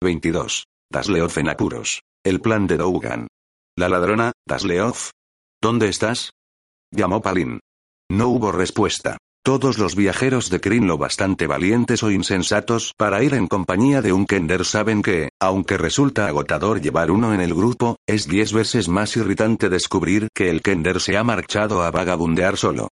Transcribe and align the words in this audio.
22. 0.00 0.64
Dasleoth 0.90 1.38
en 1.38 1.48
apuros. 1.48 2.02
El 2.24 2.40
plan 2.40 2.66
de 2.66 2.76
Dougan. 2.76 3.26
La 3.76 3.88
ladrona, 3.88 4.32
Dasleoth. 4.46 5.10
¿Dónde 5.60 5.88
estás? 5.88 6.30
Llamó 6.92 7.20
Palin. 7.20 7.60
No 8.08 8.28
hubo 8.28 8.52
respuesta. 8.52 9.18
Todos 9.44 9.78
los 9.78 9.96
viajeros 9.96 10.50
de 10.50 10.60
Kryn 10.60 10.86
lo 10.86 10.98
bastante 10.98 11.46
valientes 11.46 12.02
o 12.02 12.10
insensatos 12.10 12.92
para 12.96 13.22
ir 13.22 13.34
en 13.34 13.48
compañía 13.48 14.02
de 14.02 14.12
un 14.12 14.26
Kender 14.26 14.64
saben 14.64 15.02
que, 15.02 15.30
aunque 15.40 15.78
resulta 15.78 16.28
agotador 16.28 16.80
llevar 16.80 17.10
uno 17.10 17.34
en 17.34 17.40
el 17.40 17.54
grupo, 17.54 17.96
es 18.06 18.28
diez 18.28 18.52
veces 18.52 18.88
más 18.88 19.16
irritante 19.16 19.68
descubrir 19.68 20.28
que 20.34 20.50
el 20.50 20.62
Kender 20.62 21.00
se 21.00 21.16
ha 21.16 21.24
marchado 21.24 21.82
a 21.82 21.90
vagabundear 21.90 22.56
solo. 22.56 22.88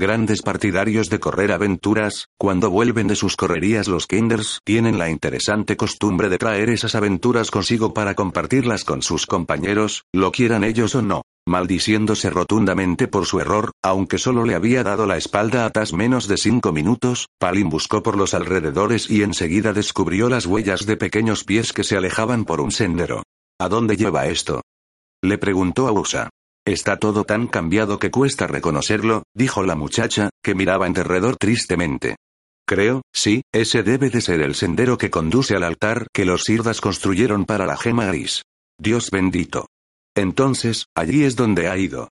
Grandes 0.00 0.42
partidarios 0.42 1.10
de 1.10 1.18
correr 1.18 1.50
aventuras, 1.50 2.28
cuando 2.38 2.70
vuelven 2.70 3.08
de 3.08 3.16
sus 3.16 3.34
correrías 3.34 3.88
los 3.88 4.06
Kinders 4.06 4.60
tienen 4.64 4.96
la 4.96 5.10
interesante 5.10 5.76
costumbre 5.76 6.28
de 6.28 6.38
traer 6.38 6.70
esas 6.70 6.94
aventuras 6.94 7.50
consigo 7.50 7.94
para 7.94 8.14
compartirlas 8.14 8.84
con 8.84 9.02
sus 9.02 9.26
compañeros, 9.26 10.04
lo 10.12 10.30
quieran 10.30 10.62
ellos 10.62 10.94
o 10.94 11.02
no. 11.02 11.22
Maldiciéndose 11.48 12.30
rotundamente 12.30 13.08
por 13.08 13.26
su 13.26 13.40
error, 13.40 13.72
aunque 13.82 14.18
solo 14.18 14.44
le 14.44 14.54
había 14.54 14.84
dado 14.84 15.04
la 15.04 15.16
espalda 15.16 15.64
a 15.64 15.70
Tas 15.70 15.92
menos 15.92 16.28
de 16.28 16.36
cinco 16.36 16.70
minutos, 16.72 17.26
Palin 17.40 17.68
buscó 17.68 18.00
por 18.00 18.16
los 18.16 18.34
alrededores 18.34 19.10
y 19.10 19.24
enseguida 19.24 19.72
descubrió 19.72 20.28
las 20.28 20.46
huellas 20.46 20.86
de 20.86 20.96
pequeños 20.96 21.42
pies 21.42 21.72
que 21.72 21.82
se 21.82 21.96
alejaban 21.96 22.44
por 22.44 22.60
un 22.60 22.70
sendero. 22.70 23.24
¿A 23.58 23.68
dónde 23.68 23.96
lleva 23.96 24.28
esto? 24.28 24.62
Le 25.24 25.38
preguntó 25.38 25.88
a 25.88 25.92
Usa. 25.92 26.30
Está 26.68 26.98
todo 26.98 27.24
tan 27.24 27.46
cambiado 27.46 27.98
que 27.98 28.10
cuesta 28.10 28.46
reconocerlo, 28.46 29.22
dijo 29.34 29.62
la 29.62 29.74
muchacha, 29.74 30.28
que 30.42 30.54
miraba 30.54 30.86
en 30.86 30.92
derredor 30.92 31.38
tristemente. 31.38 32.16
Creo, 32.66 33.00
sí, 33.10 33.40
ese 33.54 33.82
debe 33.82 34.10
de 34.10 34.20
ser 34.20 34.42
el 34.42 34.54
sendero 34.54 34.98
que 34.98 35.08
conduce 35.08 35.56
al 35.56 35.62
altar 35.62 36.08
que 36.12 36.26
los 36.26 36.42
sirdas 36.42 36.82
construyeron 36.82 37.46
para 37.46 37.64
la 37.64 37.78
gema 37.78 38.04
gris. 38.04 38.42
Dios 38.78 39.10
bendito. 39.10 39.68
Entonces, 40.14 40.84
allí 40.94 41.24
es 41.24 41.36
donde 41.36 41.68
ha 41.68 41.78
ido. 41.78 42.10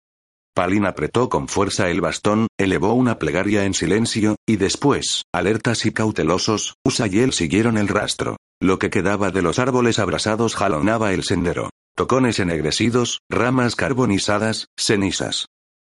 Palin 0.54 0.86
apretó 0.86 1.30
con 1.30 1.48
fuerza 1.48 1.90
el 1.90 2.02
bastón, 2.02 2.48
elevó 2.60 2.94
una 2.94 3.20
plegaria 3.20 3.64
en 3.64 3.74
silencio, 3.74 4.36
y 4.46 4.58
después, 4.58 5.24
alertas 5.34 5.86
y 5.86 5.94
cautelosos, 5.94 6.76
Usa 6.84 7.08
y 7.08 7.20
él 7.20 7.32
siguieron 7.32 7.78
el 7.78 7.88
rastro. 7.88 8.36
Lo 8.62 8.80
que 8.80 8.90
quedaba 8.90 9.32
de 9.32 9.44
los 9.44 9.60
árboles 9.60 9.98
abrasados 9.98 10.56
jalonaba 10.56 11.14
el 11.14 11.24
sendero. 11.24 11.70
Tocones 11.96 12.40
ennegrecidos, 12.40 13.20
ramas 13.30 13.76
carbonizadas, 13.76 14.68
cenizas. 14.78 15.48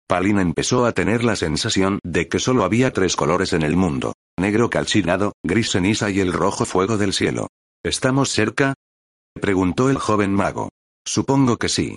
Palin 0.09 0.39
empezó 0.39 0.85
a 0.85 0.93
tener 0.93 1.25
la 1.25 1.37
sensación 1.37 1.99
de 2.05 2.29
que 2.29 2.39
solo 2.39 2.65
había 2.65 2.93
tres 2.93 3.17
colores 3.17 3.53
en 3.53 3.63
el 3.63 3.77
mundo. 3.77 4.15
Negro 4.39 4.69
calcinado, 4.69 5.33
gris 5.45 5.71
ceniza 5.71 6.11
y 6.11 6.21
el 6.21 6.33
rojo 6.33 6.65
fuego 6.65 6.99
del 6.99 7.13
cielo. 7.13 7.49
¿Estamos 7.85 8.31
cerca? 8.31 8.75
preguntó 9.41 9.91
el 9.91 9.99
joven 9.99 10.35
mago. 10.35 10.69
Supongo 11.07 11.57
que 11.57 11.69
sí. 11.69 11.97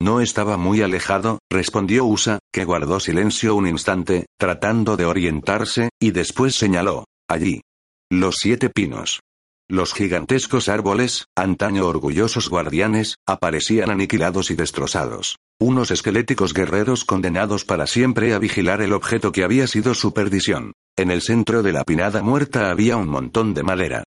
No 0.00 0.20
estaba 0.20 0.58
muy 0.58 0.82
alejado, 0.82 1.38
respondió 1.50 2.04
Usa, 2.04 2.38
que 2.52 2.64
guardó 2.64 3.00
silencio 3.00 3.54
un 3.54 3.66
instante, 3.66 4.26
tratando 4.38 4.96
de 4.96 5.06
orientarse, 5.06 5.88
y 5.98 6.10
después 6.10 6.54
señaló. 6.54 7.04
Allí. 7.28 7.62
Los 8.10 8.36
siete 8.36 8.68
pinos. 8.70 9.20
Los 9.68 9.94
gigantescos 9.94 10.68
árboles, 10.68 11.26
antaño 11.34 11.88
orgullosos 11.88 12.48
guardianes, 12.48 13.16
aparecían 13.26 13.90
aniquilados 13.90 14.52
y 14.52 14.54
destrozados. 14.54 15.38
Unos 15.58 15.90
esqueléticos 15.90 16.54
guerreros 16.54 17.04
condenados 17.04 17.64
para 17.64 17.88
siempre 17.88 18.32
a 18.32 18.38
vigilar 18.38 18.80
el 18.80 18.92
objeto 18.92 19.32
que 19.32 19.42
había 19.42 19.66
sido 19.66 19.94
su 19.94 20.14
perdición. 20.14 20.72
En 20.96 21.10
el 21.10 21.20
centro 21.20 21.64
de 21.64 21.72
la 21.72 21.82
pinada 21.82 22.22
muerta 22.22 22.70
había 22.70 22.96
un 22.96 23.08
montón 23.08 23.54
de 23.54 23.64
madera. 23.64 24.04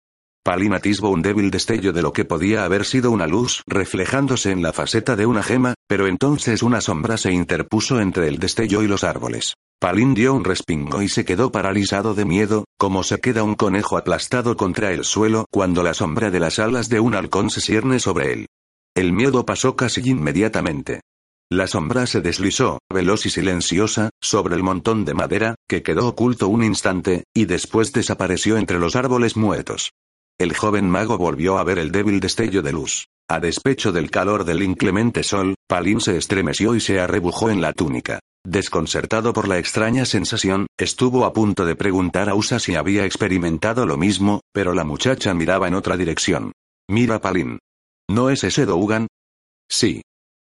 Palin 0.46 0.76
atisbó 0.76 1.10
un 1.10 1.24
débil 1.24 1.50
destello 1.50 1.92
de 1.92 2.04
lo 2.04 2.14
que 2.14 2.24
podía 2.24 2.66
haber 2.66 2.86
sido 2.86 3.10
una 3.10 3.26
luz 3.26 3.64
reflejándose 3.66 4.52
en 4.52 4.62
la 4.62 4.74
faceta 4.74 5.16
de 5.16 5.26
una 5.26 5.42
gema, 5.42 5.74
pero 5.88 6.06
entonces 6.06 6.62
una 6.62 6.82
sombra 6.82 7.18
se 7.18 7.32
interpuso 7.32 8.00
entre 8.00 8.28
el 8.28 8.38
destello 8.38 8.84
y 8.84 8.88
los 8.88 9.04
árboles. 9.04 9.56
Palin 9.80 10.14
dio 10.14 10.36
un 10.36 10.44
respingo 10.44 11.02
y 11.02 11.10
se 11.10 11.26
quedó 11.26 11.52
paralizado 11.52 12.14
de 12.14 12.26
miedo, 12.26 12.66
como 12.78 13.02
se 13.02 13.20
queda 13.20 13.42
un 13.42 13.56
conejo 13.56 13.98
aplastado 13.98 14.56
contra 14.56 14.92
el 14.92 15.04
suelo 15.04 15.48
cuando 15.50 15.82
la 15.82 15.96
sombra 15.96 16.30
de 16.30 16.40
las 16.40 16.60
alas 16.60 16.90
de 16.90 17.00
un 17.00 17.16
halcón 17.16 17.50
se 17.50 17.60
cierne 17.60 18.00
sobre 18.00 18.32
él. 18.32 18.46
El 18.96 19.14
miedo 19.14 19.48
pasó 19.48 19.76
casi 19.76 20.08
inmediatamente. 20.08 21.02
La 21.52 21.66
sombra 21.66 22.06
se 22.06 22.22
deslizó, 22.22 22.78
veloz 22.94 23.26
y 23.26 23.32
silenciosa, 23.32 24.12
sobre 24.22 24.56
el 24.56 24.62
montón 24.62 25.06
de 25.06 25.16
madera, 25.16 25.56
que 25.68 25.82
quedó 25.82 26.08
oculto 26.08 26.50
un 26.50 26.64
instante, 26.64 27.24
y 27.34 27.46
después 27.46 27.94
desapareció 27.94 28.58
entre 28.58 28.78
los 28.78 28.96
árboles 28.96 29.36
muertos. 29.36 29.90
El 30.38 30.54
joven 30.54 30.90
mago 30.90 31.18
volvió 31.18 31.58
a 31.58 31.64
ver 31.64 31.80
el 31.80 31.92
débil 31.92 32.20
destello 32.20 32.62
de 32.62 32.74
luz. 32.74 33.08
A 33.30 33.40
despecho 33.40 33.94
del 33.94 34.12
calor 34.12 34.44
del 34.44 34.64
inclemente 34.64 35.24
sol, 35.24 35.56
Palin 35.66 36.02
se 36.02 36.18
estremeció 36.18 36.76
y 36.76 36.82
se 36.82 37.00
arrebujó 37.00 37.50
en 37.50 37.62
la 37.62 37.72
túnica. 37.72 38.20
Desconcertado 38.46 39.32
por 39.32 39.48
la 39.48 39.58
extraña 39.58 40.06
sensación, 40.06 40.68
estuvo 40.78 41.26
a 41.26 41.32
punto 41.32 41.66
de 41.66 41.78
preguntar 41.78 42.30
a 42.30 42.36
Usa 42.36 42.60
si 42.60 42.76
había 42.76 43.06
experimentado 43.06 43.86
lo 43.86 43.98
mismo, 43.98 44.42
pero 44.54 44.74
la 44.74 44.84
muchacha 44.84 45.34
miraba 45.34 45.70
en 45.70 45.74
otra 45.74 45.96
dirección. 45.96 46.52
Mira 46.90 47.20
Palin. 47.22 47.58
¿No 48.10 48.30
es 48.30 48.44
ese 48.44 48.66
Dougan? 48.66 49.08
Sí. 49.70 50.02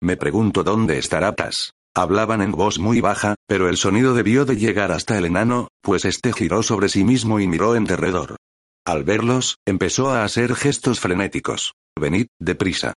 Me 0.01 0.17
pregunto 0.17 0.63
dónde 0.63 0.97
estará 0.97 1.35
Tas. 1.35 1.71
Hablaban 1.95 2.41
en 2.41 2.51
voz 2.51 2.79
muy 2.79 2.99
baja, 3.01 3.35
pero 3.47 3.69
el 3.69 3.77
sonido 3.77 4.15
debió 4.15 4.43
de 4.45 4.57
llegar 4.57 4.91
hasta 4.91 5.17
el 5.17 5.25
enano, 5.25 5.69
pues 5.81 6.03
este 6.03 6.33
giró 6.33 6.63
sobre 6.63 6.89
sí 6.89 7.05
mismo 7.05 7.39
y 7.39 7.47
miró 7.47 7.75
en 7.75 7.85
derredor. 7.85 8.35
Al 8.85 9.03
verlos, 9.03 9.57
empezó 9.65 10.11
a 10.11 10.23
hacer 10.23 10.55
gestos 10.55 10.99
frenéticos. 10.99 11.73
Venid, 11.99 12.27
deprisa 12.39 12.93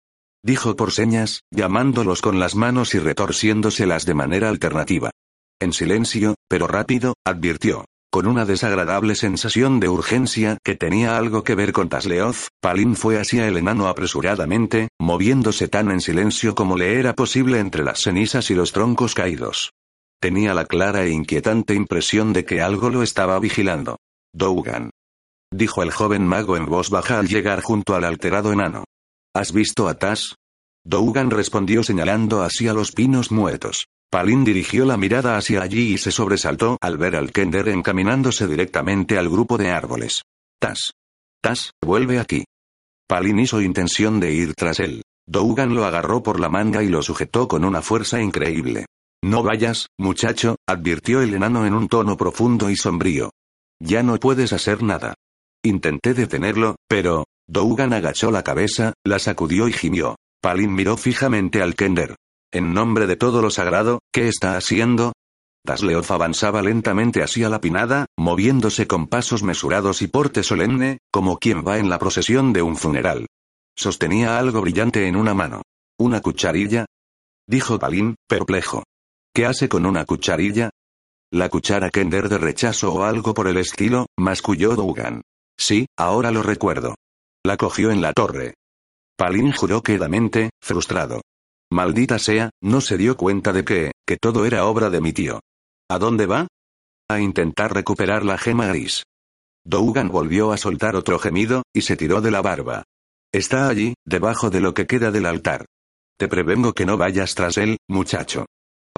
dijo 0.45 0.75
por 0.75 0.91
señas, 0.91 1.41
llamándolos 1.49 2.21
con 2.21 2.39
las 2.39 2.55
manos 2.55 2.93
y 2.93 2.99
retorciéndoselas 2.99 4.05
de 4.05 4.13
manera 4.13 4.47
alternativa. 4.47 5.09
En 5.59 5.73
silencio, 5.73 6.35
pero 6.47 6.67
rápido, 6.67 7.15
advirtió. 7.25 7.85
Con 8.11 8.27
una 8.27 8.45
desagradable 8.45 9.15
sensación 9.15 9.79
de 9.79 9.89
urgencia 9.89 10.57
que 10.63 10.75
tenía 10.75 11.17
algo 11.17 11.43
que 11.43 11.55
ver 11.55 11.73
con 11.73 11.89
Tasleoth, 11.89 12.47
Palin 12.61 12.95
fue 12.95 13.19
hacia 13.19 13.47
el 13.47 13.57
enano 13.57 13.87
apresuradamente, 13.87 14.89
moviéndose 15.01 15.67
tan 15.67 15.89
en 15.89 15.99
silencio 15.99 16.53
como 16.53 16.77
le 16.77 16.99
era 16.99 17.13
posible 17.13 17.59
entre 17.59 17.83
las 17.83 18.01
cenizas 18.01 18.51
y 18.51 18.53
los 18.53 18.71
troncos 18.71 19.15
caídos. 19.15 19.71
Tenía 20.21 20.53
la 20.53 20.65
clara 20.65 21.03
e 21.05 21.09
inquietante 21.09 21.73
impresión 21.73 22.33
de 22.33 22.45
que 22.45 22.61
algo 22.61 22.91
lo 22.91 23.01
estaba 23.01 23.39
vigilando. 23.39 23.97
Dougan. 24.31 24.91
Dijo 25.55 25.83
el 25.83 25.91
joven 25.91 26.27
mago 26.27 26.57
en 26.57 26.65
voz 26.65 26.89
baja 26.89 27.17
al 27.17 27.29
llegar 27.29 27.61
junto 27.61 27.95
al 27.95 28.03
alterado 28.03 28.51
enano. 28.51 28.83
¿Has 29.33 29.53
visto 29.53 29.87
a 29.87 29.93
Tas? 29.93 30.35
Dougan 30.83 31.31
respondió 31.31 31.81
señalando 31.81 32.43
hacia 32.43 32.73
los 32.73 32.91
pinos 32.91 33.31
muertos. 33.31 33.85
Palin 34.11 34.43
dirigió 34.43 34.83
la 34.83 34.97
mirada 34.97 35.37
hacia 35.37 35.61
allí 35.61 35.93
y 35.93 35.97
se 35.97 36.11
sobresaltó 36.11 36.77
al 36.81 36.97
ver 36.97 37.15
al 37.15 37.31
Kender 37.31 37.69
encaminándose 37.69 38.47
directamente 38.47 39.17
al 39.17 39.29
grupo 39.29 39.57
de 39.57 39.71
árboles. 39.71 40.23
Tas. 40.59 40.91
Tas, 41.41 41.71
vuelve 41.81 42.19
aquí. 42.19 42.43
Palin 43.07 43.39
hizo 43.39 43.61
intención 43.61 44.19
de 44.19 44.33
ir 44.33 44.55
tras 44.55 44.81
él. 44.81 45.03
Dougan 45.25 45.73
lo 45.73 45.85
agarró 45.85 46.21
por 46.21 46.41
la 46.41 46.49
manga 46.49 46.83
y 46.83 46.89
lo 46.89 47.01
sujetó 47.01 47.47
con 47.47 47.63
una 47.63 47.81
fuerza 47.81 48.21
increíble. 48.21 48.87
No 49.23 49.41
vayas, 49.41 49.87
muchacho, 49.97 50.57
advirtió 50.67 51.21
el 51.21 51.33
enano 51.33 51.65
en 51.65 51.75
un 51.75 51.87
tono 51.87 52.17
profundo 52.17 52.69
y 52.69 52.75
sombrío. 52.75 53.31
Ya 53.81 54.03
no 54.03 54.17
puedes 54.17 54.51
hacer 54.51 54.83
nada. 54.83 55.13
Intenté 55.65 56.13
detenerlo, 56.13 56.75
pero, 56.87 57.25
Dougan 57.47 57.91
agachó 57.91 58.29
la 58.29 58.43
cabeza, 58.43 58.93
la 59.03 59.17
sacudió 59.17 59.67
y 59.67 59.73
gimió. 59.73 60.15
Palin 60.39 60.71
miró 60.71 60.95
fijamente 60.95 61.63
al 61.63 61.73
Kender. 61.73 62.15
En 62.53 62.75
nombre 62.75 63.07
de 63.07 63.15
todo 63.15 63.41
lo 63.41 63.49
sagrado, 63.49 63.97
¿qué 64.13 64.27
está 64.27 64.57
haciendo? 64.57 65.13
Tasleoth 65.65 66.11
avanzaba 66.11 66.61
lentamente 66.61 67.23
hacia 67.23 67.49
la 67.49 67.61
pinada, 67.61 68.05
moviéndose 68.15 68.85
con 68.85 69.07
pasos 69.07 69.41
mesurados 69.41 70.03
y 70.03 70.07
porte 70.07 70.43
solemne, 70.43 70.99
como 71.11 71.39
quien 71.39 71.65
va 71.65 71.79
en 71.79 71.89
la 71.89 71.97
procesión 71.97 72.53
de 72.53 72.61
un 72.61 72.77
funeral. 72.77 73.25
Sostenía 73.75 74.37
algo 74.37 74.61
brillante 74.61 75.07
en 75.07 75.15
una 75.15 75.33
mano. 75.33 75.63
¿Una 75.97 76.21
cucharilla? 76.21 76.85
Dijo 77.47 77.79
Palin, 77.79 78.13
perplejo. 78.27 78.83
¿Qué 79.33 79.47
hace 79.47 79.67
con 79.67 79.87
una 79.87 80.05
cucharilla? 80.05 80.69
La 81.31 81.49
cuchara 81.49 81.89
Kender 81.89 82.29
de 82.29 82.37
rechazo 82.37 82.93
o 82.93 83.03
algo 83.03 83.33
por 83.33 83.47
el 83.47 83.57
estilo, 83.57 84.05
masculló 84.15 84.75
Dougan. 84.75 85.23
Sí, 85.57 85.87
ahora 85.97 86.31
lo 86.31 86.43
recuerdo. 86.43 86.95
La 87.45 87.57
cogió 87.57 87.91
en 87.91 88.01
la 88.01 88.13
torre. 88.13 88.55
Palin 89.17 89.51
juró 89.51 89.81
quedamente, 89.81 90.49
frustrado. 90.61 91.21
Maldita 91.71 92.19
sea, 92.19 92.49
no 92.61 92.81
se 92.81 92.97
dio 92.97 93.17
cuenta 93.17 93.53
de 93.53 93.63
que, 93.63 93.91
que 94.05 94.17
todo 94.17 94.45
era 94.45 94.65
obra 94.65 94.89
de 94.89 95.01
mi 95.01 95.13
tío. 95.13 95.39
¿A 95.89 95.99
dónde 95.99 96.25
va? 96.25 96.47
A 97.09 97.19
intentar 97.19 97.73
recuperar 97.73 98.25
la 98.25 98.37
gema 98.37 98.67
gris. 98.67 99.03
Dougan 99.63 100.09
volvió 100.09 100.51
a 100.51 100.57
soltar 100.57 100.95
otro 100.95 101.17
gemido, 101.17 101.63
y 101.73 101.81
se 101.81 101.95
tiró 101.95 102.21
de 102.21 102.31
la 102.31 102.41
barba. 102.41 102.83
Está 103.31 103.67
allí, 103.67 103.95
debajo 104.05 104.49
de 104.49 104.61
lo 104.61 104.73
que 104.73 104.85
queda 104.85 105.11
del 105.11 105.25
altar. 105.25 105.65
Te 106.17 106.27
prevengo 106.27 106.73
que 106.73 106.85
no 106.85 106.97
vayas 106.97 107.35
tras 107.35 107.57
él, 107.57 107.77
muchacho. 107.89 108.45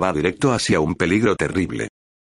Va 0.02 0.14
directo 0.14 0.52
hacia 0.52 0.80
un 0.80 0.96
peligro 0.96 1.36
terrible. 1.36 1.88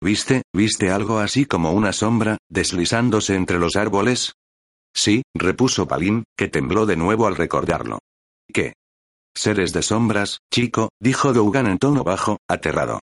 ¿Viste, 0.03 0.41
viste 0.51 0.89
algo 0.89 1.19
así 1.19 1.45
como 1.45 1.73
una 1.73 1.93
sombra, 1.93 2.37
deslizándose 2.49 3.35
entre 3.35 3.59
los 3.59 3.75
árboles? 3.75 4.33
Sí, 4.95 5.21
repuso 5.35 5.87
Palin, 5.87 6.23
que 6.35 6.47
tembló 6.47 6.87
de 6.87 6.95
nuevo 6.97 7.27
al 7.27 7.35
recordarlo. 7.35 7.99
¿Qué? 8.51 8.73
Seres 9.35 9.73
de 9.73 9.83
sombras, 9.83 10.39
chico, 10.51 10.89
dijo 10.99 11.33
Dougan 11.33 11.67
en 11.67 11.77
tono 11.77 12.03
bajo, 12.03 12.39
aterrado. 12.49 12.99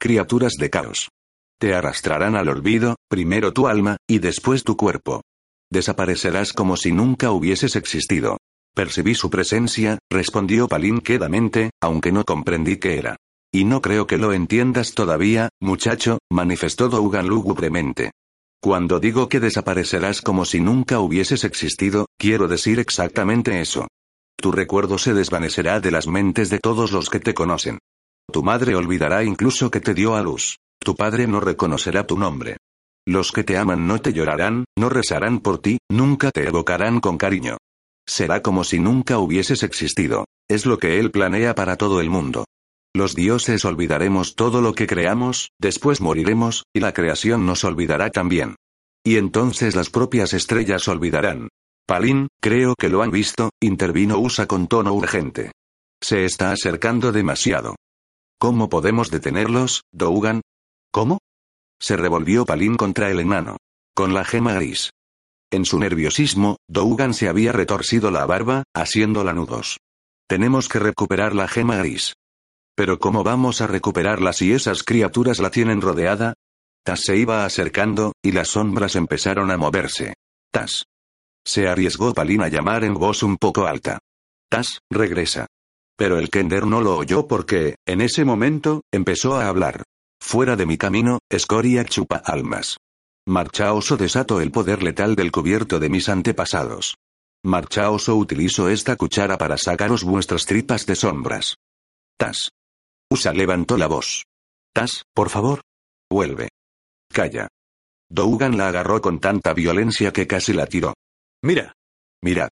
Criaturas 0.00 0.54
de 0.58 0.70
caos. 0.70 1.08
Te 1.60 1.74
arrastrarán 1.74 2.34
al 2.34 2.48
olvido, 2.48 2.96
primero 3.08 3.52
tu 3.52 3.68
alma, 3.68 3.96
y 4.08 4.18
después 4.18 4.64
tu 4.64 4.76
cuerpo. 4.76 5.22
Desaparecerás 5.70 6.52
como 6.52 6.76
si 6.76 6.90
nunca 6.90 7.30
hubieses 7.30 7.76
existido. 7.76 8.38
Percibí 8.74 9.14
su 9.14 9.30
presencia, 9.30 9.98
respondió 10.10 10.66
Palin 10.66 11.00
quedamente, 11.00 11.70
aunque 11.80 12.10
no 12.10 12.24
comprendí 12.24 12.78
qué 12.78 12.98
era. 12.98 13.16
Y 13.52 13.64
no 13.64 13.80
creo 13.80 14.06
que 14.06 14.16
lo 14.16 14.32
entiendas 14.32 14.94
todavía, 14.94 15.48
muchacho, 15.60 16.18
manifestó 16.30 16.88
Dougan 16.88 17.26
lúgubremente. 17.28 18.12
Cuando 18.62 19.00
digo 19.00 19.28
que 19.28 19.40
desaparecerás 19.40 20.20
como 20.20 20.44
si 20.44 20.60
nunca 20.60 21.00
hubieses 21.00 21.44
existido, 21.44 22.06
quiero 22.18 22.46
decir 22.46 22.78
exactamente 22.78 23.60
eso. 23.60 23.88
Tu 24.36 24.52
recuerdo 24.52 24.98
se 24.98 25.14
desvanecerá 25.14 25.80
de 25.80 25.90
las 25.90 26.06
mentes 26.06 26.48
de 26.48 26.58
todos 26.58 26.92
los 26.92 27.10
que 27.10 27.20
te 27.20 27.34
conocen. 27.34 27.78
Tu 28.30 28.42
madre 28.42 28.76
olvidará 28.76 29.24
incluso 29.24 29.70
que 29.70 29.80
te 29.80 29.94
dio 29.94 30.14
a 30.14 30.22
luz. 30.22 30.56
Tu 30.78 30.94
padre 30.94 31.26
no 31.26 31.40
reconocerá 31.40 32.06
tu 32.06 32.16
nombre. 32.16 32.56
Los 33.06 33.32
que 33.32 33.44
te 33.44 33.58
aman 33.58 33.86
no 33.86 34.00
te 34.00 34.12
llorarán, 34.12 34.64
no 34.78 34.88
rezarán 34.88 35.40
por 35.40 35.58
ti, 35.58 35.78
nunca 35.90 36.30
te 36.30 36.46
evocarán 36.46 37.00
con 37.00 37.18
cariño. 37.18 37.56
Será 38.06 38.42
como 38.42 38.62
si 38.62 38.78
nunca 38.78 39.18
hubieses 39.18 39.62
existido. 39.62 40.26
Es 40.48 40.66
lo 40.66 40.78
que 40.78 40.98
él 41.00 41.10
planea 41.10 41.54
para 41.54 41.76
todo 41.76 42.00
el 42.00 42.10
mundo. 42.10 42.44
Los 42.94 43.14
dioses 43.14 43.64
olvidaremos 43.64 44.34
todo 44.34 44.60
lo 44.60 44.74
que 44.74 44.88
creamos, 44.88 45.52
después 45.60 46.00
moriremos, 46.00 46.64
y 46.74 46.80
la 46.80 46.92
creación 46.92 47.46
nos 47.46 47.62
olvidará 47.62 48.10
también. 48.10 48.56
Y 49.04 49.16
entonces 49.16 49.76
las 49.76 49.90
propias 49.90 50.32
estrellas 50.32 50.88
olvidarán. 50.88 51.48
Palin, 51.86 52.28
creo 52.40 52.74
que 52.76 52.88
lo 52.88 53.02
han 53.02 53.10
visto, 53.10 53.50
intervino 53.60 54.18
Usa 54.18 54.46
con 54.46 54.66
tono 54.66 54.92
urgente. 54.92 55.52
Se 56.02 56.24
está 56.24 56.50
acercando 56.50 57.12
demasiado. 57.12 57.76
¿Cómo 58.38 58.68
podemos 58.68 59.10
detenerlos, 59.10 59.82
Dougan? 59.92 60.40
¿Cómo? 60.90 61.18
Se 61.80 61.96
revolvió 61.96 62.44
Palin 62.44 62.76
contra 62.76 63.10
el 63.10 63.20
enano. 63.20 63.56
Con 63.94 64.14
la 64.14 64.24
gema 64.24 64.54
gris. 64.54 64.90
En 65.52 65.64
su 65.64 65.78
nerviosismo, 65.78 66.56
Dougan 66.68 67.14
se 67.14 67.28
había 67.28 67.52
retorcido 67.52 68.10
la 68.10 68.24
barba, 68.26 68.64
haciéndola 68.74 69.32
nudos. 69.32 69.78
Tenemos 70.28 70.68
que 70.68 70.78
recuperar 70.78 71.34
la 71.34 71.48
gema 71.48 71.76
gris. 71.76 72.14
Pero 72.80 72.98
¿cómo 72.98 73.22
vamos 73.22 73.60
a 73.60 73.66
recuperarla 73.66 74.32
si 74.32 74.54
esas 74.54 74.84
criaturas 74.84 75.38
la 75.38 75.50
tienen 75.50 75.82
rodeada? 75.82 76.32
Tas 76.82 77.00
se 77.00 77.14
iba 77.18 77.44
acercando, 77.44 78.14
y 78.22 78.32
las 78.32 78.48
sombras 78.48 78.96
empezaron 78.96 79.50
a 79.50 79.58
moverse. 79.58 80.14
Tas. 80.50 80.84
Se 81.44 81.68
arriesgó 81.68 82.14
Palin 82.14 82.40
a 82.40 82.48
llamar 82.48 82.84
en 82.84 82.94
voz 82.94 83.22
un 83.22 83.36
poco 83.36 83.66
alta. 83.66 83.98
Tas, 84.48 84.78
regresa. 84.90 85.46
Pero 85.94 86.18
el 86.18 86.30
Kender 86.30 86.66
no 86.66 86.80
lo 86.80 86.96
oyó 86.96 87.28
porque, 87.28 87.74
en 87.86 88.00
ese 88.00 88.24
momento, 88.24 88.80
empezó 88.90 89.36
a 89.36 89.48
hablar. 89.48 89.82
Fuera 90.18 90.56
de 90.56 90.64
mi 90.64 90.78
camino, 90.78 91.18
escoria 91.28 91.84
chupa 91.84 92.16
almas. 92.24 92.78
Marchaoso 93.28 93.98
desató 93.98 94.40
el 94.40 94.52
poder 94.52 94.82
letal 94.82 95.16
del 95.16 95.32
cubierto 95.32 95.80
de 95.80 95.90
mis 95.90 96.08
antepasados. 96.08 96.94
Marchaoso 97.44 98.16
utilizo 98.16 98.70
esta 98.70 98.96
cuchara 98.96 99.36
para 99.36 99.58
sacaros 99.58 100.02
vuestras 100.02 100.46
tripas 100.46 100.86
de 100.86 100.94
sombras. 100.96 101.56
Tas. 102.16 102.48
Usa 103.12 103.32
levantó 103.32 103.76
la 103.76 103.88
voz. 103.88 104.24
Tas, 104.72 105.02
por 105.12 105.30
favor. 105.30 105.62
Vuelve. 106.08 106.48
Calla. 107.12 107.48
Dougan 108.08 108.56
la 108.56 108.68
agarró 108.68 109.00
con 109.00 109.18
tanta 109.18 109.52
violencia 109.52 110.12
que 110.12 110.28
casi 110.28 110.52
la 110.52 110.66
tiró. 110.66 110.94
Mira. 111.42 111.72
Mirad. 112.22 112.50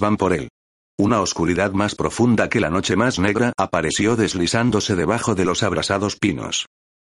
Van 0.00 0.16
por 0.16 0.32
él. 0.32 0.48
Una 0.98 1.20
oscuridad 1.20 1.72
más 1.72 1.94
profunda 1.94 2.48
que 2.48 2.58
la 2.58 2.70
noche 2.70 2.96
más 2.96 3.18
negra 3.18 3.52
apareció 3.56 4.16
deslizándose 4.16 4.96
debajo 4.96 5.34
de 5.34 5.44
los 5.44 5.62
abrasados 5.62 6.16
pinos. 6.16 6.66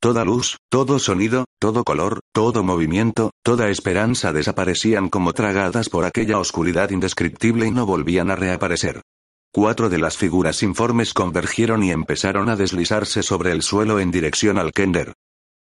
Toda 0.01 0.25
luz, 0.25 0.59
todo 0.69 0.99
sonido, 0.99 1.47
todo 1.59 1.85
color, 1.85 2.21
todo 2.33 2.63
movimiento, 2.63 3.31
toda 3.43 3.71
esperanza 3.71 4.33
desaparecían 4.33 5.09
como 5.09 5.33
tragadas 5.33 5.89
por 5.89 6.05
aquella 6.05 6.39
oscuridad 6.39 6.91
indescriptible 6.91 7.67
y 7.67 7.71
no 7.71 7.87
volvían 7.87 8.31
a 8.31 8.37
reaparecer. 8.37 9.01
Cuatro 9.55 9.91
de 9.91 9.99
las 9.99 10.17
figuras 10.17 10.63
informes 10.63 11.13
convergieron 11.13 11.83
y 11.83 11.91
empezaron 11.91 12.49
a 12.49 12.57
deslizarse 12.57 13.23
sobre 13.23 13.53
el 13.53 13.61
suelo 13.61 14.01
en 14.01 14.11
dirección 14.11 14.57
al 14.57 14.73
Kender. 14.73 15.13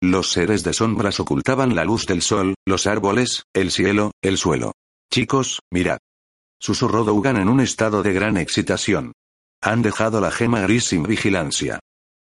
Los 0.01 0.31
seres 0.31 0.63
de 0.63 0.71
sombras 0.71 1.19
ocultaban 1.19 1.75
la 1.75 1.83
luz 1.83 2.05
del 2.05 2.21
sol, 2.21 2.55
los 2.65 2.87
árboles, 2.87 3.43
el 3.53 3.69
cielo, 3.69 4.11
el 4.21 4.37
suelo. 4.37 4.71
Chicos, 5.11 5.59
mirad. 5.69 5.97
Susurró 6.57 7.03
Dougan 7.03 7.35
en 7.35 7.49
un 7.49 7.59
estado 7.59 8.01
de 8.01 8.13
gran 8.13 8.37
excitación. 8.37 9.11
Han 9.61 9.81
dejado 9.81 10.21
la 10.21 10.31
gema 10.31 10.61
gris 10.61 10.85
sin 10.85 11.03
vigilancia. 11.03 11.81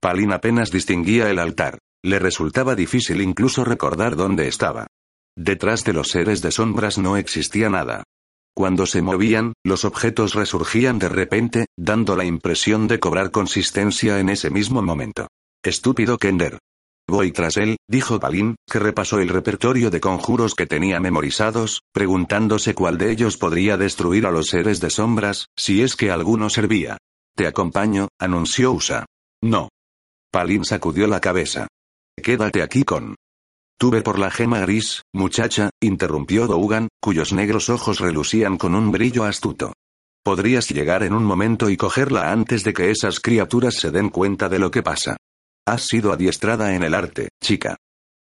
Palin 0.01 0.31
apenas 0.31 0.71
distinguía 0.71 1.29
el 1.29 1.37
altar. 1.37 1.77
Le 2.03 2.17
resultaba 2.17 2.73
difícil 2.73 3.21
incluso 3.21 3.63
recordar 3.63 4.15
dónde 4.15 4.47
estaba. 4.47 4.87
Detrás 5.37 5.83
de 5.83 5.93
los 5.93 6.07
seres 6.07 6.41
de 6.41 6.51
sombras 6.51 6.97
no 6.97 7.17
existía 7.17 7.69
nada. 7.69 8.03
Cuando 8.53 8.85
se 8.85 9.01
movían, 9.01 9.53
los 9.63 9.85
objetos 9.85 10.33
resurgían 10.33 10.99
de 10.99 11.09
repente, 11.09 11.65
dando 11.77 12.15
la 12.15 12.25
impresión 12.25 12.87
de 12.87 12.99
cobrar 12.99 13.31
consistencia 13.31 14.19
en 14.19 14.29
ese 14.29 14.49
mismo 14.49 14.81
momento. 14.81 15.27
Estúpido 15.63 16.17
Kender. 16.17 16.59
Voy 17.07 17.31
tras 17.31 17.57
él, 17.57 17.77
dijo 17.87 18.19
Palin, 18.19 18.55
que 18.69 18.79
repasó 18.79 19.19
el 19.19 19.29
repertorio 19.29 19.89
de 19.89 19.99
conjuros 19.99 20.55
que 20.55 20.65
tenía 20.65 20.99
memorizados, 20.99 21.81
preguntándose 21.93 22.73
cuál 22.73 22.97
de 22.97 23.11
ellos 23.11 23.37
podría 23.37 23.77
destruir 23.77 24.25
a 24.25 24.31
los 24.31 24.47
seres 24.47 24.79
de 24.79 24.89
sombras, 24.89 25.47
si 25.57 25.81
es 25.81 25.95
que 25.95 26.11
alguno 26.11 26.49
servía. 26.49 26.97
Te 27.35 27.47
acompaño, 27.47 28.07
anunció 28.19 28.71
Usa. 28.71 29.05
No. 29.41 29.69
Palin 30.31 30.63
sacudió 30.63 31.07
la 31.07 31.19
cabeza. 31.19 31.67
Quédate 32.21 32.61
aquí 32.61 32.83
con. 32.83 33.15
Tuve 33.77 34.01
por 34.01 34.19
la 34.19 34.29
gema 34.29 34.59
gris, 34.59 35.01
muchacha, 35.13 35.69
interrumpió 35.81 36.47
Dougan, 36.47 36.87
cuyos 36.99 37.33
negros 37.33 37.69
ojos 37.69 37.99
relucían 37.99 38.57
con 38.57 38.75
un 38.75 38.91
brillo 38.91 39.23
astuto. 39.23 39.73
Podrías 40.23 40.69
llegar 40.69 41.01
en 41.03 41.13
un 41.13 41.23
momento 41.23 41.69
y 41.69 41.77
cogerla 41.77 42.31
antes 42.31 42.63
de 42.63 42.73
que 42.73 42.91
esas 42.91 43.19
criaturas 43.19 43.75
se 43.75 43.89
den 43.89 44.09
cuenta 44.09 44.49
de 44.49 44.59
lo 44.59 44.69
que 44.69 44.83
pasa. 44.83 45.17
Has 45.65 45.87
sido 45.87 46.13
adiestrada 46.13 46.75
en 46.75 46.83
el 46.83 46.93
arte, 46.93 47.29
chica. 47.41 47.77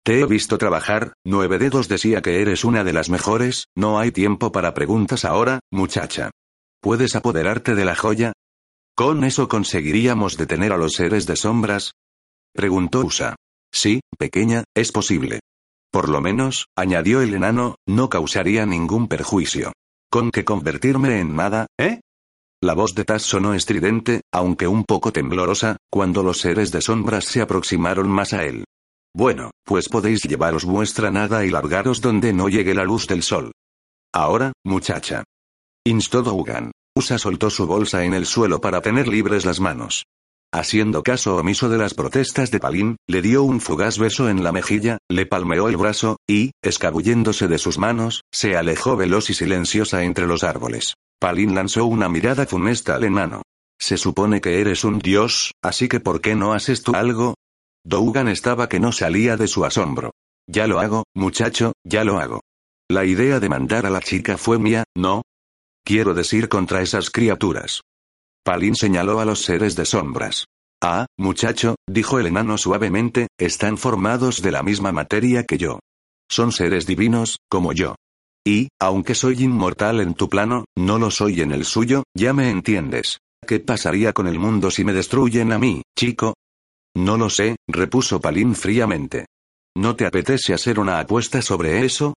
Te 0.05 0.21
he 0.21 0.27
visto 0.27 0.59
trabajar, 0.59 1.13
Nueve 1.25 1.59
Dedos 1.59 1.89
decía 1.89 2.23
que 2.23 2.41
eres 2.41 2.65
una 2.65 2.85
de 2.85 2.93
las 2.93 3.11
mejores, 3.11 3.67
no 3.77 3.99
hay 3.99 4.13
tiempo 4.13 4.53
para 4.53 4.75
preguntas 4.75 5.25
ahora, 5.25 5.61
muchacha. 5.71 6.31
¿Puedes 6.81 7.17
apoderarte 7.17 7.75
de 7.75 7.85
la 7.85 7.97
joya? 7.97 8.33
¿Con 8.97 9.25
eso 9.25 9.49
conseguiríamos 9.49 10.37
detener 10.37 10.73
a 10.73 10.77
los 10.77 10.95
seres 10.95 11.27
de 11.27 11.37
sombras? 11.37 11.93
Preguntó 12.55 13.01
Usa. 13.01 13.37
Sí, 13.73 14.01
pequeña, 14.19 14.65
es 14.75 14.93
posible. 14.93 15.41
Por 15.91 16.09
lo 16.09 16.21
menos, 16.21 16.67
añadió 16.77 17.23
el 17.23 17.35
enano, 17.35 17.77
no 17.87 18.09
causaría 18.09 18.67
ningún 18.67 19.09
perjuicio. 19.09 19.73
¿Con 20.11 20.31
qué 20.31 20.45
convertirme 20.45 21.21
en 21.21 21.37
nada, 21.37 21.67
eh? 21.79 22.01
La 22.61 22.75
voz 22.75 22.95
de 22.95 23.05
Taz 23.05 23.23
sonó 23.23 23.55
estridente, 23.55 24.23
aunque 24.33 24.67
un 24.67 24.85
poco 24.85 25.13
temblorosa, 25.13 25.77
cuando 25.91 26.23
los 26.23 26.41
seres 26.41 26.73
de 26.73 26.81
sombras 26.81 27.25
se 27.25 27.41
aproximaron 27.41 28.09
más 28.09 28.33
a 28.33 28.45
él. 28.45 28.65
Bueno, 29.15 29.51
pues 29.65 29.89
podéis 29.89 30.23
llevaros 30.23 30.65
vuestra 30.65 31.11
nada 31.11 31.45
y 31.45 31.51
largaros 31.51 32.01
donde 32.01 32.33
no 32.33 32.49
llegue 32.49 32.75
la 32.75 32.85
luz 32.85 33.07
del 33.07 33.23
sol. 33.23 33.53
Ahora, 34.13 34.53
muchacha. 34.65 35.25
Instó 35.85 36.23
Dougan. 36.23 36.73
Usa 36.97 37.19
soltó 37.19 37.49
su 37.49 37.67
bolsa 37.67 38.05
en 38.05 38.13
el 38.13 38.27
suelo 38.27 38.61
para 38.61 38.81
tener 38.81 39.07
libres 39.07 39.45
las 39.45 39.61
manos. 39.61 40.05
Haciendo 40.53 41.03
caso 41.03 41.37
omiso 41.37 41.69
de 41.69 41.77
las 41.77 41.93
protestas 41.93 42.51
de 42.51 42.59
Palín, 42.59 42.97
le 43.07 43.21
dio 43.21 43.43
un 43.43 43.61
fugaz 43.61 43.99
beso 43.99 44.31
en 44.31 44.43
la 44.43 44.51
mejilla, 44.51 44.97
le 45.11 45.27
palmeó 45.27 45.69
el 45.69 45.77
brazo, 45.77 46.17
y, 46.27 46.53
escabulléndose 46.63 47.49
de 47.49 47.59
sus 47.59 47.77
manos, 47.77 48.23
se 48.33 48.57
alejó 48.57 48.97
veloz 48.97 49.29
y 49.29 49.35
silenciosa 49.35 50.05
entre 50.05 50.27
los 50.27 50.45
árboles. 50.45 50.95
Palín 51.21 51.55
lanzó 51.55 51.85
una 51.85 52.09
mirada 52.09 52.47
funesta 52.47 52.95
al 52.95 53.05
enano. 53.05 53.43
Se 53.79 53.99
supone 53.99 54.41
que 54.41 54.61
eres 54.61 54.85
un 54.85 54.99
dios, 55.01 55.53
así 55.63 55.87
que 55.87 56.01
¿por 56.01 56.23
qué 56.23 56.35
no 56.35 56.55
haces 56.55 56.83
tú 56.83 56.95
algo? 56.95 57.35
Dougan 57.85 58.29
estaba 58.29 58.69
que 58.69 58.81
no 58.81 58.91
salía 58.93 59.37
de 59.37 59.49
su 59.49 59.67
asombro. 59.67 60.13
Ya 60.47 60.67
lo 60.67 60.81
hago, 60.81 61.05
muchacho, 61.15 61.73
ya 61.85 62.05
lo 62.05 62.19
hago. 62.19 62.41
La 62.91 63.05
idea 63.05 63.39
de 63.39 63.51
mandar 63.51 63.85
a 63.85 63.91
la 63.91 64.01
chica 64.01 64.39
fue 64.39 64.59
mía, 64.59 64.85
¿no? 64.97 65.23
Quiero 65.85 66.15
decir 66.15 66.49
contra 66.49 66.81
esas 66.81 67.11
criaturas. 67.11 67.83
Palin 68.49 68.75
señaló 68.75 69.21
a 69.21 69.27
los 69.27 69.43
seres 69.43 69.77
de 69.77 69.85
sombras. 69.85 70.47
Ah, 70.83 71.05
muchacho, 71.19 71.77
dijo 71.87 72.19
el 72.19 72.29
enano 72.29 72.57
suavemente, 72.57 73.27
están 73.39 73.77
formados 73.77 74.41
de 74.41 74.51
la 74.51 74.63
misma 74.63 74.91
materia 74.91 75.45
que 75.45 75.59
yo. 75.59 75.81
Son 76.31 76.51
seres 76.51 76.87
divinos, 76.87 77.41
como 77.51 77.75
yo. 77.75 77.97
Y, 78.47 78.69
aunque 78.81 79.15
soy 79.15 79.45
inmortal 79.45 80.01
en 80.01 80.15
tu 80.15 80.31
plano, 80.31 80.65
no 80.79 80.99
lo 80.99 81.11
soy 81.11 81.43
en 81.43 81.53
el 81.53 81.67
suyo, 81.67 82.05
ya 82.17 82.33
me 82.33 82.49
entiendes. 82.49 83.19
¿Qué 83.47 83.61
pasaría 83.61 84.15
con 84.15 84.27
el 84.27 84.39
mundo 84.39 84.71
si 84.71 84.83
me 84.83 84.95
destruyen 84.95 85.53
a 85.53 85.59
mí, 85.59 85.83
chico? 85.95 86.33
No 86.97 87.19
lo 87.19 87.29
sé, 87.29 87.57
repuso 87.69 88.19
Palin 88.19 88.55
fríamente. 88.55 89.27
¿No 89.77 89.95
te 89.95 90.07
apetece 90.07 90.55
hacer 90.55 90.81
una 90.81 91.01
apuesta 91.01 91.43
sobre 91.43 91.85
eso? 91.85 92.15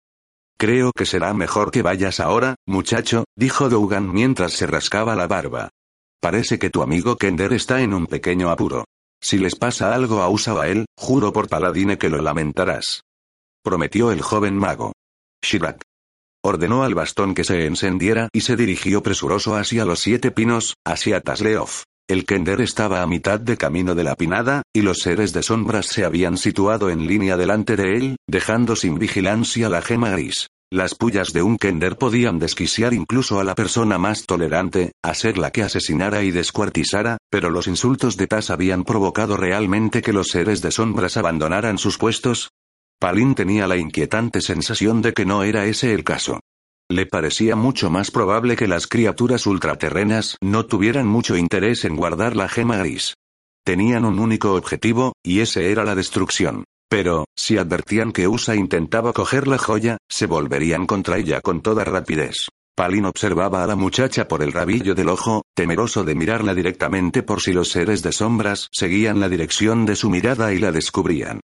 Creo 0.59 0.91
que 0.91 1.07
será 1.07 1.33
mejor 1.33 1.71
que 1.71 1.81
vayas 1.81 2.19
ahora, 2.19 2.53
muchacho, 2.67 3.23
dijo 3.35 3.67
Dougan 3.67 4.13
mientras 4.13 4.53
se 4.53 4.67
rascaba 4.67 5.15
la 5.15 5.25
barba. 5.25 5.71
Parece 6.21 6.59
que 6.59 6.69
tu 6.69 6.81
amigo 6.81 7.15
Kender 7.15 7.53
está 7.53 7.81
en 7.81 7.93
un 7.93 8.05
pequeño 8.05 8.49
apuro. 8.49 8.85
Si 9.21 9.37
les 9.37 9.55
pasa 9.55 9.93
algo 9.93 10.21
a 10.21 10.29
Usa 10.29 10.53
o 10.53 10.59
a 10.59 10.67
él, 10.67 10.85
juro 10.97 11.31
por 11.31 11.47
Paladine 11.47 11.97
que 11.97 12.09
lo 12.09 12.21
lamentarás. 12.21 13.03
Prometió 13.63 14.11
el 14.11 14.21
joven 14.21 14.57
mago. 14.57 14.91
Shirak. 15.41 15.81
Ordenó 16.43 16.83
al 16.83 16.93
bastón 16.93 17.35
que 17.35 17.43
se 17.43 17.65
encendiera 17.65 18.29
y 18.33 18.41
se 18.41 18.55
dirigió 18.55 19.01
presuroso 19.01 19.55
hacia 19.55 19.85
los 19.85 19.99
siete 19.99 20.31
pinos, 20.31 20.75
hacia 20.85 21.21
Tasleof. 21.21 21.83
El 22.09 22.25
Kender 22.25 22.59
estaba 22.61 23.01
a 23.01 23.07
mitad 23.07 23.39
de 23.39 23.55
camino 23.55 23.93
de 23.93 24.03
la 24.03 24.15
pinada, 24.15 24.63
y 24.73 24.81
los 24.81 24.99
seres 24.99 25.31
de 25.31 25.43
sombras 25.43 25.85
se 25.85 26.03
habían 26.03 26.37
situado 26.37 26.89
en 26.89 27.07
línea 27.07 27.37
delante 27.37 27.75
de 27.75 27.97
él, 27.97 28.15
dejando 28.27 28.75
sin 28.75 28.97
vigilancia 28.97 29.69
la 29.69 29.81
gema 29.81 30.09
gris. 30.11 30.47
Las 30.71 30.93
pullas 30.93 31.33
de 31.33 31.41
un 31.41 31.57
Kender 31.57 31.97
podían 31.97 32.37
desquiciar 32.37 32.93
incluso 32.93 33.39
a 33.39 33.43
la 33.43 33.55
persona 33.55 33.97
más 33.97 34.27
tolerante, 34.27 34.91
a 35.01 35.15
ser 35.15 35.39
la 35.39 35.49
que 35.49 35.63
asesinara 35.63 36.21
y 36.21 36.29
descuartizara, 36.29 37.17
pero 37.31 37.49
los 37.49 37.65
insultos 37.65 38.17
de 38.17 38.27
Taz 38.27 38.51
habían 38.51 38.83
provocado 38.83 39.35
realmente 39.35 40.03
que 40.03 40.13
los 40.13 40.27
seres 40.27 40.61
de 40.61 40.69
sombras 40.69 41.17
abandonaran 41.17 41.79
sus 41.79 41.97
puestos. 41.97 42.51
Palin 42.99 43.33
tenía 43.33 43.65
la 43.65 43.77
inquietante 43.77 44.41
sensación 44.41 45.01
de 45.01 45.13
que 45.13 45.25
no 45.25 45.41
era 45.41 45.65
ese 45.65 45.91
el 45.95 46.03
caso. 46.03 46.39
Le 46.87 47.07
parecía 47.07 47.55
mucho 47.55 47.89
más 47.89 48.11
probable 48.11 48.55
que 48.55 48.67
las 48.67 48.85
criaturas 48.85 49.47
ultraterrenas 49.47 50.37
no 50.39 50.67
tuvieran 50.67 51.07
mucho 51.07 51.35
interés 51.35 51.83
en 51.83 51.95
guardar 51.95 52.35
la 52.35 52.47
gema 52.47 52.77
gris. 52.77 53.15
Tenían 53.65 54.05
un 54.05 54.19
único 54.19 54.53
objetivo, 54.53 55.13
y 55.23 55.39
ese 55.39 55.71
era 55.71 55.83
la 55.83 55.95
destrucción. 55.95 56.65
Pero, 56.89 57.25
si 57.35 57.57
advertían 57.57 58.11
que 58.11 58.27
Usa 58.27 58.55
intentaba 58.55 59.13
coger 59.13 59.47
la 59.47 59.59
joya, 59.59 59.97
se 60.09 60.25
volverían 60.25 60.87
contra 60.87 61.17
ella 61.17 61.39
con 61.39 61.61
toda 61.61 61.83
rapidez. 61.83 62.47
Palin 62.75 63.05
observaba 63.05 63.63
a 63.63 63.67
la 63.67 63.75
muchacha 63.75 64.27
por 64.27 64.41
el 64.41 64.53
rabillo 64.53 64.95
del 64.95 65.09
ojo, 65.09 65.43
temeroso 65.53 66.03
de 66.03 66.15
mirarla 66.15 66.55
directamente 66.55 67.21
por 67.21 67.41
si 67.41 67.53
los 67.53 67.69
seres 67.69 68.01
de 68.01 68.11
sombras 68.11 68.69
seguían 68.71 69.19
la 69.19 69.29
dirección 69.29 69.85
de 69.85 69.95
su 69.95 70.09
mirada 70.09 70.53
y 70.53 70.59
la 70.59 70.71
descubrían. 70.71 71.41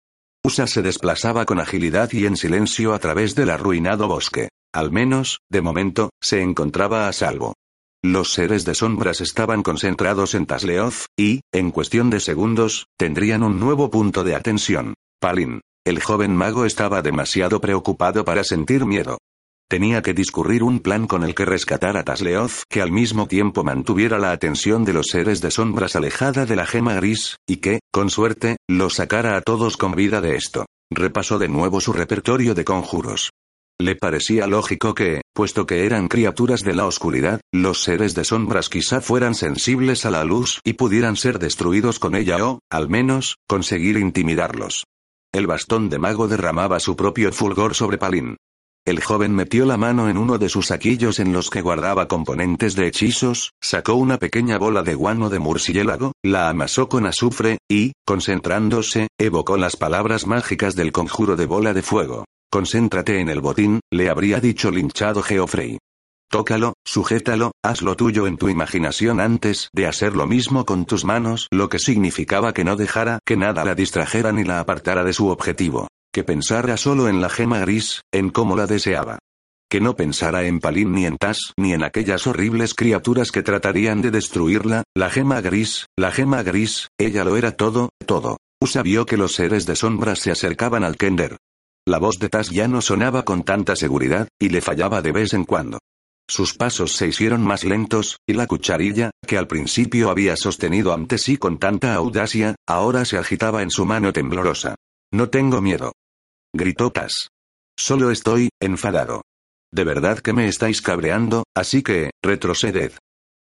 Usa 0.45 0.67
se 0.67 0.81
desplazaba 0.81 1.45
con 1.45 1.59
agilidad 1.59 2.12
y 2.13 2.25
en 2.25 2.38
silencio 2.38 2.93
a 2.93 3.00
través 3.00 3.35
del 3.35 3.50
arruinado 3.50 4.07
bosque. 4.07 4.50
Al 4.73 4.91
menos, 4.91 5.39
de 5.50 5.62
momento, 5.62 6.12
se 6.21 6.41
encontraba 6.41 7.07
a 7.07 7.13
salvo. 7.13 7.53
Los 8.03 8.33
seres 8.33 8.63
de 8.65 8.75
sombras 8.75 9.21
estaban 9.21 9.63
concentrados 9.63 10.35
en 10.35 10.45
Tasleoth, 10.45 11.05
y, 11.17 11.41
en 11.53 11.71
cuestión 11.71 12.09
de 12.09 12.19
segundos, 12.19 12.88
tendrían 12.97 13.43
un 13.43 13.59
nuevo 13.59 13.89
punto 13.89 14.23
de 14.23 14.35
atención. 14.35 14.93
Palin. 15.23 15.61
El 15.85 16.01
joven 16.01 16.35
mago 16.35 16.65
estaba 16.65 17.01
demasiado 17.01 17.61
preocupado 17.61 18.25
para 18.25 18.43
sentir 18.43 18.85
miedo. 18.85 19.19
Tenía 19.69 20.01
que 20.01 20.13
discurrir 20.13 20.63
un 20.63 20.81
plan 20.81 21.07
con 21.07 21.23
el 21.23 21.33
que 21.33 21.45
rescatar 21.45 21.95
a 21.95 22.03
Tasleoth 22.03 22.63
que 22.69 22.81
al 22.81 22.91
mismo 22.91 23.25
tiempo 23.25 23.63
mantuviera 23.63 24.19
la 24.19 24.33
atención 24.33 24.83
de 24.83 24.91
los 24.91 25.07
seres 25.07 25.39
de 25.39 25.49
sombras 25.49 25.95
alejada 25.95 26.45
de 26.45 26.57
la 26.57 26.65
gema 26.65 26.95
gris, 26.95 27.37
y 27.47 27.57
que, 27.57 27.79
con 27.89 28.09
suerte, 28.09 28.57
los 28.69 28.95
sacara 28.95 29.37
a 29.37 29.41
todos 29.41 29.77
con 29.77 29.93
vida 29.93 30.19
de 30.19 30.35
esto. 30.35 30.65
Repasó 30.91 31.39
de 31.39 31.47
nuevo 31.47 31.79
su 31.79 31.93
repertorio 31.93 32.53
de 32.53 32.65
conjuros. 32.65 33.29
Le 33.79 33.95
parecía 33.95 34.45
lógico 34.45 34.93
que, 34.93 35.21
puesto 35.33 35.65
que 35.65 35.85
eran 35.85 36.09
criaturas 36.09 36.63
de 36.63 36.75
la 36.75 36.85
oscuridad, 36.85 37.39
los 37.53 37.81
seres 37.81 38.13
de 38.13 38.25
sombras 38.25 38.67
quizá 38.67 38.99
fueran 38.99 39.35
sensibles 39.35 40.05
a 40.05 40.11
la 40.11 40.25
luz 40.25 40.59
y 40.65 40.73
pudieran 40.73 41.15
ser 41.15 41.39
destruidos 41.39 41.97
con 41.97 42.13
ella 42.13 42.45
o, 42.45 42.59
al 42.69 42.89
menos, 42.89 43.37
conseguir 43.47 43.95
intimidarlos. 43.95 44.83
El 45.33 45.47
bastón 45.47 45.89
de 45.89 45.97
mago 45.97 46.27
derramaba 46.27 46.79
su 46.79 46.95
propio 46.95 47.33
fulgor 47.33 47.73
sobre 47.73 47.97
Palin. 47.97 48.37
El 48.85 49.01
joven 49.01 49.33
metió 49.33 49.65
la 49.65 49.77
mano 49.77 50.07
en 50.07 50.17
uno 50.17 50.37
de 50.37 50.47
sus 50.47 50.67
saquillos 50.67 51.19
en 51.19 51.33
los 51.33 51.49
que 51.49 51.61
guardaba 51.61 52.07
componentes 52.07 52.75
de 52.75 52.85
hechizos, 52.85 53.53
sacó 53.59 53.95
una 53.95 54.19
pequeña 54.19 54.59
bola 54.59 54.83
de 54.83 54.93
guano 54.93 55.31
de 55.31 55.39
murciélago, 55.39 56.11
la 56.21 56.49
amasó 56.49 56.87
con 56.87 57.07
azufre, 57.07 57.57
y, 57.67 57.93
concentrándose, 58.05 59.07
evocó 59.17 59.57
las 59.57 59.75
palabras 59.75 60.27
mágicas 60.27 60.75
del 60.75 60.91
conjuro 60.91 61.35
de 61.35 61.47
bola 61.47 61.73
de 61.73 61.81
fuego. 61.81 62.25
Concéntrate 62.51 63.19
en 63.19 63.29
el 63.29 63.41
botín, 63.41 63.79
le 63.91 64.11
habría 64.11 64.39
dicho 64.39 64.69
linchado 64.69 65.23
Geoffrey. 65.23 65.79
Tócalo, 66.33 66.73
sujétalo, 66.83 67.51
haz 67.63 67.83
lo 67.83 67.95
tuyo 67.95 68.25
en 68.25 68.37
tu 68.37 68.49
imaginación 68.49 69.19
antes 69.19 69.69
de 69.71 69.85
hacer 69.85 70.15
lo 70.15 70.25
mismo 70.25 70.65
con 70.65 70.85
tus 70.87 71.05
manos, 71.05 71.47
lo 71.51 71.69
que 71.69 71.77
significaba 71.77 72.53
que 72.53 72.63
no 72.63 72.75
dejara 72.75 73.19
que 73.23 73.37
nada 73.37 73.63
la 73.63 73.75
distrajera 73.75 74.31
ni 74.31 74.43
la 74.43 74.59
apartara 74.59 75.03
de 75.03 75.13
su 75.13 75.27
objetivo. 75.27 75.89
Que 76.11 76.23
pensara 76.23 76.75
solo 76.75 77.07
en 77.07 77.21
la 77.21 77.29
gema 77.29 77.59
gris, 77.59 78.01
en 78.11 78.31
cómo 78.31 78.55
la 78.55 78.65
deseaba. 78.65 79.19
Que 79.69 79.79
no 79.79 79.95
pensara 79.95 80.45
en 80.45 80.59
Palín 80.59 80.93
ni 80.93 81.05
en 81.05 81.17
Tas, 81.17 81.53
ni 81.55 81.71
en 81.71 81.83
aquellas 81.83 82.25
horribles 82.25 82.73
criaturas 82.73 83.31
que 83.31 83.43
tratarían 83.43 84.01
de 84.01 84.09
destruirla, 84.09 84.81
la 84.95 85.11
gema 85.11 85.39
gris, 85.39 85.85
la 85.95 86.09
gema 86.09 86.41
gris, 86.41 86.87
ella 86.97 87.23
lo 87.25 87.37
era 87.37 87.51
todo, 87.51 87.89
todo. 88.07 88.37
Usa 88.59 88.81
vio 88.81 89.05
que 89.05 89.17
los 89.17 89.35
seres 89.35 89.67
de 89.67 89.75
sombras 89.75 90.17
se 90.17 90.31
acercaban 90.31 90.83
al 90.83 90.97
Kender. 90.97 91.37
La 91.85 91.99
voz 91.99 92.17
de 92.17 92.29
Tas 92.29 92.49
ya 92.49 92.67
no 92.67 92.81
sonaba 92.81 93.23
con 93.23 93.43
tanta 93.43 93.75
seguridad, 93.75 94.29
y 94.39 94.49
le 94.49 94.61
fallaba 94.61 95.03
de 95.03 95.11
vez 95.11 95.35
en 95.35 95.43
cuando. 95.43 95.77
Sus 96.35 96.55
pasos 96.55 96.95
se 96.95 97.05
hicieron 97.07 97.43
más 97.43 97.63
lentos, 97.63 98.17
y 98.25 98.33
la 98.33 98.47
cucharilla, 98.47 99.11
que 99.27 99.37
al 99.37 99.45
principio 99.45 100.09
había 100.09 100.35
sostenido 100.35 100.91
ante 100.91 101.19
sí 101.19 101.37
con 101.37 101.59
tanta 101.59 101.93
audacia, 101.93 102.55
ahora 102.67 103.05
se 103.05 103.19
agitaba 103.19 103.61
en 103.61 103.69
su 103.69 103.85
mano 103.85 104.11
temblorosa. 104.13 104.73
No 105.11 105.29
tengo 105.29 105.61
miedo. 105.61 105.91
Gritó 106.51 106.91
Tas. 106.91 107.29
Solo 107.77 108.09
estoy, 108.09 108.49
enfadado. 108.59 109.21
De 109.71 109.83
verdad 109.83 110.17
que 110.21 110.33
me 110.33 110.47
estáis 110.47 110.81
cabreando, 110.81 111.43
así 111.55 111.83
que, 111.83 112.09
retroceded. 112.23 112.93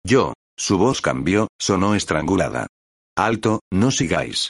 Yo. 0.03 0.34
Su 0.58 0.79
voz 0.79 1.00
cambió, 1.00 1.48
sonó 1.60 1.93
estrangulada. 1.93 2.65
Alto, 3.15 3.60
no 3.72 3.91
sigáis. 3.91 4.50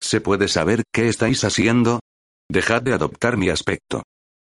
¿Se 0.00 0.20
puede 0.20 0.46
saber 0.46 0.84
qué 0.94 1.08
estáis 1.08 1.42
haciendo? 1.42 1.98
Dejad 2.48 2.82
de 2.82 2.92
adoptar 2.92 3.36
mi 3.36 3.48
aspecto. 3.48 4.04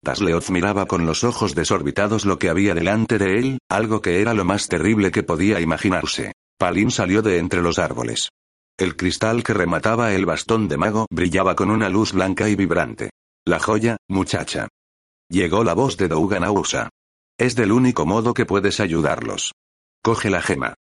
Tasleoth 0.03 0.51
miraba 0.51 0.87
con 0.87 1.07
los 1.07 1.25
ojos 1.25 1.55
desorbitados 1.55 2.25
lo 2.25 2.39
que 2.39 2.49
había 2.49 2.75
delante 2.75 3.19
de 3.19 3.39
él, 3.39 3.59
algo 3.69 4.01
que 4.01 4.21
era 4.21 4.35
lo 4.35 4.45
más 4.45 4.69
terrible 4.69 5.11
que 5.11 5.23
podía 5.23 5.61
imaginarse. 5.61 6.33
Palin 6.59 6.91
salió 6.91 7.23
de 7.23 7.39
entre 7.39 7.63
los 7.63 7.79
árboles. 7.79 8.31
El 8.79 8.97
cristal 8.97 9.43
que 9.43 9.55
remataba 9.55 10.13
el 10.13 10.25
bastón 10.25 10.69
de 10.69 10.77
mago 10.77 11.07
brillaba 11.11 11.57
con 11.57 11.71
una 11.71 11.89
luz 11.89 12.13
blanca 12.13 12.49
y 12.49 12.55
vibrante. 12.55 13.11
La 13.45 13.59
joya, 13.59 13.97
muchacha. 14.09 14.69
Llegó 15.29 15.65
la 15.65 15.75
voz 15.75 15.97
de 15.97 16.09
Dougan 16.09 16.45
a 16.45 16.53
Usa. 16.53 16.89
Es 17.39 17.55
del 17.55 17.73
único 17.73 18.07
modo 18.07 18.35
que 18.35 18.47
puedes 18.47 18.81
ayudarlos. 18.81 19.53
Coge 20.03 20.31
la 20.31 20.43
gema. 20.43 20.75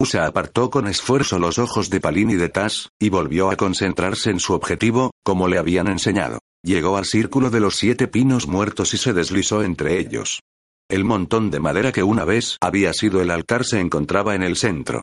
Usa 0.00 0.26
apartó 0.26 0.70
con 0.70 0.88
esfuerzo 0.88 1.38
los 1.38 1.58
ojos 1.58 1.90
de 1.90 2.00
Palin 2.00 2.30
y 2.30 2.34
de 2.34 2.48
Tas, 2.48 2.90
y 2.98 3.08
volvió 3.08 3.50
a 3.50 3.56
concentrarse 3.56 4.30
en 4.30 4.40
su 4.40 4.52
objetivo, 4.52 5.12
como 5.22 5.46
le 5.46 5.58
habían 5.58 5.86
enseñado. 5.86 6.40
Llegó 6.64 6.96
al 6.96 7.04
círculo 7.04 7.50
de 7.50 7.60
los 7.60 7.76
siete 7.76 8.08
pinos 8.08 8.48
muertos 8.48 8.94
y 8.94 8.96
se 8.96 9.12
deslizó 9.12 9.62
entre 9.62 9.98
ellos. 9.98 10.40
El 10.88 11.04
montón 11.04 11.50
de 11.50 11.60
madera 11.60 11.92
que 11.92 12.02
una 12.02 12.24
vez 12.24 12.56
había 12.58 12.94
sido 12.94 13.20
el 13.20 13.30
altar 13.30 13.66
se 13.66 13.80
encontraba 13.80 14.34
en 14.34 14.42
el 14.42 14.56
centro. 14.56 15.02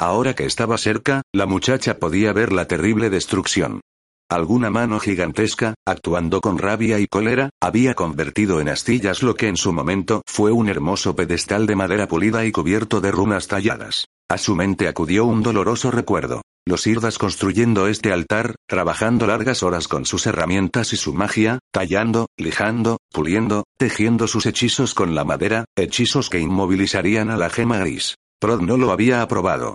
Ahora 0.00 0.34
que 0.34 0.46
estaba 0.46 0.78
cerca, 0.78 1.20
la 1.34 1.44
muchacha 1.44 1.98
podía 1.98 2.32
ver 2.32 2.50
la 2.50 2.66
terrible 2.66 3.10
destrucción. 3.10 3.82
Alguna 4.30 4.70
mano 4.70 5.00
gigantesca, 5.00 5.74
actuando 5.86 6.40
con 6.40 6.56
rabia 6.56 6.98
y 6.98 7.06
cólera, 7.06 7.50
había 7.60 7.92
convertido 7.92 8.62
en 8.62 8.70
astillas 8.70 9.22
lo 9.22 9.34
que 9.34 9.48
en 9.48 9.58
su 9.58 9.74
momento 9.74 10.22
fue 10.26 10.50
un 10.50 10.70
hermoso 10.70 11.14
pedestal 11.14 11.66
de 11.66 11.76
madera 11.76 12.08
pulida 12.08 12.46
y 12.46 12.52
cubierto 12.52 13.02
de 13.02 13.10
runas 13.10 13.48
talladas. 13.48 14.06
A 14.30 14.38
su 14.38 14.54
mente 14.54 14.88
acudió 14.88 15.26
un 15.26 15.42
doloroso 15.42 15.90
recuerdo. 15.90 16.40
Los 16.64 16.86
Irdas 16.86 17.18
construyendo 17.18 17.88
este 17.88 18.12
altar, 18.12 18.54
trabajando 18.68 19.26
largas 19.26 19.64
horas 19.64 19.88
con 19.88 20.06
sus 20.06 20.26
herramientas 20.26 20.92
y 20.92 20.96
su 20.96 21.12
magia, 21.12 21.58
tallando, 21.72 22.28
lijando, 22.38 22.98
puliendo, 23.10 23.64
tejiendo 23.76 24.28
sus 24.28 24.46
hechizos 24.46 24.94
con 24.94 25.16
la 25.16 25.24
madera, 25.24 25.64
hechizos 25.76 26.30
que 26.30 26.38
inmovilizarían 26.38 27.30
a 27.30 27.36
la 27.36 27.50
gema 27.50 27.78
gris. 27.78 28.14
Prod 28.40 28.60
no 28.60 28.76
lo 28.76 28.92
había 28.92 29.22
aprobado. 29.22 29.74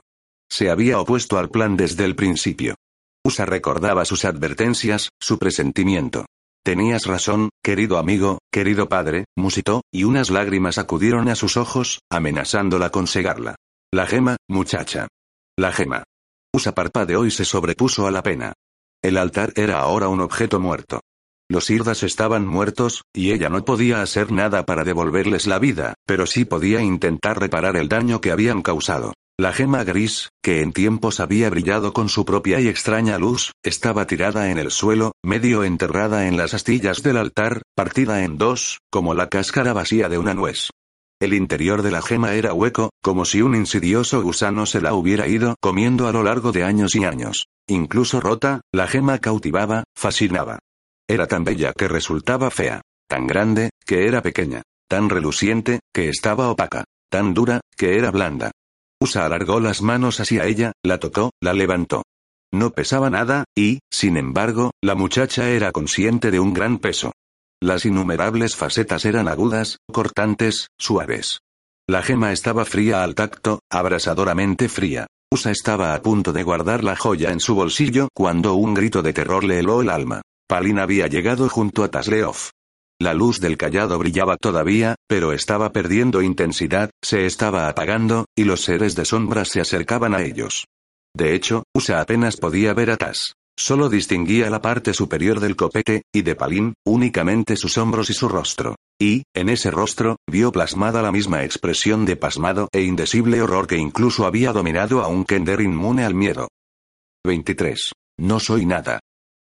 Se 0.50 0.70
había 0.70 1.00
opuesto 1.02 1.38
al 1.38 1.50
plan 1.50 1.76
desde 1.76 2.06
el 2.06 2.16
principio. 2.16 2.76
Usa 3.26 3.46
recordaba 3.46 4.06
sus 4.06 4.24
advertencias, 4.24 5.10
su 5.20 5.38
presentimiento. 5.38 6.26
Tenías 6.64 7.06
razón, 7.06 7.50
querido 7.62 7.98
amigo, 7.98 8.40
querido 8.50 8.88
padre, 8.88 9.26
musitó, 9.36 9.82
y 9.92 10.06
unas 10.06 10.30
lágrimas 10.30 10.78
acudieron 10.78 11.28
a 11.28 11.36
sus 11.36 11.58
ojos, 11.58 12.00
amenazándola 12.10 12.92
con 12.92 13.08
cegarla. 13.08 13.56
La 13.94 14.06
gema, 14.06 14.38
muchacha. 14.50 15.08
La 15.58 15.74
gema. 15.74 16.04
Usa 16.54 16.74
parpadeó 16.74 17.26
y 17.26 17.32
se 17.32 17.46
sobrepuso 17.46 18.08
a 18.08 18.12
la 18.12 18.24
pena. 18.24 18.54
El 19.02 19.18
altar 19.18 19.54
era 19.56 19.80
ahora 19.80 20.08
un 20.08 20.22
objeto 20.22 20.60
muerto. 20.60 21.02
Los 21.50 21.70
Irdas 21.70 22.04
estaban 22.04 22.46
muertos, 22.46 23.04
y 23.14 23.32
ella 23.32 23.50
no 23.50 23.64
podía 23.64 24.02
hacer 24.02 24.32
nada 24.32 24.66
para 24.66 24.84
devolverles 24.84 25.48
la 25.48 25.60
vida, 25.60 25.94
pero 26.06 26.26
sí 26.26 26.44
podía 26.44 26.82
intentar 26.82 27.40
reparar 27.40 27.78
el 27.78 27.88
daño 27.88 28.20
que 28.20 28.32
habían 28.32 28.62
causado. 28.62 29.14
La 29.40 29.54
gema 29.54 29.84
gris, 29.84 30.30
que 30.42 30.62
en 30.62 30.74
tiempos 30.74 31.20
había 31.20 31.50
brillado 31.50 31.94
con 31.94 32.10
su 32.10 32.26
propia 32.26 32.60
y 32.60 32.68
extraña 32.68 33.20
luz, 33.20 33.52
estaba 33.64 34.08
tirada 34.08 34.50
en 34.50 34.58
el 34.58 34.72
suelo, 34.72 35.12
medio 35.24 35.64
enterrada 35.64 36.28
en 36.28 36.38
las 36.38 36.56
astillas 36.56 37.04
del 37.04 37.18
altar, 37.18 37.62
partida 37.76 38.24
en 38.24 38.38
dos, 38.40 38.80
como 38.90 39.14
la 39.14 39.30
cáscara 39.30 39.74
vacía 39.74 40.10
de 40.10 40.18
una 40.18 40.34
nuez. 40.34 40.70
El 41.20 41.34
interior 41.34 41.82
de 41.82 41.90
la 41.90 42.04
gema 42.04 42.36
era 42.36 42.54
hueco, 42.54 42.92
como 43.02 43.26
si 43.26 43.42
un 43.42 43.56
insidioso 43.56 44.22
gusano 44.22 44.68
se 44.68 44.82
la 44.82 44.94
hubiera 44.94 45.28
ido 45.28 45.56
comiendo 45.60 46.08
a 46.08 46.12
lo 46.12 46.22
largo 46.22 46.52
de 46.52 46.64
años 46.64 46.96
y 46.96 47.06
años. 47.06 47.48
Incluso 47.68 48.22
rota, 48.22 48.62
la 48.72 48.86
gema 48.86 49.18
cautivaba, 49.18 49.84
fascinaba. 49.96 50.60
Era 51.08 51.26
tan 51.26 51.44
bella 51.44 51.74
que 51.74 51.88
resultaba 51.88 52.52
fea, 52.52 52.82
tan 53.08 53.26
grande, 53.26 53.72
que 53.84 54.08
era 54.08 54.22
pequeña, 54.22 54.62
tan 54.88 55.10
reluciente, 55.10 55.80
que 55.92 56.10
estaba 56.10 56.52
opaca, 56.52 56.84
tan 57.10 57.34
dura, 57.34 57.62
que 57.76 57.98
era 57.98 58.12
blanda. 58.12 58.52
Usa 59.00 59.26
alargó 59.26 59.60
las 59.60 59.82
manos 59.82 60.20
hacia 60.20 60.46
ella, 60.46 60.74
la 60.84 61.00
tocó, 61.00 61.32
la 61.42 61.54
levantó. 61.54 62.04
No 62.52 62.72
pesaba 62.72 63.10
nada, 63.10 63.46
y, 63.56 63.80
sin 63.92 64.18
embargo, 64.18 64.72
la 64.84 64.94
muchacha 64.94 65.50
era 65.50 65.72
consciente 65.72 66.30
de 66.30 66.40
un 66.40 66.54
gran 66.54 66.78
peso. 66.78 67.12
Las 67.62 67.86
innumerables 67.86 68.56
facetas 68.56 69.04
eran 69.06 69.28
agudas, 69.28 69.80
cortantes, 69.92 70.68
suaves. 70.78 71.40
La 71.90 72.04
gema 72.04 72.32
estaba 72.32 72.66
fría 72.66 73.04
al 73.04 73.16
tacto, 73.16 73.62
abrasadoramente 73.72 74.70
fría. 74.70 75.08
Usa 75.32 75.52
estaba 75.52 75.96
a 75.96 76.02
punto 76.02 76.34
de 76.34 76.44
guardar 76.44 76.84
la 76.84 76.96
joya 76.96 77.32
en 77.32 77.40
su 77.40 77.56
bolsillo 77.56 78.10
cuando 78.14 78.54
un 78.54 78.76
grito 78.76 79.02
de 79.02 79.12
terror 79.12 79.44
le 79.44 79.60
heló 79.60 79.82
el 79.82 79.90
alma. 79.90 80.22
Palin 80.48 80.80
había 80.80 81.08
llegado 81.08 81.50
junto 81.50 81.84
a 81.84 81.90
Tasleov. 81.90 82.52
La 83.00 83.14
luz 83.14 83.40
del 83.40 83.58
callado 83.58 83.98
brillaba 83.98 84.38
todavía, 84.38 84.96
pero 85.08 85.34
estaba 85.34 85.72
perdiendo 85.72 86.22
intensidad, 86.22 86.92
se 87.04 87.26
estaba 87.26 87.70
apagando, 87.70 88.26
y 88.36 88.44
los 88.44 88.62
seres 88.62 88.96
de 88.96 89.06
sombras 89.06 89.50
se 89.50 89.62
acercaban 89.62 90.14
a 90.14 90.22
ellos. 90.22 90.66
De 91.16 91.34
hecho, 91.34 91.64
Usa 91.74 92.02
apenas 92.02 92.38
podía 92.38 92.74
ver 92.74 92.92
a 92.92 92.98
Tas. 92.98 93.34
Solo 93.60 93.90
distinguía 93.90 94.52
la 94.52 94.62
parte 94.62 94.94
superior 94.94 95.40
del 95.40 95.56
copete, 95.56 96.04
y 96.14 96.22
de 96.22 96.36
Palín, 96.36 96.76
únicamente 96.86 97.56
sus 97.56 97.78
hombros 97.80 98.12
y 98.12 98.14
su 98.14 98.30
rostro. 98.30 98.76
Y, 99.00 99.24
en 99.34 99.50
ese 99.50 99.72
rostro, 99.72 100.18
vio 100.30 100.52
plasmada 100.52 101.02
la 101.02 101.12
misma 101.12 101.44
expresión 101.44 102.06
de 102.06 102.16
pasmado 102.16 102.70
e 102.72 102.84
indecible 102.84 103.42
horror 103.42 103.66
que 103.66 103.78
incluso 103.78 104.28
había 104.28 104.54
dominado 104.54 105.02
a 105.02 105.08
un 105.08 105.26
Kender 105.26 105.62
inmune 105.62 106.06
al 106.06 106.14
miedo. 106.14 106.50
23. 107.26 107.94
No 108.20 108.40
soy 108.40 108.66
nada. 108.66 109.00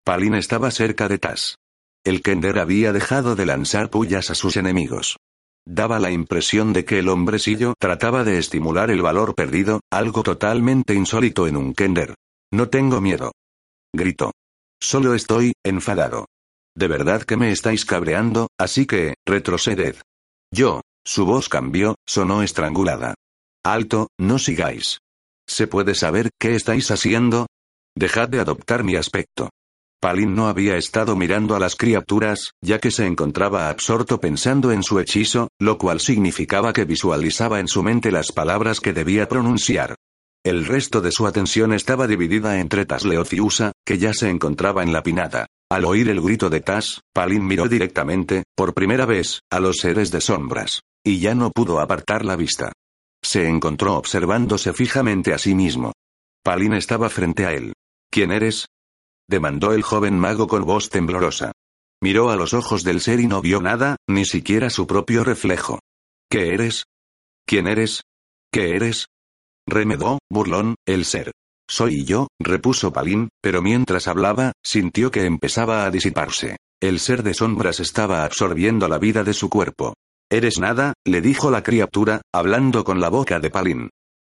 Palin 0.03 0.35
estaba 0.35 0.71
cerca 0.71 1.07
de 1.07 1.17
Tas. 1.17 1.55
El 2.03 2.21
Kender 2.21 2.59
había 2.59 2.91
dejado 2.91 3.35
de 3.35 3.45
lanzar 3.45 3.89
pullas 3.89 4.29
a 4.29 4.35
sus 4.35 4.57
enemigos. 4.57 5.17
Daba 5.65 5.99
la 5.99 6.11
impresión 6.11 6.73
de 6.73 6.83
que 6.83 6.99
el 6.99 7.07
hombrecillo 7.07 7.75
trataba 7.79 8.23
de 8.23 8.39
estimular 8.39 8.91
el 8.91 9.01
valor 9.01 9.35
perdido, 9.35 9.79
algo 9.89 10.23
totalmente 10.23 10.95
insólito 10.95 11.47
en 11.47 11.55
un 11.55 11.73
Kender. 11.73 12.15
No 12.51 12.67
tengo 12.67 12.99
miedo. 12.99 13.31
Gritó. 13.93 14.31
Solo 14.81 15.13
estoy, 15.13 15.53
enfadado. 15.63 16.25
De 16.75 16.87
verdad 16.87 17.23
que 17.23 17.37
me 17.37 17.51
estáis 17.51 17.85
cabreando, 17.85 18.47
así 18.57 18.85
que, 18.85 19.15
retroceded. 19.25 19.95
Yo. 20.51 20.81
Su 21.03 21.25
voz 21.25 21.49
cambió, 21.49 21.95
sonó 22.07 22.43
estrangulada. 22.43 23.15
Alto, 23.63 24.09
no 24.19 24.37
sigáis. 24.37 24.99
¿Se 25.47 25.65
puede 25.65 25.95
saber 25.95 26.29
qué 26.39 26.53
estáis 26.53 26.91
haciendo? 26.91 27.47
Dejad 27.95 28.29
de 28.29 28.39
adoptar 28.39 28.83
mi 28.83 28.95
aspecto. 28.95 29.49
Palin 29.99 30.33
no 30.35 30.47
había 30.47 30.77
estado 30.77 31.15
mirando 31.15 31.55
a 31.55 31.59
las 31.59 31.75
criaturas, 31.75 32.51
ya 32.61 32.79
que 32.79 32.91
se 32.91 33.05
encontraba 33.05 33.69
absorto 33.69 34.19
pensando 34.19 34.71
en 34.71 34.83
su 34.83 34.99
hechizo, 34.99 35.49
lo 35.59 35.77
cual 35.77 35.99
significaba 35.99 36.73
que 36.73 36.85
visualizaba 36.85 37.59
en 37.59 37.67
su 37.67 37.83
mente 37.83 38.11
las 38.11 38.31
palabras 38.31 38.79
que 38.79 38.93
debía 38.93 39.27
pronunciar. 39.27 39.95
El 40.43 40.65
resto 40.65 41.01
de 41.01 41.11
su 41.11 41.27
atención 41.27 41.71
estaba 41.71 42.07
dividida 42.07 42.59
entre 42.59 42.87
Tasleoth 42.87 43.31
y 43.33 43.39
que 43.85 43.97
ya 43.99 44.11
se 44.11 44.27
encontraba 44.29 44.81
en 44.81 44.91
la 44.91 45.03
pinada. 45.03 45.45
Al 45.69 45.85
oír 45.85 46.09
el 46.09 46.19
grito 46.19 46.49
de 46.49 46.61
Tas, 46.61 47.01
Palin 47.13 47.45
miró 47.45 47.67
directamente, 47.67 48.43
por 48.55 48.73
primera 48.73 49.05
vez, 49.05 49.41
a 49.51 49.59
los 49.59 49.77
seres 49.77 50.09
de 50.09 50.19
sombras. 50.19 50.81
Y 51.03 51.19
ya 51.19 51.35
no 51.35 51.51
pudo 51.51 51.79
apartar 51.79 52.25
la 52.25 52.35
vista. 52.35 52.71
Se 53.23 53.47
encontró 53.47 53.95
observándose 53.95 54.73
fijamente 54.73 55.33
a 55.33 55.37
sí 55.37 55.53
mismo. 55.53 55.93
Palin 56.43 56.73
estaba 56.73 57.09
frente 57.09 57.45
a 57.45 57.53
él. 57.53 57.73
¿Quién 58.09 58.31
eres? 58.31 58.65
demandó 59.29 59.73
el 59.73 59.83
joven 59.83 60.17
mago 60.17 60.47
con 60.47 60.65
voz 60.65 60.89
temblorosa. 60.89 61.51
Miró 62.01 62.31
a 62.31 62.35
los 62.35 62.55
ojos 62.55 62.83
del 62.83 62.99
ser 62.99 63.19
y 63.19 63.27
no 63.27 63.41
vio 63.41 63.61
nada, 63.61 63.95
ni 64.07 64.25
siquiera 64.25 64.71
su 64.71 64.87
propio 64.87 65.23
reflejo. 65.23 65.79
¿Qué 66.29 66.53
eres? 66.53 66.85
¿Quién 67.45 67.67
eres? 67.67 68.01
¿Qué 68.51 68.75
eres? 68.75 69.05
Remedó, 69.67 70.19
burlón, 70.29 70.75
el 70.85 71.05
ser. 71.05 71.31
Soy 71.69 72.03
yo, 72.03 72.27
repuso 72.39 72.91
Palín, 72.91 73.29
pero 73.41 73.61
mientras 73.61 74.07
hablaba, 74.07 74.51
sintió 74.63 75.11
que 75.11 75.25
empezaba 75.25 75.85
a 75.85 75.91
disiparse. 75.91 76.57
El 76.81 76.99
ser 76.99 77.23
de 77.23 77.33
sombras 77.33 77.79
estaba 77.79 78.25
absorbiendo 78.25 78.87
la 78.87 78.97
vida 78.97 79.23
de 79.23 79.33
su 79.33 79.49
cuerpo. 79.49 79.93
Eres 80.29 80.59
nada, 80.59 80.93
le 81.05 81.21
dijo 81.21 81.51
la 81.51 81.63
criatura, 81.63 82.21
hablando 82.33 82.83
con 82.83 82.99
la 82.99 83.09
boca 83.09 83.39
de 83.39 83.49
Palín. 83.49 83.89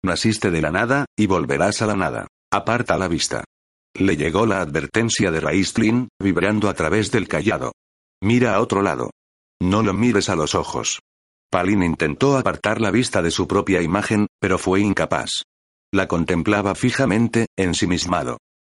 Naciste 0.04 0.52
de 0.52 0.62
la 0.62 0.72
nada, 0.72 1.06
y 1.18 1.26
volverás 1.26 1.82
a 1.82 1.88
la 1.88 1.96
nada. 1.96 2.28
Aparta 2.52 2.98
la 2.98 3.08
vista. 3.08 3.44
Le 3.98 4.16
llegó 4.18 4.46
la 4.46 4.62
advertencia 4.62 5.32
de 5.32 5.40
Raistlin, 5.40 6.10
vibrando 6.22 6.70
a 6.70 6.74
través 6.74 7.12
del 7.12 7.28
callado. 7.28 7.72
Mira 8.22 8.56
a 8.56 8.62
otro 8.62 8.82
lado. 8.82 9.12
No 9.62 9.84
lo 9.84 9.94
mires 9.94 10.30
a 10.30 10.36
los 10.36 10.54
ojos. 10.54 11.00
Palin 11.50 11.84
intentó 11.84 12.38
apartar 12.38 12.82
la 12.82 12.92
vista 12.92 13.22
de 13.22 13.32
su 13.32 13.48
propia 13.48 13.82
imagen, 13.82 14.28
pero 14.40 14.58
fue 14.58 14.82
incapaz. 14.82 15.44
La 15.94 16.08
contemplaba 16.08 16.76
fijamente, 16.76 17.48
ensimismado. 17.58 18.38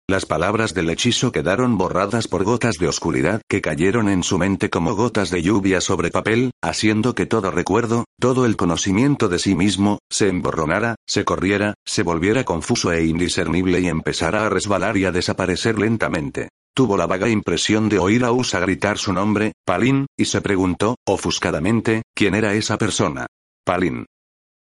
Las 0.09 0.25
palabras 0.25 0.73
del 0.73 0.89
hechizo 0.91 1.33
quedaron 1.33 1.79
borradas 1.79 2.29
por 2.29 2.45
gotas 2.45 2.77
de 2.77 2.87
oscuridad 2.87 3.43
que 3.49 3.61
cayeron 3.61 4.09
en 4.09 4.23
su 4.23 4.39
mente 4.39 4.71
como 4.71 4.95
gotas 4.95 5.31
de 5.31 5.43
lluvia 5.43 5.81
sobre 5.81 6.13
papel, 6.13 6.53
haciendo 6.63 7.17
que 7.17 7.27
todo 7.27 7.51
recuerdo, 7.51 8.05
todo 8.21 8.47
el 8.47 8.57
conocimiento 8.57 9.29
de 9.29 9.41
sí 9.41 9.57
mismo, 9.57 9.99
se 10.09 10.29
emborronara, 10.29 10.95
se 11.09 11.25
corriera, 11.25 11.75
se 11.85 12.05
volviera 12.05 12.45
confuso 12.45 12.93
e 12.93 13.05
indiscernible 13.05 13.81
y 13.81 13.89
empezara 13.89 14.47
a 14.47 14.49
resbalar 14.49 14.97
y 14.97 15.07
a 15.07 15.11
desaparecer 15.11 15.77
lentamente. 15.77 16.51
Tuvo 16.77 16.99
la 16.99 17.07
vaga 17.07 17.31
impresión 17.31 17.89
de 17.89 17.99
oír 17.99 18.23
a 18.23 18.33
Usa 18.33 18.61
gritar 18.61 18.99
su 18.99 19.11
nombre, 19.11 19.53
Palin, 19.65 20.05
y 20.15 20.27
se 20.27 20.43
preguntó, 20.43 20.97
ofuscadamente, 21.07 22.03
quién 22.15 22.35
era 22.35 22.53
esa 22.53 22.77
persona. 22.77 23.25
Palin. 23.65 24.05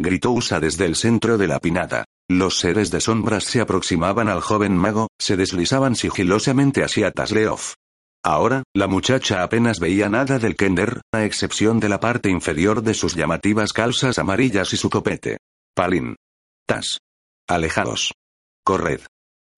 Gritó 0.01 0.31
Usa 0.31 0.59
desde 0.59 0.87
el 0.87 0.97
centro 0.97 1.37
de 1.37 1.47
la 1.49 1.59
pinada. 1.61 2.07
Los 2.27 2.61
seres 2.61 2.90
de 2.90 3.03
sombras 3.03 3.44
se 3.44 3.61
aproximaban 3.61 4.31
al 4.31 4.40
joven 4.40 4.75
mago, 4.75 5.09
se 5.21 5.37
deslizaban 5.37 5.97
sigilosamente 5.97 6.83
hacia 6.83 7.11
Tasleov. 7.11 7.75
Ahora, 8.25 8.62
la 8.75 8.87
muchacha 8.87 9.42
apenas 9.42 9.79
veía 9.79 10.09
nada 10.09 10.38
del 10.38 10.57
Kender, 10.57 11.03
a 11.12 11.27
excepción 11.27 11.79
de 11.79 11.90
la 11.90 12.01
parte 12.01 12.31
inferior 12.31 12.83
de 12.83 12.94
sus 12.94 13.16
llamativas 13.16 13.75
calzas 13.75 14.18
amarillas 14.18 14.73
y 14.73 14.79
su 14.79 14.88
copete. 14.88 15.37
Palin. 15.75 16.16
Tas. 16.66 17.01
Alejaos. 17.47 18.14
Corred. 18.64 19.03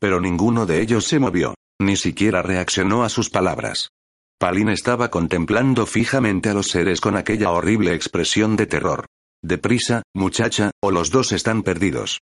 Pero 0.00 0.20
ninguno 0.20 0.66
de 0.66 0.80
ellos 0.80 1.04
se 1.04 1.18
movió, 1.20 1.54
ni 1.80 1.96
siquiera 1.96 2.42
reaccionó 2.42 3.02
a 3.02 3.08
sus 3.08 3.30
palabras. 3.30 3.90
Palin 4.38 4.68
estaba 4.68 5.10
contemplando 5.10 5.86
fijamente 5.86 6.48
a 6.48 6.54
los 6.54 6.68
seres 6.68 7.00
con 7.00 7.16
aquella 7.16 7.50
horrible 7.50 7.94
expresión 7.94 8.56
de 8.56 8.66
terror. 8.66 9.06
Deprisa, 9.42 10.02
muchacha, 10.14 10.70
o 10.82 10.90
los 10.90 11.10
dos 11.10 11.32
están 11.32 11.62
perdidos 11.62 12.20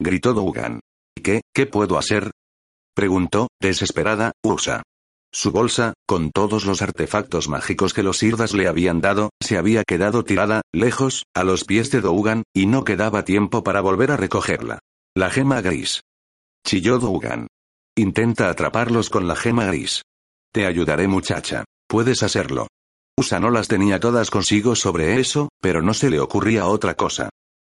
gritó 0.00 0.32
Dougan. 0.32 0.80
¿Qué, 1.22 1.42
qué 1.54 1.66
puedo 1.66 1.98
hacer? 1.98 2.32
preguntó, 2.96 3.48
desesperada, 3.60 4.32
Ursa. 4.42 4.82
Su 5.32 5.52
bolsa, 5.52 5.94
con 6.08 6.32
todos 6.32 6.64
los 6.64 6.82
artefactos 6.82 7.48
mágicos 7.48 7.94
que 7.94 8.02
los 8.02 8.20
Irdas 8.22 8.52
le 8.52 8.66
habían 8.66 9.00
dado, 9.00 9.30
se 9.40 9.58
había 9.58 9.84
quedado 9.84 10.24
tirada, 10.24 10.62
lejos, 10.72 11.24
a 11.34 11.44
los 11.44 11.64
pies 11.64 11.92
de 11.92 12.00
Dougan, 12.00 12.42
y 12.52 12.66
no 12.66 12.82
quedaba 12.82 13.24
tiempo 13.24 13.62
para 13.62 13.80
volver 13.80 14.10
a 14.10 14.16
recogerla. 14.16 14.80
La 15.14 15.30
gema 15.30 15.60
gris. 15.60 16.00
Chilló 16.66 16.98
Dougan. 16.98 17.46
Intenta 18.00 18.48
atraparlos 18.48 19.10
con 19.10 19.28
la 19.28 19.36
gema 19.36 19.66
gris. 19.66 20.00
Te 20.54 20.64
ayudaré 20.64 21.06
muchacha. 21.06 21.66
Puedes 21.86 22.22
hacerlo. 22.22 22.66
Usa 23.14 23.38
no 23.40 23.50
las 23.50 23.68
tenía 23.68 24.00
todas 24.00 24.30
consigo 24.30 24.74
sobre 24.74 25.20
eso, 25.20 25.50
pero 25.60 25.82
no 25.82 25.92
se 25.92 26.08
le 26.08 26.18
ocurría 26.18 26.64
otra 26.64 26.94
cosa. 26.94 27.28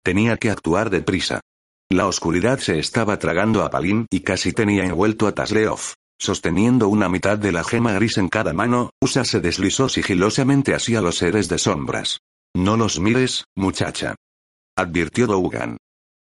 Tenía 0.02 0.38
que 0.38 0.50
actuar 0.50 0.90
deprisa. 0.90 1.42
La 1.90 2.08
oscuridad 2.08 2.60
se 2.60 2.80
estaba 2.80 3.20
tragando 3.20 3.66
a 3.66 3.70
Palin 3.70 4.06
y 4.10 4.22
casi 4.22 4.54
tenía 4.54 4.86
envuelto 4.86 5.28
a 5.28 5.34
Tasleov. 5.34 5.82
Sosteniendo 6.18 6.88
una 6.88 7.10
mitad 7.10 7.38
de 7.38 7.52
la 7.52 7.66
gema 7.66 7.92
gris 7.92 8.18
en 8.18 8.30
cada 8.30 8.54
mano, 8.54 8.92
Usa 9.02 9.26
se 9.26 9.42
deslizó 9.42 9.90
sigilosamente 9.90 10.74
hacia 10.74 11.02
los 11.02 11.18
seres 11.18 11.50
de 11.50 11.58
sombras. 11.58 12.20
No 12.56 12.78
los 12.78 12.98
mires, 12.98 13.44
muchacha. 13.58 14.16
Advirtió 14.78 15.28
Dougan. 15.28 15.76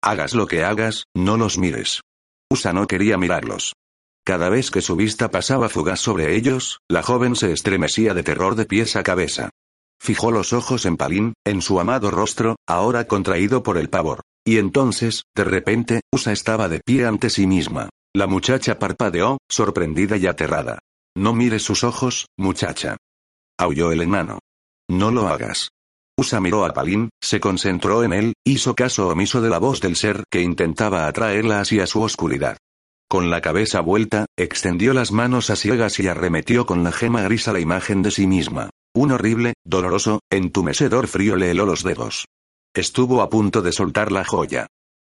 Hagas 0.01 0.35
lo 0.35 0.47
que 0.47 0.63
hagas, 0.63 1.03
no 1.13 1.35
los 1.35 1.57
mires. 1.57 1.99
Usa 2.49 2.71
no 2.71 2.87
quería 2.87 3.17
mirarlos. 3.17 3.73
Cada 4.29 4.49
vez 4.49 4.69
que 4.69 4.83
su 4.83 4.95
vista 4.95 5.31
pasaba 5.31 5.69
fugaz 5.69 5.99
sobre 5.99 6.35
ellos, 6.35 6.81
la 6.87 7.01
joven 7.01 7.35
se 7.35 7.51
estremecía 7.51 8.13
de 8.13 8.21
terror 8.21 8.53
de 8.53 8.65
pies 8.65 8.95
a 8.95 9.01
cabeza. 9.01 9.49
Fijó 9.99 10.29
los 10.29 10.53
ojos 10.53 10.85
en 10.85 10.97
Palin, 10.97 11.33
en 11.43 11.63
su 11.63 11.79
amado 11.79 12.11
rostro, 12.11 12.55
ahora 12.67 13.07
contraído 13.07 13.63
por 13.63 13.79
el 13.79 13.89
pavor. 13.89 14.21
Y 14.45 14.59
entonces, 14.59 15.23
de 15.35 15.45
repente, 15.45 16.01
Usa 16.13 16.31
estaba 16.31 16.69
de 16.69 16.79
pie 16.79 17.07
ante 17.07 17.31
sí 17.31 17.47
misma. 17.47 17.89
La 18.15 18.27
muchacha 18.27 18.77
parpadeó, 18.77 19.39
sorprendida 19.49 20.15
y 20.15 20.27
aterrada. 20.27 20.77
No 21.17 21.33
mires 21.33 21.63
sus 21.63 21.83
ojos, 21.83 22.27
muchacha. 22.37 22.97
Aulló 23.57 23.91
el 23.91 24.01
enano. 24.01 24.37
No 24.87 25.09
lo 25.09 25.27
hagas. 25.27 25.69
Usa 26.19 26.39
miró 26.39 26.65
a 26.65 26.73
Palin, 26.75 27.09
se 27.19 27.39
concentró 27.39 28.03
en 28.03 28.13
él, 28.13 28.33
hizo 28.45 28.75
caso 28.75 29.07
omiso 29.07 29.41
de 29.41 29.49
la 29.49 29.57
voz 29.57 29.81
del 29.81 29.95
ser 29.95 30.23
que 30.29 30.41
intentaba 30.41 31.07
atraerla 31.07 31.61
hacia 31.61 31.87
su 31.87 32.03
oscuridad. 32.03 32.57
Con 33.09 33.31
la 33.31 33.41
cabeza 33.41 33.81
vuelta, 33.81 34.27
extendió 34.37 34.93
las 34.93 35.11
manos 35.11 35.49
a 35.49 35.55
ciegas 35.55 35.99
y 35.99 36.07
arremetió 36.07 36.67
con 36.67 36.83
la 36.83 36.91
gema 36.91 37.23
gris 37.23 37.47
a 37.47 37.53
la 37.53 37.59
imagen 37.59 38.03
de 38.03 38.11
sí 38.11 38.27
misma. 38.27 38.69
Un 38.93 39.11
horrible, 39.11 39.55
doloroso, 39.65 40.19
entumecedor 40.31 41.07
frío 41.07 41.35
le 41.35 41.49
heló 41.49 41.65
los 41.65 41.83
dedos. 41.83 42.27
Estuvo 42.75 43.23
a 43.23 43.29
punto 43.29 43.63
de 43.63 43.71
soltar 43.71 44.11
la 44.11 44.23
joya. 44.23 44.67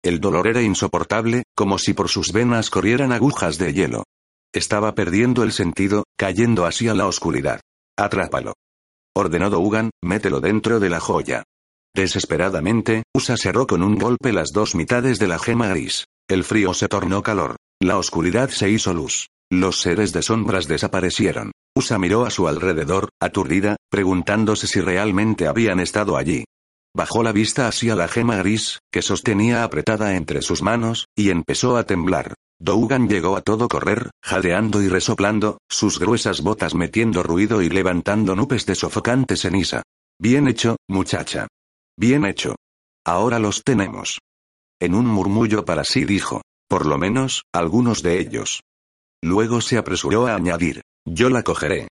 El 0.04 0.20
dolor 0.20 0.46
era 0.46 0.61
insoportable, 0.61 1.44
como 1.56 1.78
si 1.78 1.94
por 1.94 2.11
sus 2.11 2.32
venas 2.32 2.68
corrieran 2.68 3.12
agujas 3.12 3.56
de 3.56 3.72
hielo. 3.72 4.04
Estaba 4.52 4.94
perdiendo 4.94 5.42
el 5.42 5.52
sentido, 5.52 6.04
cayendo 6.18 6.66
así 6.66 6.88
a 6.88 6.94
la 6.94 7.06
oscuridad. 7.06 7.62
Atrápalo. 7.98 8.52
Ordenó 9.16 9.48
Dougan, 9.48 9.90
mételo 10.04 10.40
dentro 10.40 10.80
de 10.80 10.90
la 10.90 11.00
joya. 11.00 11.44
Desesperadamente, 11.94 13.04
Usa 13.14 13.38
cerró 13.38 13.66
con 13.66 13.82
un 13.82 13.96
golpe 13.96 14.35
las 14.35 14.52
dos 14.52 14.74
mitades 14.74 15.18
de 15.18 15.28
la 15.28 15.38
gema 15.38 15.68
gris. 15.68 16.04
El 16.28 16.44
frío 16.44 16.74
se 16.74 16.88
tornó 16.88 17.22
calor. 17.22 17.56
La 17.82 17.98
oscuridad 17.98 18.48
se 18.48 18.70
hizo 18.70 18.94
luz. 18.94 19.28
Los 19.50 19.80
seres 19.80 20.12
de 20.12 20.22
sombras 20.22 20.66
desaparecieron. 20.66 21.52
Usa 21.76 21.98
miró 21.98 22.24
a 22.24 22.30
su 22.30 22.48
alrededor, 22.48 23.10
aturdida, 23.20 23.76
preguntándose 23.90 24.66
si 24.66 24.80
realmente 24.80 25.46
habían 25.46 25.78
estado 25.78 26.16
allí. 26.16 26.44
Bajó 26.96 27.22
la 27.22 27.32
vista 27.32 27.68
hacia 27.68 27.94
la 27.94 28.08
gema 28.08 28.36
gris, 28.38 28.78
que 28.90 29.02
sostenía 29.02 29.62
apretada 29.62 30.16
entre 30.16 30.40
sus 30.40 30.62
manos, 30.62 31.06
y 31.14 31.28
empezó 31.28 31.76
a 31.76 31.84
temblar. 31.84 32.34
Dougan 32.58 33.10
llegó 33.10 33.36
a 33.36 33.42
todo 33.42 33.68
correr, 33.68 34.10
jadeando 34.24 34.80
y 34.82 34.88
resoplando, 34.88 35.58
sus 35.68 35.98
gruesas 35.98 36.40
botas 36.40 36.74
metiendo 36.74 37.22
ruido 37.22 37.60
y 37.60 37.68
levantando 37.68 38.34
nubes 38.34 38.64
de 38.64 38.74
sofocante 38.74 39.36
ceniza. 39.36 39.82
Bien 40.18 40.48
hecho, 40.48 40.76
muchacha. 40.88 41.46
Bien 41.98 42.24
hecho. 42.24 42.56
Ahora 43.04 43.38
los 43.38 43.62
tenemos. 43.62 44.18
En 44.80 44.94
un 44.94 45.06
murmullo 45.06 45.66
para 45.66 45.84
sí 45.84 46.06
dijo. 46.06 46.40
Por 46.68 46.87
lo 46.87 46.98
menos, 46.98 47.44
algunos 47.52 48.02
de 48.02 48.18
ellos. 48.18 48.62
Luego 49.22 49.61
se 49.61 49.79
apresuró 49.79 50.26
a 50.26 50.35
añadir. 50.35 50.83
Yo 51.05 51.31
la 51.31 51.42
cogeré. 51.42 51.88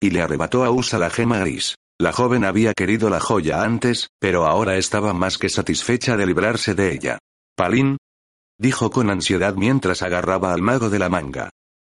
Y 0.00 0.10
le 0.10 0.22
arrebató 0.22 0.64
a 0.64 0.70
Usa 0.70 0.98
la 0.98 1.10
gema 1.10 1.38
gris. 1.38 1.76
La 2.00 2.12
joven 2.12 2.44
había 2.44 2.74
querido 2.74 3.10
la 3.10 3.18
joya 3.18 3.62
antes, 3.62 4.08
pero 4.20 4.46
ahora 4.46 4.76
estaba 4.76 5.12
más 5.12 5.38
que 5.38 5.48
satisfecha 5.48 6.16
de 6.16 6.26
librarse 6.26 6.74
de 6.74 6.92
ella. 6.92 7.18
Palín, 7.56 7.96
dijo 8.58 8.90
con 8.90 9.10
ansiedad 9.10 9.54
mientras 9.56 10.02
agarraba 10.02 10.52
al 10.52 10.62
mago 10.62 10.90
de 10.90 10.98
la 10.98 11.08
manga. 11.08 11.50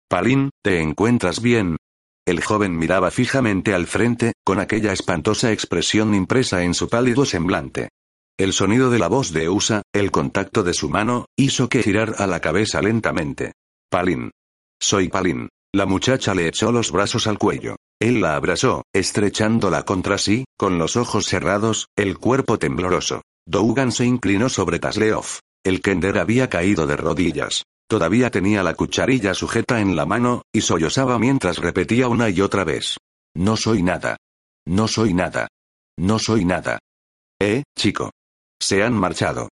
Palín, 0.09 0.51
¿te 0.63 0.81
encuentras 0.81 1.43
bien? 1.43 1.77
El 2.25 2.43
joven 2.43 2.77
miraba 2.77 3.11
fijamente 3.11 3.75
al 3.75 3.87
frente, 3.87 4.33
con 4.45 4.61
aquella 4.61 4.93
espantosa 4.93 5.53
expresión 5.53 6.15
impresa 6.15 6.63
en 6.63 6.75
su 6.75 6.89
pálido 6.89 7.25
semblante. 7.25 7.89
El 8.39 8.53
sonido 8.53 8.91
de 8.91 8.99
la 8.99 9.09
voz 9.09 9.33
de 9.33 9.49
Usa, 9.49 9.81
el 9.95 10.11
contacto 10.11 10.63
de 10.63 10.75
su 10.75 10.91
mano, 10.91 11.25
hizo 11.37 11.71
que 11.71 11.83
girara 11.83 12.27
la 12.27 12.41
cabeza 12.41 12.83
lentamente. 12.83 13.53
Palín. 13.89 14.31
Soy 14.79 15.09
Palín. 15.09 15.49
La 15.75 15.87
muchacha 15.87 16.35
le 16.35 16.47
echó 16.47 16.71
los 16.71 16.93
brazos 16.93 17.27
al 17.27 17.39
cuello. 17.39 17.77
Él 17.99 18.21
la 18.21 18.37
abrazó, 18.37 18.83
estrechándola 18.95 19.85
contra 19.85 20.19
sí, 20.19 20.45
con 20.59 20.79
los 20.79 20.97
ojos 20.97 21.25
cerrados, 21.25 21.87
el 21.97 22.19
cuerpo 22.19 22.59
tembloroso. 22.59 23.23
Dougan 23.47 23.91
se 23.91 24.05
inclinó 24.05 24.51
sobre 24.51 24.81
Tasleov. 24.81 25.25
El 25.65 25.81
Kender 25.81 26.19
había 26.19 26.51
caído 26.51 26.87
de 26.87 26.97
rodillas. 26.97 27.63
Todavía 27.89 28.31
tenía 28.31 28.63
la 28.63 28.75
cucharilla 28.75 29.33
sujeta 29.33 29.81
en 29.81 29.97
la 29.97 30.05
mano, 30.05 30.43
y 30.53 30.61
sollozaba 30.61 31.19
mientras 31.19 31.57
repetía 31.57 32.09
una 32.09 32.29
y 32.29 32.43
otra 32.43 32.65
vez. 32.65 32.99
No 33.35 33.57
soy 33.57 33.83
nada. 33.83 34.19
No 34.67 34.89
soy 34.89 35.15
nada. 35.15 35.49
No 35.97 36.19
soy 36.19 36.45
nada. 36.45 36.79
Eh, 37.41 37.63
chico. 37.75 38.11
Se 38.61 38.83
han 38.83 38.95
marchado. 38.95 39.49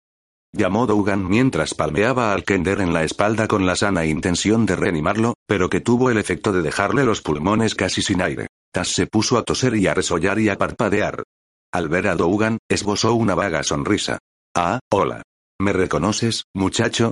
Llamó 0.52 0.88
Dougan 0.88 1.28
mientras 1.28 1.76
palmeaba 1.76 2.34
al 2.34 2.44
Kender 2.44 2.82
en 2.82 2.92
la 2.92 3.04
espalda 3.04 3.48
con 3.48 3.66
la 3.66 3.76
sana 3.76 4.06
intención 4.06 4.66
de 4.66 4.76
reanimarlo, 4.76 5.36
pero 5.48 5.70
que 5.70 5.80
tuvo 5.80 6.10
el 6.10 6.18
efecto 6.18 6.52
de 6.52 6.64
dejarle 6.64 7.04
los 7.04 7.22
pulmones 7.22 7.76
casi 7.76 8.02
sin 8.02 8.22
aire. 8.22 8.48
Tas 8.72 8.90
se 8.90 9.06
puso 9.08 9.38
a 9.38 9.44
toser 9.44 9.76
y 9.76 9.88
a 9.88 9.94
resollar 9.94 10.40
y 10.40 10.50
a 10.50 10.58
parpadear. 10.58 11.24
Al 11.72 11.88
ver 11.88 12.08
a 12.08 12.16
Dougan, 12.16 12.58
esbozó 12.68 13.14
una 13.14 13.36
vaga 13.36 13.64
sonrisa. 13.64 14.18
Ah, 14.56 14.80
hola. 14.92 15.22
¿Me 15.60 15.74
reconoces, 15.74 16.46
muchacho? 16.56 17.12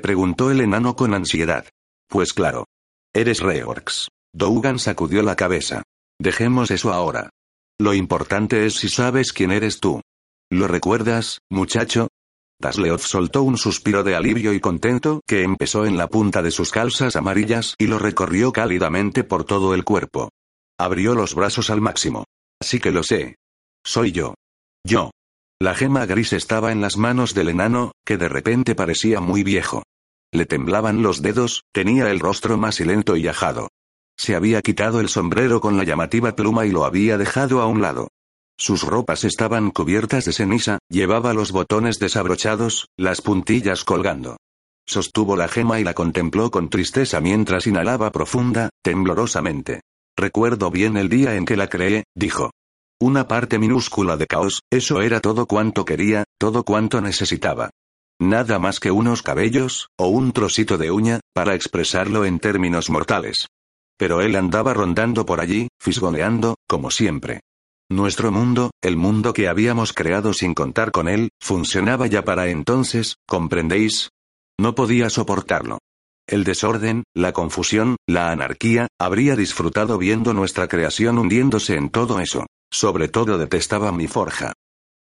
Preguntó 0.00 0.50
el 0.50 0.60
enano 0.60 0.96
con 0.96 1.12
ansiedad. 1.14 1.66
Pues 2.08 2.32
claro. 2.32 2.66
Eres 3.12 3.40
Reorx. 3.40 4.08
Dougan 4.32 4.78
sacudió 4.78 5.22
la 5.22 5.36
cabeza. 5.36 5.82
Dejemos 6.18 6.70
eso 6.70 6.92
ahora. 6.92 7.30
Lo 7.78 7.92
importante 7.92 8.64
es 8.64 8.74
si 8.74 8.88
sabes 8.88 9.32
quién 9.32 9.50
eres 9.50 9.80
tú. 9.80 10.00
¿Lo 10.52 10.68
recuerdas, 10.68 11.38
muchacho? 11.48 12.08
Tasleov 12.60 13.00
soltó 13.00 13.42
un 13.42 13.56
suspiro 13.56 14.04
de 14.04 14.14
alivio 14.14 14.52
y 14.52 14.60
contento 14.60 15.22
que 15.26 15.44
empezó 15.44 15.86
en 15.86 15.96
la 15.96 16.08
punta 16.08 16.42
de 16.42 16.50
sus 16.50 16.70
calzas 16.70 17.16
amarillas 17.16 17.74
y 17.78 17.86
lo 17.86 17.98
recorrió 17.98 18.52
cálidamente 18.52 19.24
por 19.24 19.44
todo 19.44 19.72
el 19.72 19.82
cuerpo. 19.82 20.28
Abrió 20.78 21.14
los 21.14 21.34
brazos 21.34 21.70
al 21.70 21.80
máximo. 21.80 22.26
Así 22.60 22.80
que 22.80 22.90
lo 22.90 23.02
sé. 23.02 23.36
Soy 23.82 24.12
yo. 24.12 24.34
Yo. 24.84 25.10
La 25.58 25.74
gema 25.74 26.04
gris 26.04 26.34
estaba 26.34 26.70
en 26.70 26.82
las 26.82 26.98
manos 26.98 27.32
del 27.32 27.48
enano, 27.48 27.92
que 28.04 28.18
de 28.18 28.28
repente 28.28 28.74
parecía 28.74 29.22
muy 29.22 29.42
viejo. 29.44 29.84
Le 30.32 30.44
temblaban 30.44 31.02
los 31.02 31.22
dedos, 31.22 31.62
tenía 31.72 32.10
el 32.10 32.20
rostro 32.20 32.58
más 32.58 32.78
lento 32.80 33.16
y 33.16 33.26
ajado. 33.26 33.68
Se 34.18 34.34
había 34.34 34.60
quitado 34.60 35.00
el 35.00 35.08
sombrero 35.08 35.62
con 35.62 35.78
la 35.78 35.84
llamativa 35.84 36.36
pluma 36.36 36.66
y 36.66 36.72
lo 36.72 36.84
había 36.84 37.16
dejado 37.16 37.62
a 37.62 37.66
un 37.66 37.80
lado. 37.80 38.08
Sus 38.58 38.82
ropas 38.82 39.24
estaban 39.24 39.70
cubiertas 39.70 40.24
de 40.24 40.32
ceniza, 40.32 40.78
llevaba 40.88 41.34
los 41.34 41.52
botones 41.52 41.98
desabrochados, 41.98 42.88
las 42.96 43.20
puntillas 43.20 43.84
colgando. 43.84 44.36
Sostuvo 44.86 45.36
la 45.36 45.48
gema 45.48 45.80
y 45.80 45.84
la 45.84 45.94
contempló 45.94 46.50
con 46.50 46.68
tristeza 46.68 47.20
mientras 47.20 47.66
inhalaba 47.66 48.10
profunda, 48.12 48.70
temblorosamente. 48.82 49.80
Recuerdo 50.16 50.70
bien 50.70 50.96
el 50.96 51.08
día 51.08 51.36
en 51.36 51.44
que 51.44 51.56
la 51.56 51.68
creé, 51.68 52.04
dijo. 52.14 52.50
Una 53.00 53.26
parte 53.26 53.58
minúscula 53.58 54.16
de 54.16 54.26
caos, 54.26 54.60
eso 54.70 55.02
era 55.02 55.20
todo 55.20 55.46
cuanto 55.46 55.84
quería, 55.84 56.24
todo 56.38 56.62
cuanto 56.62 57.00
necesitaba. 57.00 57.70
Nada 58.20 58.58
más 58.60 58.78
que 58.78 58.92
unos 58.92 59.22
cabellos, 59.22 59.88
o 59.98 60.06
un 60.06 60.32
trocito 60.32 60.78
de 60.78 60.92
uña, 60.92 61.20
para 61.34 61.54
expresarlo 61.54 62.24
en 62.24 62.38
términos 62.38 62.90
mortales. 62.90 63.48
Pero 63.98 64.20
él 64.20 64.36
andaba 64.36 64.74
rondando 64.74 65.26
por 65.26 65.40
allí, 65.40 65.68
fisgoneando, 65.80 66.56
como 66.68 66.90
siempre. 66.90 67.40
Nuestro 67.92 68.32
mundo, 68.32 68.70
el 68.80 68.96
mundo 68.96 69.34
que 69.34 69.48
habíamos 69.48 69.92
creado 69.92 70.32
sin 70.32 70.54
contar 70.54 70.92
con 70.92 71.08
él, 71.08 71.28
funcionaba 71.38 72.06
ya 72.06 72.24
para 72.24 72.48
entonces, 72.48 73.16
¿comprendéis? 73.28 74.08
No 74.58 74.74
podía 74.74 75.10
soportarlo. 75.10 75.76
El 76.26 76.42
desorden, 76.44 77.04
la 77.14 77.34
confusión, 77.34 77.96
la 78.08 78.30
anarquía, 78.30 78.88
habría 78.98 79.36
disfrutado 79.36 79.98
viendo 79.98 80.32
nuestra 80.32 80.68
creación 80.68 81.18
hundiéndose 81.18 81.76
en 81.76 81.90
todo 81.90 82.18
eso. 82.20 82.46
Sobre 82.72 83.08
todo 83.08 83.36
detestaba 83.36 83.92
mi 83.92 84.08
forja. 84.08 84.54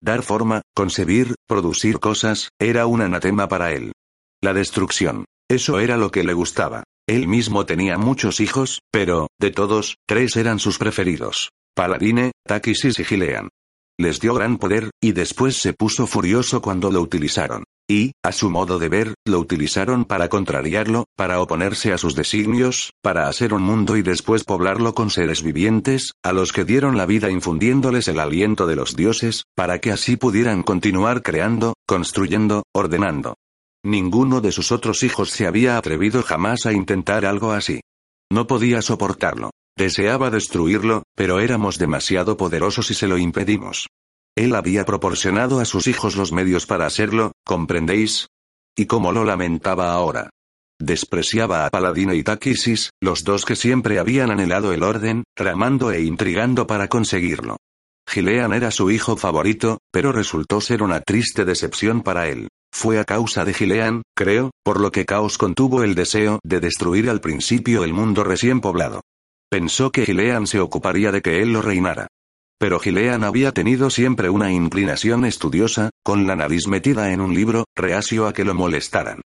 Dar 0.02 0.24
forma, 0.24 0.62
concebir, 0.74 1.36
producir 1.46 2.00
cosas, 2.00 2.48
era 2.58 2.86
un 2.86 3.02
anatema 3.02 3.46
para 3.46 3.70
él. 3.70 3.92
La 4.42 4.52
destrucción. 4.52 5.26
Eso 5.48 5.78
era 5.78 5.96
lo 5.96 6.10
que 6.10 6.24
le 6.24 6.32
gustaba. 6.32 6.82
Él 7.08 7.28
mismo 7.28 7.66
tenía 7.66 7.98
muchos 7.98 8.40
hijos, 8.40 8.80
pero, 8.90 9.28
de 9.38 9.52
todos, 9.52 9.94
tres 10.08 10.34
eran 10.34 10.58
sus 10.58 10.78
preferidos. 10.78 11.50
Paladine, 11.74 12.32
Takis 12.46 12.84
y 12.84 13.04
Gilean. 13.04 13.48
Les 13.98 14.18
dio 14.18 14.34
gran 14.34 14.56
poder, 14.56 14.90
y 15.02 15.12
después 15.12 15.56
se 15.56 15.74
puso 15.74 16.06
furioso 16.06 16.62
cuando 16.62 16.90
lo 16.90 17.02
utilizaron. 17.02 17.64
Y, 17.86 18.12
a 18.22 18.32
su 18.32 18.48
modo 18.48 18.78
de 18.78 18.88
ver, 18.88 19.14
lo 19.26 19.40
utilizaron 19.40 20.04
para 20.04 20.28
contrariarlo, 20.28 21.04
para 21.16 21.40
oponerse 21.40 21.92
a 21.92 21.98
sus 21.98 22.14
designios, 22.14 22.92
para 23.02 23.28
hacer 23.28 23.52
un 23.52 23.62
mundo 23.62 23.96
y 23.96 24.02
después 24.02 24.44
poblarlo 24.44 24.94
con 24.94 25.10
seres 25.10 25.42
vivientes, 25.42 26.12
a 26.22 26.32
los 26.32 26.52
que 26.52 26.64
dieron 26.64 26.96
la 26.96 27.04
vida 27.04 27.30
infundiéndoles 27.30 28.08
el 28.08 28.20
aliento 28.20 28.66
de 28.66 28.76
los 28.76 28.96
dioses, 28.96 29.42
para 29.54 29.80
que 29.80 29.92
así 29.92 30.16
pudieran 30.16 30.62
continuar 30.62 31.22
creando, 31.22 31.74
construyendo, 31.86 32.62
ordenando. 32.72 33.34
Ninguno 33.84 34.40
de 34.40 34.52
sus 34.52 34.72
otros 34.72 35.02
hijos 35.02 35.30
se 35.30 35.46
había 35.46 35.76
atrevido 35.76 36.22
jamás 36.22 36.64
a 36.66 36.72
intentar 36.72 37.26
algo 37.26 37.52
así. 37.52 37.80
No 38.32 38.46
podía 38.46 38.82
soportarlo. 38.82 39.50
Deseaba 39.76 40.30
destruirlo, 40.30 41.04
pero 41.14 41.40
éramos 41.40 41.78
demasiado 41.78 42.36
poderosos 42.36 42.90
y 42.90 42.94
se 42.94 43.08
lo 43.08 43.18
impedimos. 43.18 43.88
Él 44.36 44.54
había 44.54 44.84
proporcionado 44.84 45.60
a 45.60 45.64
sus 45.64 45.86
hijos 45.86 46.16
los 46.16 46.32
medios 46.32 46.66
para 46.66 46.86
hacerlo, 46.86 47.32
¿comprendéis? 47.44 48.28
Y 48.76 48.86
cómo 48.86 49.12
lo 49.12 49.24
lamentaba 49.24 49.92
ahora. 49.92 50.30
Despreciaba 50.80 51.66
a 51.66 51.70
Paladino 51.70 52.14
y 52.14 52.22
Takisis, 52.22 52.90
los 53.02 53.22
dos 53.24 53.44
que 53.44 53.54
siempre 53.54 53.98
habían 53.98 54.30
anhelado 54.30 54.72
el 54.72 54.82
orden, 54.82 55.24
tramando 55.34 55.92
e 55.92 56.02
intrigando 56.02 56.66
para 56.66 56.88
conseguirlo. 56.88 57.56
Gilean 58.08 58.52
era 58.54 58.70
su 58.70 58.90
hijo 58.90 59.16
favorito, 59.16 59.78
pero 59.92 60.10
resultó 60.10 60.60
ser 60.60 60.82
una 60.82 61.00
triste 61.00 61.44
decepción 61.44 62.02
para 62.02 62.28
él. 62.28 62.48
Fue 62.72 62.98
a 62.98 63.04
causa 63.04 63.44
de 63.44 63.52
Gilean, 63.52 64.02
creo, 64.16 64.52
por 64.64 64.80
lo 64.80 64.90
que 64.90 65.04
Caos 65.04 65.38
contuvo 65.38 65.82
el 65.82 65.94
deseo 65.94 66.38
de 66.42 66.60
destruir 66.60 67.10
al 67.10 67.20
principio 67.20 67.84
el 67.84 67.92
mundo 67.92 68.24
recién 68.24 68.60
poblado. 68.60 69.02
Pensó 69.50 69.90
que 69.90 70.06
Gilean 70.06 70.46
se 70.46 70.60
ocuparía 70.60 71.10
de 71.10 71.22
que 71.22 71.42
él 71.42 71.52
lo 71.52 71.60
reinara. 71.60 72.06
Pero 72.56 72.78
Gilean 72.78 73.24
había 73.24 73.50
tenido 73.50 73.90
siempre 73.90 74.30
una 74.30 74.52
inclinación 74.52 75.24
estudiosa, 75.24 75.90
con 76.04 76.28
la 76.28 76.36
nariz 76.36 76.68
metida 76.68 77.12
en 77.12 77.20
un 77.20 77.34
libro, 77.34 77.64
reacio 77.74 78.28
a 78.28 78.32
que 78.32 78.44
lo 78.44 78.54
molestaran. 78.54 79.22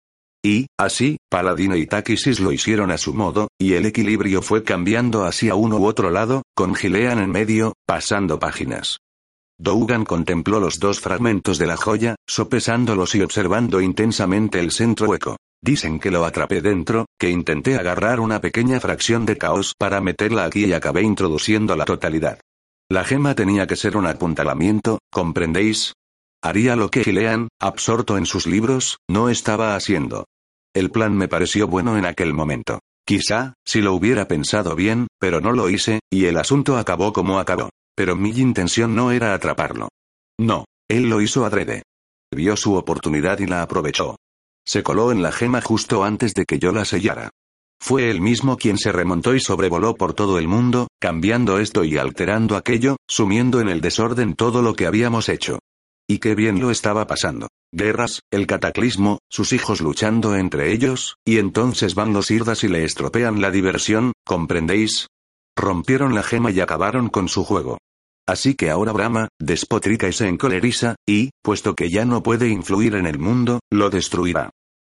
Y, 0.45 0.67
así, 0.79 1.17
Paladino 1.29 1.75
y 1.75 1.87
Takisis 1.87 2.39
lo 2.39 2.53
hicieron 2.53 2.93
a 2.93 2.99
su 2.99 3.15
modo, 3.15 3.49
y 3.59 3.73
el 3.73 3.85
equilibrio 3.85 4.43
fue 4.43 4.63
cambiando 4.63 5.25
hacia 5.25 5.57
uno 5.57 5.79
u 5.79 5.87
otro 5.87 6.11
lado, 6.11 6.43
con 6.55 6.77
Gilean 6.77 7.19
en 7.19 7.31
medio, 7.31 7.73
pasando 7.85 8.39
páginas. 8.39 8.99
Dougan 9.59 10.05
contempló 10.05 10.61
los 10.61 10.79
dos 10.79 11.01
fragmentos 11.01 11.59
de 11.59 11.67
la 11.67 11.77
joya, 11.77 12.15
sopesándolos 12.29 13.15
y 13.17 13.23
observando 13.23 13.81
intensamente 13.81 14.61
el 14.61 14.71
centro 14.71 15.09
hueco. 15.09 15.37
Dicen 15.65 16.01
que 16.01 16.11
lo 16.11 16.25
atrapé 16.25 16.61
dentro, 16.61 17.07
que 17.17 17.31
intenté 17.31 17.77
agarrar 17.77 18.19
una 18.19 18.41
pequeña 18.41 18.81
fracción 18.81 19.25
de 19.25 19.39
caos 19.39 19.75
para 19.79 20.01
meterla 20.01 20.45
aquí 20.45 20.65
y 20.65 20.73
acabé 20.73 21.03
introduciendo 21.03 21.77
la 21.77 21.85
totalidad. 21.85 22.41
La 22.91 23.05
gema 23.05 23.37
tenía 23.37 23.69
que 23.69 23.77
ser 23.77 23.97
un 23.97 24.07
apuntalamiento, 24.07 24.99
¿comprendéis? 25.11 25.95
Haría 26.43 26.75
lo 26.75 26.91
que 26.91 27.05
Gilean, 27.05 27.47
absorto 27.61 28.19
en 28.19 28.27
sus 28.27 28.49
libros, 28.49 28.99
no 29.09 29.29
estaba 29.29 29.77
haciendo. 29.77 30.27
El 30.75 30.91
plan 30.91 31.17
me 31.17 31.29
pareció 31.29 31.69
bueno 31.69 31.97
en 31.97 32.07
aquel 32.07 32.35
momento. 32.35 32.81
Quizá, 33.07 33.55
si 33.65 33.81
lo 33.81 33.95
hubiera 33.95 34.27
pensado 34.27 34.75
bien, 34.75 35.07
pero 35.21 35.41
no 35.41 35.53
lo 35.53 35.71
hice, 35.71 36.01
y 36.11 36.25
el 36.27 36.39
asunto 36.39 36.77
acabó 36.77 37.13
como 37.13 37.39
acabó. 37.39 37.71
Pero 37.95 38.17
mi 38.17 38.31
intención 38.31 38.97
no 38.97 39.13
era 39.13 39.33
atraparlo. 39.33 39.89
No, 40.41 40.65
él 40.89 41.09
lo 41.09 41.21
hizo 41.21 41.45
adrede. 41.45 41.83
Vio 42.35 42.57
su 42.57 42.75
oportunidad 42.75 43.39
y 43.39 43.47
la 43.47 43.63
aprovechó. 43.63 44.17
Se 44.67 44.83
coló 44.83 45.13
en 45.13 45.23
la 45.23 45.33
gema 45.33 45.61
justo 45.61 46.05
antes 46.05 46.35
de 46.35 46.45
que 46.45 46.59
yo 46.59 46.73
la 46.73 46.85
sellara. 46.85 47.31
Fue 47.81 48.11
él 48.11 48.21
mismo 48.21 48.57
quien 48.57 48.79
se 48.79 48.93
remontó 48.93 49.35
y 49.35 49.41
sobrevoló 49.41 49.97
por 49.97 50.15
todo 50.15 50.39
el 50.39 50.47
mundo, 50.47 50.87
cambiando 51.01 51.59
esto 51.59 51.83
y 51.83 51.99
alterando 51.99 52.57
aquello, 52.57 52.97
sumiendo 53.09 53.61
en 53.61 53.69
el 53.69 53.81
desorden 53.81 54.35
todo 54.35 54.63
lo 54.63 54.75
que 54.75 54.87
habíamos 54.87 55.29
hecho. 55.29 55.59
Y 56.09 56.19
qué 56.19 56.37
bien 56.37 56.61
lo 56.61 56.71
estaba 56.71 57.07
pasando. 57.09 57.49
Guerras, 57.73 58.21
el 58.31 58.47
cataclismo, 58.47 59.19
sus 59.29 59.53
hijos 59.53 59.81
luchando 59.81 60.37
entre 60.37 60.73
ellos, 60.73 61.17
y 61.25 61.39
entonces 61.39 61.95
van 61.95 62.13
los 62.13 62.31
irdas 62.31 62.63
y 62.63 62.69
le 62.69 62.85
estropean 62.85 63.41
la 63.41 63.51
diversión, 63.51 64.13
¿comprendéis? 64.25 65.09
Rompieron 65.57 66.15
la 66.15 66.23
gema 66.23 66.51
y 66.51 66.61
acabaron 66.61 67.09
con 67.09 67.29
su 67.29 67.45
juego. 67.45 67.79
Así 68.27 68.55
que 68.55 68.71
ahora 68.71 68.93
Brahma, 68.93 69.29
despotrica 69.41 70.09
y 70.09 70.13
se 70.13 70.29
encoleriza, 70.29 70.97
y, 71.07 71.31
puesto 71.43 71.75
que 71.75 71.91
ya 71.91 72.05
no 72.05 72.23
puede 72.23 72.49
influir 72.49 72.95
en 72.95 73.07
el 73.07 73.19
mundo, 73.19 73.61
lo 73.71 73.91
destruirá. 73.91 74.51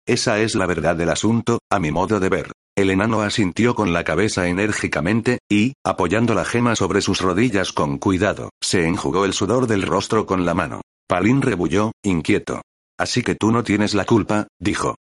Esa 0.08 0.40
es 0.40 0.56
la 0.56 0.66
verdad 0.66 0.96
del 0.96 1.10
asunto, 1.10 1.60
a 1.72 1.80
mi 1.80 1.92
modo 1.92 2.20
de 2.20 2.30
ver. 2.30 2.52
El 2.76 2.90
enano 2.90 3.22
asintió 3.22 3.76
con 3.76 3.94
la 3.94 4.04
cabeza 4.04 4.48
enérgicamente, 4.48 5.40
y, 5.52 5.74
apoyando 5.86 6.34
la 6.34 6.46
gema 6.46 6.76
sobre 6.76 7.02
sus 7.02 7.22
rodillas 7.22 7.74
con 7.74 8.00
cuidado, 8.00 8.50
se 8.62 8.88
enjugó 8.88 9.26
el 9.26 9.34
sudor 9.34 9.68
del 9.68 9.84
rostro 9.84 10.26
con 10.26 10.46
la 10.46 10.54
mano. 10.54 10.82
Palín 11.08 11.42
rebulló, 11.42 11.92
inquieto. 12.04 12.62
Así 12.98 13.22
que 13.22 13.36
tú 13.36 13.52
no 13.52 13.64
tienes 13.64 13.94
la 13.94 14.06
culpa, 14.06 14.48
dijo. 14.60 14.96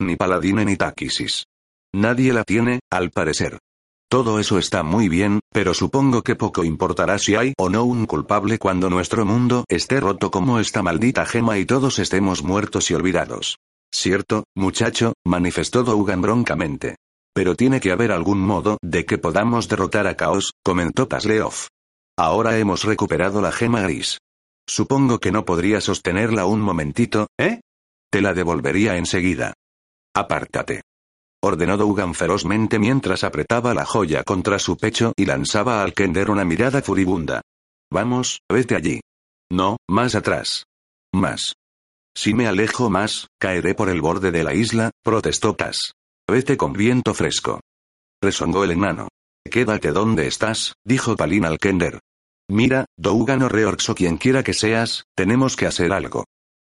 Ni 0.00 0.16
Paladine 0.16 0.64
ni 0.64 0.76
Taquisis. 0.76 1.44
Nadie 1.94 2.32
la 2.32 2.44
tiene, 2.44 2.80
al 2.90 3.10
parecer. 3.10 3.58
Todo 4.14 4.38
eso 4.38 4.58
está 4.58 4.84
muy 4.84 5.08
bien, 5.08 5.40
pero 5.52 5.74
supongo 5.74 6.22
que 6.22 6.36
poco 6.36 6.62
importará 6.62 7.18
si 7.18 7.34
hay 7.34 7.52
o 7.58 7.68
no 7.68 7.82
un 7.82 8.06
culpable 8.06 8.60
cuando 8.60 8.88
nuestro 8.88 9.26
mundo 9.26 9.64
esté 9.68 9.98
roto 9.98 10.30
como 10.30 10.60
esta 10.60 10.84
maldita 10.84 11.26
gema 11.26 11.58
y 11.58 11.66
todos 11.66 11.98
estemos 11.98 12.44
muertos 12.44 12.92
y 12.92 12.94
olvidados. 12.94 13.58
Cierto, 13.92 14.44
muchacho, 14.54 15.14
manifestó 15.24 15.82
Dougan 15.82 16.22
broncamente. 16.22 16.94
Pero 17.34 17.56
tiene 17.56 17.80
que 17.80 17.90
haber 17.90 18.12
algún 18.12 18.38
modo 18.38 18.78
de 18.84 19.04
que 19.04 19.18
podamos 19.18 19.68
derrotar 19.68 20.06
a 20.06 20.14
Caos, 20.14 20.52
comentó 20.62 21.08
Tasleov. 21.08 21.66
Ahora 22.16 22.56
hemos 22.58 22.84
recuperado 22.84 23.42
la 23.42 23.50
gema 23.50 23.80
gris. 23.80 24.18
Supongo 24.64 25.18
que 25.18 25.32
no 25.32 25.44
podría 25.44 25.80
sostenerla 25.80 26.46
un 26.46 26.60
momentito, 26.60 27.26
¿eh? 27.36 27.62
Te 28.12 28.20
la 28.20 28.32
devolvería 28.32 28.96
enseguida. 28.96 29.54
Apártate. 30.14 30.82
Ordenó 31.46 31.76
Dougan 31.76 32.14
ferozmente 32.14 32.78
mientras 32.78 33.22
apretaba 33.22 33.74
la 33.74 33.84
joya 33.84 34.24
contra 34.24 34.58
su 34.58 34.78
pecho 34.78 35.12
y 35.14 35.26
lanzaba 35.26 35.82
al 35.82 35.92
Kender 35.92 36.30
una 36.30 36.42
mirada 36.42 36.80
furibunda. 36.80 37.42
Vamos, 37.92 38.40
vete 38.50 38.74
allí. 38.74 39.02
No, 39.52 39.76
más 39.86 40.14
atrás. 40.14 40.64
Más. 41.12 41.52
Si 42.16 42.32
me 42.32 42.46
alejo 42.46 42.88
más, 42.88 43.28
caeré 43.38 43.74
por 43.74 43.90
el 43.90 44.00
borde 44.00 44.30
de 44.30 44.42
la 44.42 44.54
isla, 44.54 44.90
protestó 45.04 45.54
Tas. 45.54 45.92
Vete 46.26 46.56
con 46.56 46.72
viento 46.72 47.12
fresco. 47.12 47.60
Resongó 48.22 48.64
el 48.64 48.70
enano. 48.70 49.08
Quédate 49.44 49.92
donde 49.92 50.26
estás, 50.26 50.72
dijo 50.82 51.14
Palin 51.14 51.44
al 51.44 51.58
Kender. 51.58 52.00
Mira, 52.48 52.86
Dougan 52.96 53.42
o 53.42 53.50
Reorx 53.50 53.90
o 53.90 53.94
quien 53.94 54.16
quiera 54.16 54.42
que 54.42 54.54
seas, 54.54 55.04
tenemos 55.14 55.56
que 55.56 55.66
hacer 55.66 55.92
algo. 55.92 56.24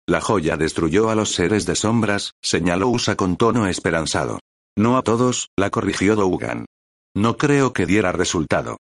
La 0.08 0.20
joya 0.20 0.56
destruyó 0.56 1.08
a 1.08 1.14
los 1.14 1.32
seres 1.34 1.66
de 1.66 1.76
sombras, 1.76 2.32
señaló 2.42 2.88
Usa 2.88 3.14
con 3.14 3.36
tono 3.36 3.68
esperanzado. 3.68 4.40
No 4.78 4.98
a 4.98 5.02
todos, 5.02 5.48
la 5.56 5.70
corrigió 5.70 6.16
Dougan. 6.16 6.66
No 7.16 7.38
creo 7.38 7.72
que 7.72 7.86
diera 7.86 8.12
resultado. 8.12 8.76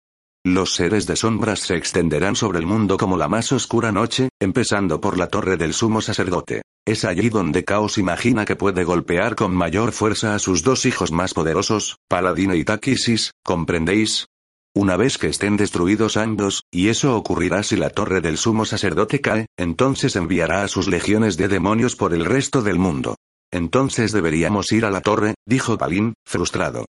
Los 0.45 0.75
seres 0.75 1.07
de 1.07 1.15
sombras 1.15 1.61
se 1.61 1.77
extenderán 1.77 2.35
sobre 2.35 2.59
el 2.59 2.67
mundo 2.67 2.97
como 2.97 3.17
la 3.17 3.29
más 3.29 3.53
oscura 3.53 3.93
noche, 3.93 4.29
empezando 4.41 5.01
por 5.01 5.17
la 5.17 5.29
torre 5.29 5.57
del 5.57 5.73
sumo 5.73 6.01
sacerdote. 6.01 6.63
Es 6.85 7.05
allí 7.05 7.31
donde 7.31 7.65
Caos 7.65 7.97
imagina 7.97 8.45
que 8.45 8.57
puede 8.57 8.83
golpear 8.83 9.37
con 9.37 9.55
mayor 9.55 9.93
fuerza 9.93 10.35
a 10.35 10.41
sus 10.41 10.65
dos 10.65 10.85
hijos 10.85 11.13
más 11.13 11.33
poderosos, 11.33 11.97
Paladino 12.09 12.55
y 12.55 12.65
Takisis, 12.65 13.31
¿comprendéis? 13.45 14.27
Una 14.75 14.97
vez 14.97 15.17
que 15.17 15.29
estén 15.29 15.57
destruidos 15.57 16.17
ambos, 16.17 16.65
y 16.73 16.89
eso 16.89 17.17
ocurrirá 17.17 17.63
si 17.63 17.77
la 17.77 17.91
torre 17.91 18.21
del 18.21 18.37
sumo 18.37 18.65
sacerdote 18.65 19.21
cae, 19.21 19.47
entonces 19.57 20.17
enviará 20.17 20.65
a 20.65 20.69
sus 20.69 20.89
legiones 20.89 21.37
de 21.37 21.47
demonios 21.47 21.95
por 21.95 22.13
el 22.13 22.25
resto 22.25 22.61
del 22.63 22.81
mundo. 22.81 23.15
Entonces 23.55 24.11
deberíamos 24.11 24.73
ir 24.73 24.85
a 24.85 24.91
la 24.91 25.01
torre, 25.01 25.37
dijo 25.47 25.79
Palin, 25.79 26.15
frustrado. 26.27 26.87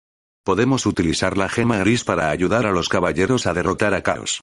Podemos 0.45 0.87
utilizar 0.87 1.37
la 1.37 1.49
gema 1.49 1.79
gris 1.79 2.05
para 2.05 2.31
ayudar 2.31 2.67
a 2.67 2.71
los 2.71 2.89
caballeros 2.89 3.49
a 3.49 3.53
derrotar 3.53 3.95
a 3.95 4.05
Caos. 4.05 4.43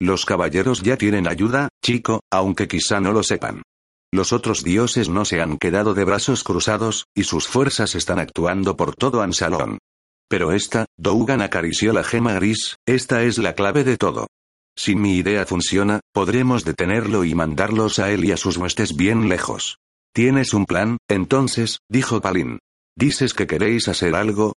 Los 0.00 0.24
caballeros 0.24 0.80
ya 0.80 0.96
tienen 0.96 1.28
ayuda, 1.28 1.68
chico, 1.84 2.20
aunque 2.32 2.66
quizá 2.66 3.00
no 3.00 3.12
lo 3.12 3.22
sepan. 3.22 3.60
Los 4.10 4.32
otros 4.32 4.64
dioses 4.64 5.10
no 5.10 5.26
se 5.26 5.42
han 5.42 5.58
quedado 5.58 5.92
de 5.92 6.04
brazos 6.04 6.44
cruzados, 6.44 7.04
y 7.14 7.24
sus 7.24 7.46
fuerzas 7.46 7.94
están 7.94 8.20
actuando 8.20 8.74
por 8.74 8.96
todo 8.96 9.20
Ansalón. 9.20 9.80
Pero 10.30 10.52
esta, 10.52 10.86
Dougan 10.96 11.42
acarició 11.42 11.92
la 11.92 12.04
gema 12.04 12.32
gris, 12.32 12.76
esta 12.86 13.22
es 13.22 13.36
la 13.36 13.52
clave 13.54 13.84
de 13.84 13.98
todo. 13.98 14.28
Si 14.78 14.96
mi 14.96 15.18
idea 15.18 15.44
funciona, 15.44 16.00
podremos 16.14 16.64
detenerlo 16.64 17.24
y 17.24 17.34
mandarlos 17.34 17.98
a 17.98 18.10
él 18.10 18.24
y 18.24 18.32
a 18.32 18.38
sus 18.38 18.56
huestes 18.56 18.96
bien 18.96 19.28
lejos. 19.28 19.76
¿Tienes 20.12 20.54
un 20.54 20.66
plan, 20.66 20.98
entonces? 21.08 21.78
dijo 21.88 22.20
Palin. 22.20 22.58
¿Dices 22.96 23.34
que 23.34 23.46
queréis 23.46 23.88
hacer 23.88 24.14
algo? 24.14 24.54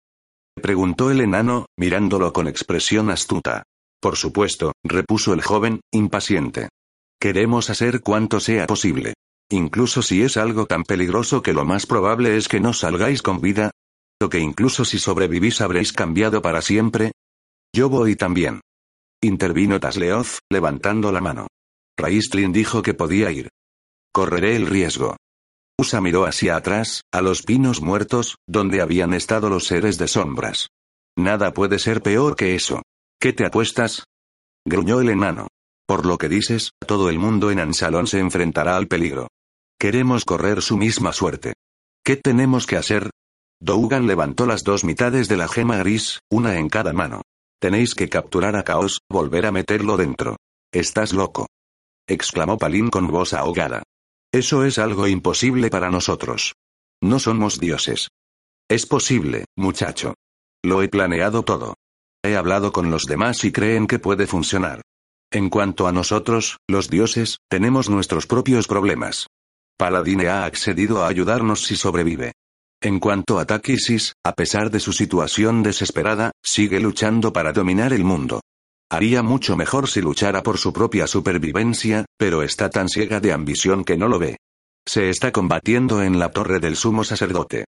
preguntó 0.60 1.10
el 1.10 1.20
enano, 1.20 1.66
mirándolo 1.78 2.32
con 2.32 2.48
expresión 2.48 3.10
astuta. 3.10 3.62
Por 4.00 4.16
supuesto, 4.16 4.72
repuso 4.84 5.32
el 5.32 5.42
joven, 5.42 5.80
impaciente. 5.92 6.68
Queremos 7.20 7.70
hacer 7.70 8.00
cuanto 8.00 8.40
sea 8.40 8.66
posible. 8.66 9.14
Incluso 9.50 10.02
si 10.02 10.22
es 10.22 10.36
algo 10.36 10.66
tan 10.66 10.82
peligroso 10.82 11.42
que 11.42 11.52
lo 11.52 11.64
más 11.64 11.86
probable 11.86 12.36
es 12.36 12.48
que 12.48 12.60
no 12.60 12.72
salgáis 12.72 13.22
con 13.22 13.40
vida, 13.40 13.70
que 14.28 14.38
incluso 14.38 14.84
si 14.84 14.98
sobrevivís 14.98 15.60
habréis 15.60 15.92
cambiado 15.92 16.42
para 16.42 16.62
siempre? 16.62 17.12
Yo 17.74 17.88
voy 17.88 18.16
también. 18.16 18.60
Intervino 19.20 19.80
Tasleoz, 19.80 20.40
levantando 20.50 21.12
la 21.12 21.20
mano. 21.20 21.46
Raistlin 21.96 22.52
dijo 22.52 22.82
que 22.82 22.94
podía 22.94 23.30
ir. 23.30 23.48
Correré 24.12 24.56
el 24.56 24.66
riesgo. 24.66 25.16
Usa 25.82 26.00
miró 26.00 26.26
hacia 26.26 26.54
atrás, 26.54 27.02
a 27.10 27.20
los 27.22 27.42
pinos 27.42 27.80
muertos, 27.80 28.36
donde 28.46 28.80
habían 28.80 29.12
estado 29.14 29.50
los 29.50 29.66
seres 29.66 29.98
de 29.98 30.06
sombras. 30.06 30.68
Nada 31.18 31.52
puede 31.52 31.80
ser 31.80 32.02
peor 32.02 32.36
que 32.36 32.54
eso. 32.54 32.82
¿Qué 33.20 33.32
te 33.32 33.44
apuestas? 33.44 34.04
Gruñó 34.64 35.00
el 35.00 35.08
enano. 35.08 35.48
Por 35.84 36.06
lo 36.06 36.18
que 36.18 36.28
dices, 36.28 36.70
todo 36.86 37.10
el 37.10 37.18
mundo 37.18 37.50
en 37.50 37.58
Ansalón 37.58 38.06
se 38.06 38.20
enfrentará 38.20 38.76
al 38.76 38.86
peligro. 38.86 39.26
Queremos 39.76 40.24
correr 40.24 40.62
su 40.62 40.76
misma 40.76 41.12
suerte. 41.12 41.54
¿Qué 42.04 42.14
tenemos 42.14 42.68
que 42.68 42.76
hacer? 42.76 43.10
Dougan 43.60 44.06
levantó 44.06 44.46
las 44.46 44.62
dos 44.62 44.84
mitades 44.84 45.26
de 45.26 45.36
la 45.36 45.48
gema 45.48 45.78
gris, 45.78 46.20
una 46.30 46.60
en 46.60 46.68
cada 46.68 46.92
mano. 46.92 47.22
Tenéis 47.60 47.96
que 47.96 48.08
capturar 48.08 48.54
a 48.54 48.62
Caos, 48.62 49.00
volver 49.10 49.46
a 49.46 49.50
meterlo 49.50 49.96
dentro. 49.96 50.36
Estás 50.72 51.12
loco. 51.12 51.48
exclamó 52.06 52.56
Palin 52.56 52.88
con 52.88 53.08
voz 53.08 53.34
ahogada. 53.34 53.82
Eso 54.32 54.64
es 54.64 54.78
algo 54.78 55.06
imposible 55.06 55.68
para 55.68 55.90
nosotros. 55.90 56.54
No 57.02 57.18
somos 57.18 57.60
dioses. 57.60 58.08
Es 58.68 58.86
posible, 58.86 59.44
muchacho. 59.56 60.14
Lo 60.64 60.82
he 60.82 60.88
planeado 60.88 61.42
todo. 61.42 61.74
He 62.24 62.36
hablado 62.36 62.72
con 62.72 62.90
los 62.90 63.04
demás 63.04 63.44
y 63.44 63.52
creen 63.52 63.86
que 63.86 63.98
puede 63.98 64.26
funcionar. 64.26 64.80
En 65.30 65.50
cuanto 65.50 65.86
a 65.86 65.92
nosotros, 65.92 66.58
los 66.66 66.88
dioses, 66.88 67.38
tenemos 67.50 67.90
nuestros 67.90 68.26
propios 68.26 68.66
problemas. 68.66 69.26
Paladine 69.76 70.28
ha 70.28 70.44
accedido 70.44 71.04
a 71.04 71.08
ayudarnos 71.08 71.64
si 71.64 71.76
sobrevive. 71.76 72.32
En 72.80 73.00
cuanto 73.00 73.38
a 73.38 73.44
Takisis, 73.44 74.14
a 74.24 74.32
pesar 74.32 74.70
de 74.70 74.80
su 74.80 74.92
situación 74.92 75.62
desesperada, 75.62 76.32
sigue 76.42 76.80
luchando 76.80 77.32
para 77.32 77.52
dominar 77.52 77.92
el 77.92 78.04
mundo. 78.04 78.40
Haría 78.92 79.22
mucho 79.22 79.56
mejor 79.56 79.88
si 79.88 80.02
luchara 80.02 80.42
por 80.42 80.58
su 80.58 80.74
propia 80.74 81.06
supervivencia, 81.06 82.04
pero 82.18 82.42
está 82.42 82.68
tan 82.68 82.90
ciega 82.90 83.20
de 83.20 83.32
ambición 83.32 83.84
que 83.84 83.96
no 83.96 84.06
lo 84.06 84.18
ve. 84.18 84.36
Se 84.86 85.08
está 85.08 85.32
combatiendo 85.32 86.02
en 86.02 86.18
la 86.18 86.30
torre 86.30 86.60
del 86.60 86.76
sumo 86.76 87.02
sacerdote. 87.02 87.64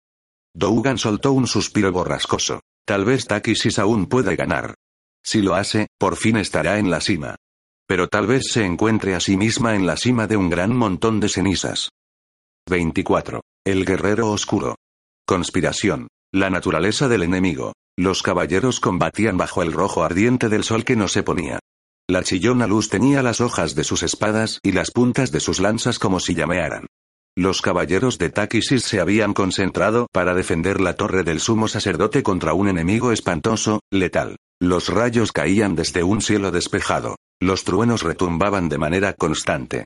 Dougan 0.54 0.96
soltó 0.96 1.33
un 1.33 1.46
suspiro 1.46 1.92
borrascoso. 1.92 2.61
Tal 2.87 3.04
vez 3.04 3.26
Takisis 3.26 3.78
aún 3.78 4.06
pueda 4.06 4.35
ganar. 4.35 4.76
Si 5.22 5.42
lo 5.42 5.56
hace, 5.56 5.88
por 5.98 6.16
fin 6.16 6.38
estará 6.38 6.78
en 6.78 6.88
la 6.88 7.02
cima. 7.02 7.37
Pero 7.87 8.09
tal 8.09 8.26
vez 8.26 8.44
se 8.50 8.64
encuentre 8.64 9.14
a 9.14 9.20
sí 9.20 9.37
misma 9.37 9.74
en 9.74 9.87
la 9.87 9.98
cima 9.98 10.26
de 10.26 10.38
un 10.38 10.48
gran 10.48 10.74
montón 10.74 11.20
de 11.20 11.28
cenizas. 11.28 11.90
24. 12.66 13.42
El 13.66 13.85
guerrero 13.85 14.30
oscuro. 14.30 14.76
Conspiración. 15.26 16.09
La 16.33 16.48
naturaleza 16.48 17.09
del 17.09 17.24
enemigo. 17.24 17.74
Los 17.96 18.22
caballeros 18.22 18.81
combatían 18.81 19.37
bajo 19.37 19.62
el 19.62 19.72
rojo 19.72 20.03
ardiente 20.03 20.48
del 20.48 20.64
sol 20.64 20.85
que 20.85 20.96
no 20.96 21.09
se 21.09 21.22
ponía. 21.22 21.59
La 22.09 22.22
chillona 22.22 22.66
luz 22.66 22.88
tenía 22.88 23.22
las 23.22 23.40
hojas 23.40 23.74
de 23.74 23.85
sus 23.85 24.03
espadas 24.03 24.59
y 24.62 24.72
las 24.72 24.90
puntas 24.90 25.31
de 25.31 25.40
sus 25.40 25.61
lanzas 25.61 25.98
como 25.98 26.18
si 26.18 26.35
llamearan. 26.35 26.87
Los 27.37 27.62
caballeros 27.62 28.18
de 28.18 28.31
Takisis 28.31 28.83
se 28.83 29.00
habían 29.00 29.33
concentrado 29.33 30.09
para 30.12 30.35
defender 30.35 30.81
la 30.81 30.94
torre 30.94 31.22
del 31.22 31.40
sumo 31.40 31.68
sacerdote 31.68 32.22
contra 32.22 32.53
un 32.53 32.68
enemigo 32.68 33.12
espantoso, 33.12 33.81
letal. 33.90 34.37
Los 34.61 34.88
rayos 34.88 35.33
caían 35.33 35.76
desde 35.76 36.03
un 36.03 36.20
cielo 36.20 36.50
despejado. 36.50 37.16
Los 37.40 37.64
truenos 37.64 38.03
retumbaban 38.03 38.68
de 38.68 38.79
manera 38.79 39.14
constante. 39.14 39.85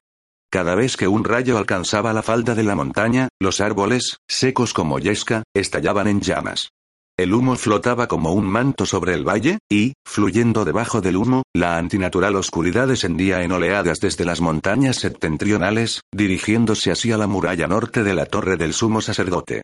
Cada 0.51 0.75
vez 0.75 0.97
que 0.97 1.09
un 1.09 1.25
rayo 1.25 1.59
alcanzaba 1.59 2.13
la 2.13 2.23
falda 2.23 2.55
de 2.55 2.65
la 2.65 2.75
montaña, 2.75 3.29
los 3.41 3.61
árboles, 3.61 4.17
secos 4.29 4.73
como 4.73 4.99
yesca, 4.99 5.43
estallaban 5.55 6.09
en 6.09 6.21
llamas. 6.21 6.71
El 7.17 7.33
humo 7.33 7.55
flotaba 7.55 8.09
como 8.09 8.33
un 8.33 8.45
manto 8.45 8.87
sobre 8.87 9.15
el 9.15 9.23
valle, 9.23 9.59
y, 9.71 9.93
fluyendo 10.05 10.65
debajo 10.65 11.01
del 11.01 11.17
humo, 11.17 11.45
la 11.55 11.79
antinatural 11.79 12.35
oscuridad 12.35 12.89
descendía 12.89 13.43
en 13.45 13.53
oleadas 13.53 14.01
desde 14.01 14.25
las 14.25 14.41
montañas 14.41 14.97
septentrionales, 14.97 16.01
dirigiéndose 16.13 16.91
hacia 16.91 17.17
la 17.17 17.29
muralla 17.29 17.69
norte 17.69 18.03
de 18.03 18.15
la 18.15 18.27
torre 18.27 18.57
del 18.57 18.73
sumo 18.73 19.01
sacerdote. 19.01 19.63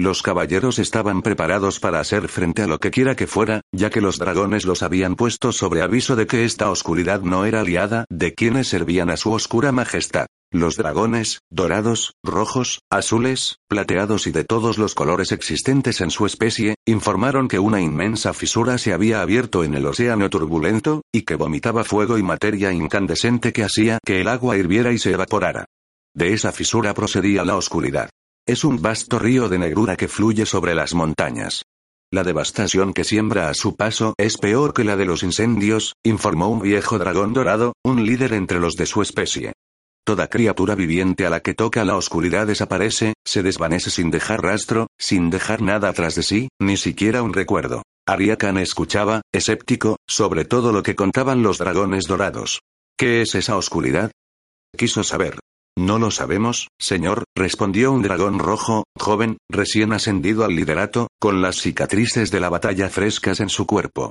Los 0.00 0.22
caballeros 0.22 0.78
estaban 0.78 1.20
preparados 1.20 1.78
para 1.78 2.00
hacer 2.00 2.28
frente 2.28 2.62
a 2.62 2.66
lo 2.66 2.78
que 2.78 2.90
quiera 2.90 3.16
que 3.16 3.26
fuera, 3.26 3.60
ya 3.70 3.90
que 3.90 4.00
los 4.00 4.18
dragones 4.18 4.64
los 4.64 4.82
habían 4.82 5.14
puesto 5.14 5.52
sobre 5.52 5.82
aviso 5.82 6.16
de 6.16 6.26
que 6.26 6.46
esta 6.46 6.70
oscuridad 6.70 7.20
no 7.20 7.44
era 7.44 7.60
aliada 7.60 8.06
de 8.08 8.32
quienes 8.32 8.68
servían 8.68 9.10
a 9.10 9.18
su 9.18 9.30
oscura 9.30 9.72
majestad. 9.72 10.24
Los 10.50 10.76
dragones, 10.76 11.40
dorados, 11.50 12.14
rojos, 12.24 12.80
azules, 12.90 13.58
plateados 13.68 14.26
y 14.26 14.30
de 14.30 14.44
todos 14.44 14.78
los 14.78 14.94
colores 14.94 15.32
existentes 15.32 16.00
en 16.00 16.10
su 16.10 16.24
especie, 16.24 16.76
informaron 16.86 17.46
que 17.46 17.58
una 17.58 17.82
inmensa 17.82 18.32
fisura 18.32 18.78
se 18.78 18.94
había 18.94 19.20
abierto 19.20 19.64
en 19.64 19.74
el 19.74 19.84
océano 19.84 20.30
turbulento, 20.30 21.02
y 21.12 21.26
que 21.26 21.34
vomitaba 21.34 21.84
fuego 21.84 22.16
y 22.16 22.22
materia 22.22 22.72
incandescente 22.72 23.52
que 23.52 23.64
hacía 23.64 23.98
que 24.02 24.22
el 24.22 24.28
agua 24.28 24.56
hirviera 24.56 24.92
y 24.92 24.98
se 24.98 25.12
evaporara. 25.12 25.66
De 26.14 26.32
esa 26.32 26.52
fisura 26.52 26.94
procedía 26.94 27.44
la 27.44 27.56
oscuridad. 27.56 28.08
Es 28.46 28.64
un 28.64 28.80
vasto 28.80 29.18
río 29.18 29.48
de 29.48 29.58
negrura 29.58 29.96
que 29.96 30.08
fluye 30.08 30.46
sobre 30.46 30.74
las 30.74 30.94
montañas. 30.94 31.62
La 32.12 32.24
devastación 32.24 32.92
que 32.92 33.04
siembra 33.04 33.48
a 33.48 33.54
su 33.54 33.76
paso 33.76 34.14
es 34.18 34.36
peor 34.36 34.74
que 34.74 34.82
la 34.82 34.96
de 34.96 35.04
los 35.04 35.22
incendios, 35.22 35.94
informó 36.04 36.48
un 36.48 36.60
viejo 36.60 36.98
dragón 36.98 37.32
dorado, 37.32 37.74
un 37.84 38.04
líder 38.04 38.32
entre 38.32 38.58
los 38.58 38.74
de 38.74 38.86
su 38.86 39.02
especie. 39.02 39.52
Toda 40.04 40.28
criatura 40.28 40.74
viviente 40.74 41.26
a 41.26 41.30
la 41.30 41.40
que 41.40 41.54
toca 41.54 41.84
la 41.84 41.96
oscuridad 41.96 42.46
desaparece, 42.46 43.14
se 43.24 43.42
desvanece 43.42 43.90
sin 43.90 44.10
dejar 44.10 44.42
rastro, 44.42 44.88
sin 44.98 45.30
dejar 45.30 45.62
nada 45.62 45.88
atrás 45.88 46.16
de 46.16 46.22
sí, 46.22 46.48
ni 46.60 46.76
siquiera 46.76 47.22
un 47.22 47.32
recuerdo. 47.32 47.82
Ariakan 48.08 48.58
escuchaba, 48.58 49.20
escéptico, 49.32 49.98
sobre 50.08 50.44
todo 50.44 50.72
lo 50.72 50.82
que 50.82 50.96
contaban 50.96 51.42
los 51.42 51.58
dragones 51.58 52.06
dorados. 52.06 52.60
¿Qué 52.98 53.22
es 53.22 53.34
esa 53.34 53.56
oscuridad? 53.56 54.10
Quiso 54.76 55.04
saber. 55.04 55.38
No 55.80 55.98
lo 55.98 56.10
sabemos, 56.10 56.68
señor, 56.78 57.24
respondió 57.34 57.90
un 57.90 58.02
dragón 58.02 58.38
rojo, 58.38 58.84
joven, 58.98 59.38
recién 59.48 59.94
ascendido 59.94 60.44
al 60.44 60.54
liderato, 60.54 61.08
con 61.18 61.40
las 61.40 61.56
cicatrices 61.56 62.30
de 62.30 62.38
la 62.38 62.50
batalla 62.50 62.90
frescas 62.90 63.40
en 63.40 63.48
su 63.48 63.64
cuerpo. 63.64 64.10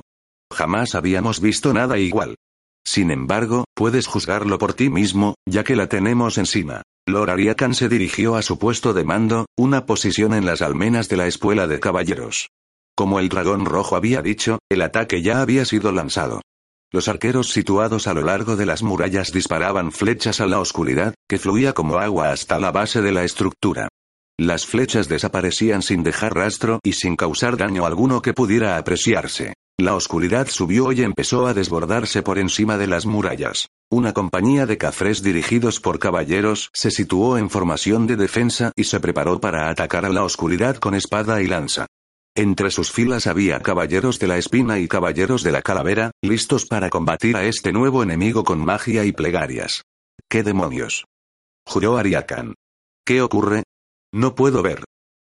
Jamás 0.52 0.96
habíamos 0.96 1.40
visto 1.40 1.72
nada 1.72 1.96
igual. 1.96 2.34
Sin 2.84 3.12
embargo, 3.12 3.66
puedes 3.76 4.08
juzgarlo 4.08 4.58
por 4.58 4.74
ti 4.74 4.90
mismo, 4.90 5.36
ya 5.48 5.62
que 5.62 5.76
la 5.76 5.88
tenemos 5.88 6.38
encima. 6.38 6.82
Lord 7.06 7.30
Ariakan 7.30 7.74
se 7.76 7.88
dirigió 7.88 8.34
a 8.34 8.42
su 8.42 8.58
puesto 8.58 8.92
de 8.92 9.04
mando, 9.04 9.46
una 9.56 9.86
posición 9.86 10.34
en 10.34 10.46
las 10.46 10.62
almenas 10.62 11.08
de 11.08 11.18
la 11.18 11.28
espuela 11.28 11.68
de 11.68 11.78
caballeros. 11.78 12.48
Como 12.96 13.20
el 13.20 13.28
dragón 13.28 13.64
rojo 13.64 13.94
había 13.94 14.22
dicho, 14.22 14.58
el 14.68 14.82
ataque 14.82 15.22
ya 15.22 15.40
había 15.40 15.64
sido 15.64 15.92
lanzado. 15.92 16.40
Los 16.92 17.06
arqueros 17.06 17.50
situados 17.50 18.08
a 18.08 18.14
lo 18.14 18.22
largo 18.22 18.56
de 18.56 18.66
las 18.66 18.82
murallas 18.82 19.32
disparaban 19.32 19.92
flechas 19.92 20.40
a 20.40 20.46
la 20.46 20.58
oscuridad, 20.58 21.14
que 21.28 21.38
fluía 21.38 21.72
como 21.72 21.98
agua 21.98 22.30
hasta 22.30 22.58
la 22.58 22.72
base 22.72 23.00
de 23.00 23.12
la 23.12 23.22
estructura. 23.22 23.88
Las 24.36 24.66
flechas 24.66 25.08
desaparecían 25.08 25.82
sin 25.82 26.02
dejar 26.02 26.34
rastro 26.34 26.80
y 26.82 26.94
sin 26.94 27.14
causar 27.14 27.56
daño 27.56 27.86
alguno 27.86 28.22
que 28.22 28.32
pudiera 28.32 28.76
apreciarse. 28.76 29.54
La 29.78 29.94
oscuridad 29.94 30.48
subió 30.48 30.90
y 30.90 31.02
empezó 31.02 31.46
a 31.46 31.54
desbordarse 31.54 32.22
por 32.22 32.38
encima 32.38 32.76
de 32.76 32.88
las 32.88 33.06
murallas. 33.06 33.68
Una 33.88 34.12
compañía 34.12 34.66
de 34.66 34.76
cafres 34.76 35.22
dirigidos 35.22 35.80
por 35.80 35.98
caballeros 35.98 36.70
se 36.72 36.90
situó 36.90 37.38
en 37.38 37.50
formación 37.50 38.06
de 38.06 38.16
defensa 38.16 38.72
y 38.74 38.84
se 38.84 38.98
preparó 38.98 39.40
para 39.40 39.70
atacar 39.70 40.04
a 40.04 40.10
la 40.10 40.24
oscuridad 40.24 40.76
con 40.76 40.94
espada 40.94 41.40
y 41.40 41.46
lanza. 41.46 41.86
Entre 42.40 42.70
sus 42.70 42.90
filas 42.90 43.26
había 43.26 43.60
caballeros 43.60 44.18
de 44.18 44.26
la 44.26 44.38
espina 44.38 44.78
y 44.78 44.88
caballeros 44.88 45.42
de 45.42 45.52
la 45.52 45.60
calavera, 45.60 46.10
listos 46.22 46.64
para 46.64 46.88
combatir 46.88 47.36
a 47.36 47.44
este 47.44 47.70
nuevo 47.70 48.02
enemigo 48.02 48.44
con 48.44 48.64
magia 48.64 49.04
y 49.04 49.12
plegarias. 49.12 49.82
¿Qué 50.26 50.42
demonios? 50.42 51.04
Juró 51.66 51.98
Ariakan. 51.98 52.54
¿Qué 53.04 53.20
ocurre? 53.20 53.64
No 54.14 54.34
puedo 54.34 54.62
ver. 54.62 54.84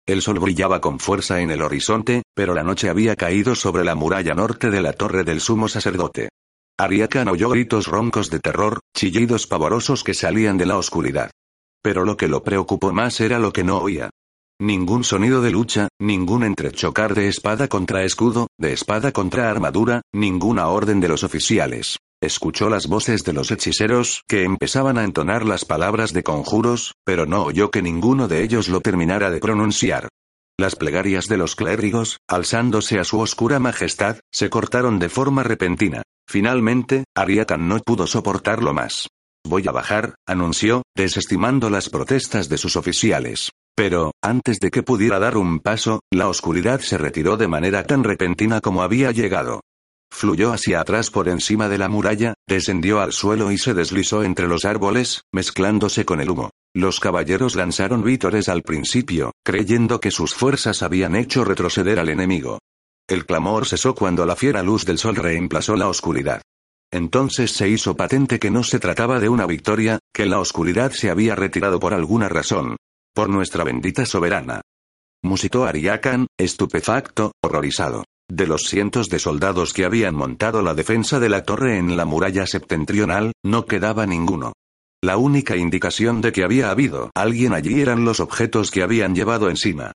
El 0.07 0.23
sol 0.23 0.39
brillaba 0.39 0.81
con 0.81 0.97
fuerza 0.97 1.39
en 1.39 1.51
el 1.51 1.61
horizonte, 1.61 2.23
pero 2.33 2.55
la 2.55 2.63
noche 2.63 2.89
había 2.89 3.15
caído 3.15 3.53
sobre 3.53 3.83
la 3.83 3.93
muralla 3.93 4.33
norte 4.33 4.71
de 4.71 4.81
la 4.81 4.93
torre 4.93 5.23
del 5.23 5.39
sumo 5.39 5.67
sacerdote. 5.67 6.29
Ariakan 6.79 7.27
oyó 7.27 7.49
gritos 7.49 7.85
roncos 7.85 8.31
de 8.31 8.39
terror, 8.39 8.79
chillidos 8.97 9.45
pavorosos 9.45 10.03
que 10.03 10.15
salían 10.15 10.57
de 10.57 10.65
la 10.65 10.77
oscuridad. 10.77 11.29
Pero 11.83 12.05
lo 12.05 12.17
que 12.17 12.27
lo 12.27 12.41
preocupó 12.41 12.91
más 12.91 13.21
era 13.21 13.37
lo 13.37 13.53
que 13.53 13.63
no 13.63 13.77
oía. 13.77 14.09
Ningún 14.61 15.03
sonido 15.03 15.41
de 15.41 15.51
lucha, 15.51 15.87
ningún 15.99 16.43
entrechocar 16.43 17.15
de 17.15 17.27
espada 17.27 17.67
contra 17.67 18.03
escudo, 18.03 18.47
de 18.59 18.73
espada 18.73 19.11
contra 19.11 19.49
armadura, 19.49 20.01
ninguna 20.13 20.67
orden 20.67 20.99
de 20.99 21.07
los 21.07 21.23
oficiales. 21.23 21.97
Escuchó 22.21 22.69
las 22.69 22.87
voces 22.87 23.23
de 23.23 23.33
los 23.33 23.51
hechiceros, 23.51 24.21
que 24.29 24.43
empezaban 24.43 24.97
a 24.97 25.03
entonar 25.03 25.45
las 25.45 25.65
palabras 25.65 26.13
de 26.13 26.23
conjuros, 26.23 26.93
pero 27.03 27.25
no 27.25 27.43
oyó 27.43 27.71
que 27.71 27.81
ninguno 27.81 28.27
de 28.27 28.43
ellos 28.43 28.69
lo 28.69 28.79
terminara 28.79 29.31
de 29.31 29.39
pronunciar. 29.39 30.07
Las 30.57 30.75
plegarias 30.75 31.27
de 31.27 31.37
los 31.37 31.55
clérigos, 31.55 32.19
alzándose 32.29 32.99
a 32.99 33.03
su 33.03 33.19
oscura 33.19 33.59
majestad, 33.59 34.19
se 34.31 34.49
cortaron 34.49 34.99
de 34.99 35.09
forma 35.09 35.43
repentina. 35.43 36.03
Finalmente, 36.29 37.05
Ariakan 37.15 37.67
no 37.67 37.79
pudo 37.79 38.07
soportarlo 38.07 38.73
más. 38.73 39.07
Voy 39.45 39.67
a 39.67 39.71
bajar, 39.71 40.15
anunció, 40.25 40.83
desestimando 40.95 41.69
las 41.69 41.89
protestas 41.89 42.47
de 42.47 42.57
sus 42.57 42.77
oficiales. 42.77 43.49
Pero, 43.75 44.11
antes 44.21 44.59
de 44.59 44.69
que 44.69 44.83
pudiera 44.83 45.19
dar 45.19 45.35
un 45.35 45.59
paso, 45.59 46.01
la 46.11 46.27
oscuridad 46.27 46.79
se 46.81 46.97
retiró 46.97 47.37
de 47.37 47.47
manera 47.47 47.83
tan 47.83 48.03
repentina 48.03 48.61
como 48.61 48.83
había 48.83 49.11
llegado. 49.11 49.61
Fluyó 50.11 50.53
hacia 50.53 50.79
atrás 50.79 51.09
por 51.09 51.27
encima 51.27 51.69
de 51.69 51.79
la 51.79 51.89
muralla, 51.89 52.35
descendió 52.47 53.01
al 53.01 53.13
suelo 53.13 53.51
y 53.51 53.57
se 53.57 53.73
deslizó 53.73 54.23
entre 54.23 54.47
los 54.47 54.63
árboles, 54.63 55.23
mezclándose 55.33 56.05
con 56.05 56.21
el 56.21 56.29
humo. 56.29 56.51
Los 56.75 56.99
caballeros 56.99 57.55
lanzaron 57.55 58.03
vítores 58.03 58.47
al 58.47 58.61
principio, 58.61 59.31
creyendo 59.43 59.99
que 59.99 60.11
sus 60.11 60.35
fuerzas 60.35 60.83
habían 60.83 61.15
hecho 61.15 61.43
retroceder 61.43 61.99
al 61.99 62.09
enemigo. 62.09 62.59
El 63.07 63.25
clamor 63.25 63.65
cesó 63.65 63.95
cuando 63.95 64.25
la 64.27 64.35
fiera 64.35 64.61
luz 64.61 64.85
del 64.85 64.99
sol 64.99 65.15
reemplazó 65.15 65.75
la 65.75 65.87
oscuridad. 65.87 66.43
Entonces 66.91 67.51
se 67.51 67.67
hizo 67.67 67.95
patente 67.95 68.37
que 68.37 68.51
no 68.51 68.63
se 68.63 68.79
trataba 68.79 69.19
de 69.19 69.29
una 69.29 69.47
victoria, 69.47 69.97
que 70.13 70.27
la 70.27 70.39
oscuridad 70.39 70.91
se 70.91 71.09
había 71.09 71.35
retirado 71.35 71.79
por 71.79 71.95
alguna 71.95 72.29
razón, 72.29 72.77
por 73.13 73.29
nuestra 73.29 73.63
bendita 73.63 74.05
soberana. 74.05 74.61
Musitó 75.23 75.65
Ariakan, 75.65 76.27
estupefacto, 76.37 77.31
horrorizado. 77.41 78.03
De 78.29 78.47
los 78.47 78.63
cientos 78.63 79.09
de 79.09 79.19
soldados 79.19 79.73
que 79.73 79.85
habían 79.85 80.15
montado 80.15 80.61
la 80.61 80.73
defensa 80.73 81.19
de 81.19 81.29
la 81.29 81.43
torre 81.43 81.77
en 81.77 81.95
la 81.95 82.05
muralla 82.05 82.47
septentrional, 82.47 83.33
no 83.43 83.65
quedaba 83.65 84.05
ninguno. 84.05 84.53
La 85.03 85.17
única 85.17 85.57
indicación 85.57 86.21
de 86.21 86.31
que 86.31 86.43
había 86.43 86.71
habido 86.71 87.11
alguien 87.13 87.53
allí 87.53 87.81
eran 87.81 88.05
los 88.05 88.19
objetos 88.19 88.71
que 88.71 88.83
habían 88.83 89.13
llevado 89.15 89.49
encima. 89.49 89.91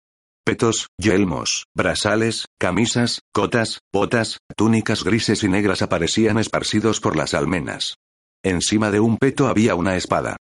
Petos, 0.44 0.90
yelmos, 1.00 1.66
brazales, 1.76 2.46
camisas, 2.60 3.22
cotas, 3.32 3.80
botas, 3.94 4.40
túnicas 4.56 5.04
grises 5.04 5.44
y 5.44 5.48
negras 5.48 5.82
aparecían 5.82 6.38
esparcidos 6.38 7.00
por 7.00 7.16
las 7.16 7.34
almenas. 7.34 7.96
Encima 8.44 8.92
de 8.92 9.00
un 9.00 9.18
peto 9.18 9.48
había 9.48 9.74
una 9.74 9.96
espada. 9.96 10.38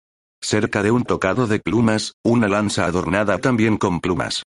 Cerca 0.42 0.82
de 0.82 0.90
un 0.90 1.04
tocado 1.04 1.46
de 1.46 1.60
plumas, 1.60 2.14
una 2.24 2.48
lanza 2.48 2.86
adornada 2.86 3.38
también 3.38 3.76
con 3.76 4.00
plumas. 4.00 4.42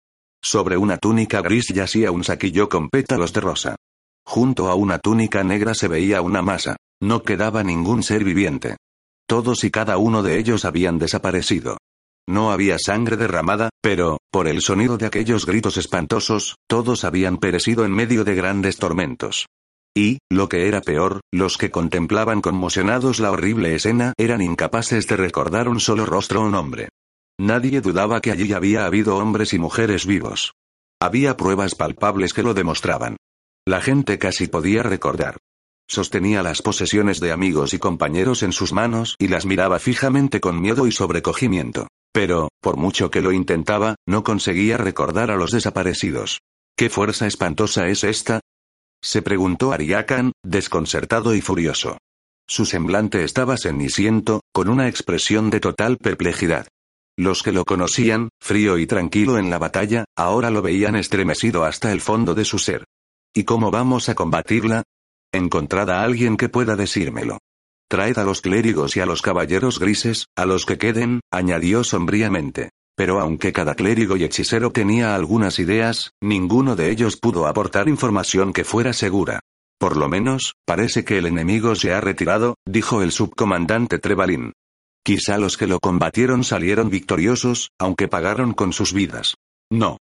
Sobre 0.43 0.76
una 0.76 0.97
túnica 0.97 1.43
gris 1.43 1.68
yacía 1.68 2.12
un 2.12 2.24
saquillo 2.24 2.68
con 2.68 2.88
pétalos 2.88 3.32
de 3.32 3.41
rosa. 3.41 3.76
Junto 4.24 4.68
a 4.68 4.74
una 4.74 4.99
túnica 4.99 5.43
negra 5.43 5.74
se 5.74 5.88
veía 5.88 6.22
una 6.22 6.43
masa. 6.43 6.76
No 7.03 7.22
quedaba 7.22 7.64
ningún 7.64 8.03
ser 8.03 8.24
viviente. 8.24 8.76
Todos 9.26 9.64
y 9.64 9.70
cada 9.70 9.99
uno 9.99 10.22
de 10.22 10.38
ellos 10.38 10.64
habían 10.64 10.99
desaparecido. 10.99 11.78
No 12.28 12.53
había 12.53 12.78
sangre 12.78 13.16
derramada, 13.16 13.70
pero, 13.82 14.18
por 14.30 14.47
el 14.47 14.61
sonido 14.61 14.99
de 14.99 15.07
aquellos 15.07 15.47
gritos 15.47 15.76
espantosos, 15.76 16.57
todos 16.68 17.05
habían 17.05 17.38
perecido 17.38 17.84
en 17.84 17.93
medio 17.93 18.24
de 18.24 18.34
grandes 18.34 18.76
tormentos. 18.76 19.47
Y, 19.97 20.18
lo 20.30 20.49
que 20.49 20.68
era 20.68 20.80
peor, 20.80 21.20
los 21.32 21.59
que 21.59 21.70
contemplaban 21.70 22.41
conmocionados 22.41 23.18
la 23.18 23.30
horrible 23.32 23.74
escena 23.74 24.12
eran 24.18 24.41
incapaces 24.41 25.07
de 25.09 25.16
recordar 25.16 25.68
un 25.68 25.80
solo 25.80 26.07
rostro 26.07 26.43
o 26.43 26.49
nombre. 26.49 26.88
Nadie 27.41 27.80
dudaba 27.80 28.20
que 28.20 28.30
allí 28.30 28.53
había 28.53 28.84
habido 28.84 29.16
hombres 29.16 29.53
y 29.53 29.59
mujeres 29.59 30.07
vivos. 30.07 30.53
Había 31.01 31.36
pruebas 31.36 31.74
palpables 31.74 32.34
que 32.34 32.43
lo 32.43 32.55
demostraban. 32.55 33.16
La 33.66 33.80
gente 33.80 34.18
casi 34.18 34.47
podía 34.47 34.82
recordar. 34.82 35.38
Sostenía 35.88 36.43
las 36.43 36.62
posesiones 36.62 37.18
de 37.18 37.32
amigos 37.32 37.74
y 37.74 37.78
compañeros 37.78 38.43
en 38.43 38.53
sus 38.53 38.72
manos 38.72 39.16
y 39.18 39.28
las 39.28 39.45
miraba 39.45 39.78
fijamente 39.80 40.41
con 40.41 40.61
miedo 40.61 40.86
y 40.86 40.93
sobrecogimiento. 40.93 41.88
Pero, 42.12 42.49
por 42.61 42.76
mucho 42.76 43.11
que 43.11 43.22
lo 43.22 43.32
intentaba, 43.32 43.97
no 44.07 44.22
conseguía 44.22 44.76
recordar 44.76 45.30
a 45.30 45.36
los 45.36 45.51
desaparecidos. 45.51 46.41
¿Qué 46.76 46.91
fuerza 46.91 47.26
espantosa 47.26 47.88
es 47.88 48.05
esta? 48.05 48.41
Se 49.03 49.22
preguntó 49.22 49.72
Ariakan, 49.72 50.32
desconcertado 50.44 51.34
y 51.34 51.40
furioso. 51.40 51.98
Su 52.46 52.66
semblante 52.66 53.24
estaba 53.24 53.57
ceniciento, 53.57 54.40
con 54.53 54.68
una 54.68 54.88
expresión 54.88 55.51
de 55.51 55.61
total 55.61 55.96
perplejidad. 55.96 56.66
Los 57.16 57.42
que 57.42 57.53
lo 57.53 57.64
conocían, 57.64 58.30
frío 58.40 58.78
y 58.78 58.86
tranquilo 58.86 59.38
en 59.38 59.51
la 59.51 59.59
batalla, 59.59 60.05
ahora 60.16 60.51
lo 60.51 60.62
veían 60.62 60.96
estremecido 60.96 61.64
hasta 61.64 61.92
el 61.92 62.01
fondo 62.01 62.34
de 62.34 62.44
su 62.44 62.59
ser. 62.59 62.84
¿Y 63.34 63.44
cómo 63.44 63.70
vamos 63.70 64.09
a 64.09 64.14
combatirla? 64.14 64.82
Encontrad 65.32 65.90
a 65.90 66.03
alguien 66.03 66.36
que 66.36 66.48
pueda 66.48 66.76
decírmelo. 66.76 67.38
Traed 67.88 68.18
a 68.18 68.24
los 68.24 68.40
clérigos 68.40 68.96
y 68.96 69.01
a 69.01 69.07
los 69.07 69.22
caballeros 69.22 69.78
grises, 69.78 70.26
a 70.36 70.46
los 70.46 70.64
que 70.64 70.78
queden, 70.78 71.20
añadió 71.30 71.84
sombríamente. 71.84 72.70
Pero 73.01 73.18
aunque 73.18 73.55
cada 73.55 73.74
clérigo 73.74 74.18
y 74.18 74.24
hechicero 74.24 74.72
tenía 74.72 75.14
algunas 75.14 75.59
ideas, 75.59 76.12
ninguno 76.20 76.76
de 76.76 76.90
ellos 76.90 77.16
pudo 77.16 77.46
aportar 77.46 77.88
información 77.88 78.53
que 78.53 78.62
fuera 78.62 78.92
segura. 78.92 79.40
Por 79.78 79.96
lo 79.96 80.11
menos, 80.11 80.57
parece 80.66 81.03
que 81.03 81.16
el 81.16 81.24
enemigo 81.24 81.74
se 81.76 81.94
ha 81.94 82.03
retirado, 82.03 82.57
dijo 82.66 83.01
el 83.01 83.11
subcomandante 83.11 83.98
Trevalin. 83.98 84.53
Quizá 85.03 85.38
los 85.38 85.57
que 85.57 85.66
lo 85.66 85.80
combatieron 85.80 86.44
salieron 86.44 86.90
victoriosos, 86.90 87.70
aunque 87.78 88.07
pagaron 88.07 88.53
con 88.53 88.74
sus 88.74 88.92
vidas. 88.92 89.34
No. 89.70 89.96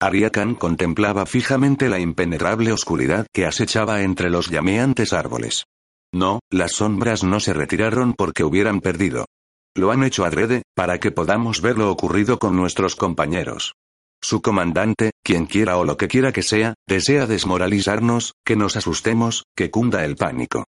Ariakan 0.00 0.56
contemplaba 0.56 1.26
fijamente 1.26 1.88
la 1.88 2.00
impenetrable 2.00 2.72
oscuridad 2.72 3.28
que 3.32 3.46
acechaba 3.46 4.02
entre 4.02 4.30
los 4.30 4.50
llameantes 4.50 5.12
árboles. 5.12 5.66
No, 6.12 6.40
las 6.50 6.72
sombras 6.72 7.22
no 7.22 7.38
se 7.38 7.52
retiraron 7.52 8.14
porque 8.14 8.42
hubieran 8.42 8.80
perdido. 8.80 9.26
Lo 9.74 9.90
han 9.90 10.04
hecho 10.04 10.24
adrede, 10.24 10.62
para 10.74 11.00
que 11.00 11.12
podamos 11.12 11.62
ver 11.62 11.78
lo 11.78 11.90
ocurrido 11.90 12.38
con 12.38 12.56
nuestros 12.56 12.94
compañeros. 12.94 13.74
Su 14.22 14.42
comandante, 14.42 15.12
quien 15.24 15.46
quiera 15.46 15.78
o 15.78 15.84
lo 15.84 15.96
que 15.96 16.08
quiera 16.08 16.32
que 16.32 16.42
sea, 16.42 16.74
desea 16.86 17.26
desmoralizarnos, 17.26 18.34
que 18.44 18.54
nos 18.54 18.76
asustemos, 18.76 19.44
que 19.56 19.70
cunda 19.70 20.04
el 20.04 20.16
pánico. 20.16 20.64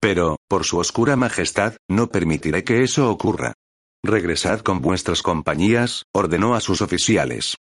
Pero, 0.00 0.36
por 0.48 0.64
su 0.64 0.78
oscura 0.78 1.16
majestad, 1.16 1.76
no 1.88 2.08
permitiré 2.08 2.64
que 2.64 2.82
eso 2.82 3.10
ocurra. 3.10 3.54
Regresad 4.04 4.60
con 4.60 4.80
vuestras 4.80 5.22
compañías, 5.22 6.04
ordenó 6.12 6.54
a 6.54 6.60
sus 6.60 6.82
oficiales. 6.82 7.56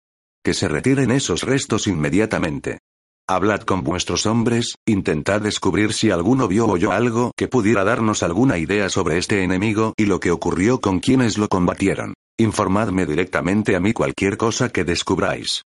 Que 0.44 0.54
se 0.54 0.68
retiren 0.68 1.10
esos 1.10 1.42
restos 1.42 1.86
inmediatamente. 1.86 2.78
Hablad 3.26 3.62
con 3.62 3.82
vuestros 3.84 4.26
hombres, 4.26 4.74
intentad 4.84 5.40
descubrir 5.40 5.94
si 5.94 6.10
alguno 6.10 6.46
vio 6.46 6.66
o 6.66 6.72
oyó 6.72 6.92
algo 6.92 7.32
que 7.38 7.48
pudiera 7.48 7.82
darnos 7.82 8.22
alguna 8.22 8.58
idea 8.58 8.90
sobre 8.90 9.16
este 9.16 9.42
enemigo 9.42 9.94
y 9.96 10.04
lo 10.04 10.20
que 10.20 10.30
ocurrió 10.30 10.82
con 10.82 11.00
quienes 11.00 11.38
lo 11.38 11.48
combatieron. 11.48 12.12
Informadme 12.38 13.06
directamente 13.06 13.76
a 13.76 13.80
mí 13.80 13.94
cualquier 13.94 14.36
cosa 14.36 14.68
que 14.68 14.84
descubráis. 14.84 15.62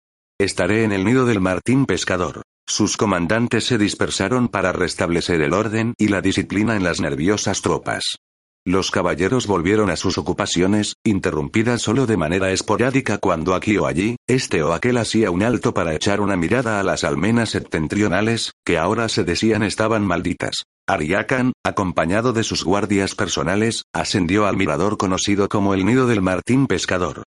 Estaré 0.41 0.85
en 0.85 0.93
el 0.93 1.05
nido 1.05 1.27
del 1.27 1.41
Martín 1.41 1.85
Pescador. 1.85 2.41
Sus 2.67 2.97
comandantes 2.97 3.65
se 3.67 3.77
dispersaron 3.77 4.49
para 4.49 4.73
restablecer 4.73 5.43
el 5.43 5.53
orden 5.53 5.93
y 5.99 6.09
la 6.09 6.23
disciplina 6.23 6.75
en 6.75 6.85
las 6.85 7.03
nerviosas 7.03 7.61
tropas. 7.61 8.17
Los 8.65 8.93
caballeros 8.93 9.49
volvieron 9.49 9.91
a 9.91 9.97
sus 9.97 10.19
ocupaciones, 10.19 10.95
interrumpidas 11.03 11.83
solo 11.83 12.07
de 12.07 12.17
manera 12.17 12.53
esporádica 12.53 13.19
cuando 13.19 13.57
aquí 13.57 13.77
o 13.77 13.87
allí, 13.87 14.15
este 14.29 14.63
o 14.63 14.73
aquel 14.73 14.99
hacía 14.99 15.33
un 15.33 15.43
alto 15.43 15.75
para 15.75 15.97
echar 15.97 16.21
una 16.21 16.37
mirada 16.37 16.79
a 16.79 16.85
las 16.85 17.03
almenas 17.03 17.51
septentrionales, 17.51 18.53
que 18.65 18.79
ahora 18.79 19.09
se 19.09 19.25
decían 19.25 19.65
estaban 19.65 20.07
malditas. 20.07 20.63
Ariakan, 20.87 21.55
acompañado 21.65 22.33
de 22.33 22.45
sus 22.45 22.63
guardias 22.63 23.17
personales, 23.17 23.83
ascendió 23.93 24.47
al 24.47 24.57
mirador 24.57 24.97
conocido 24.97 25.49
como 25.49 25.75
el 25.75 25.85
nido 25.85 26.07
del 26.07 26.23
Martín 26.23 26.69
Pescador. 26.69 27.25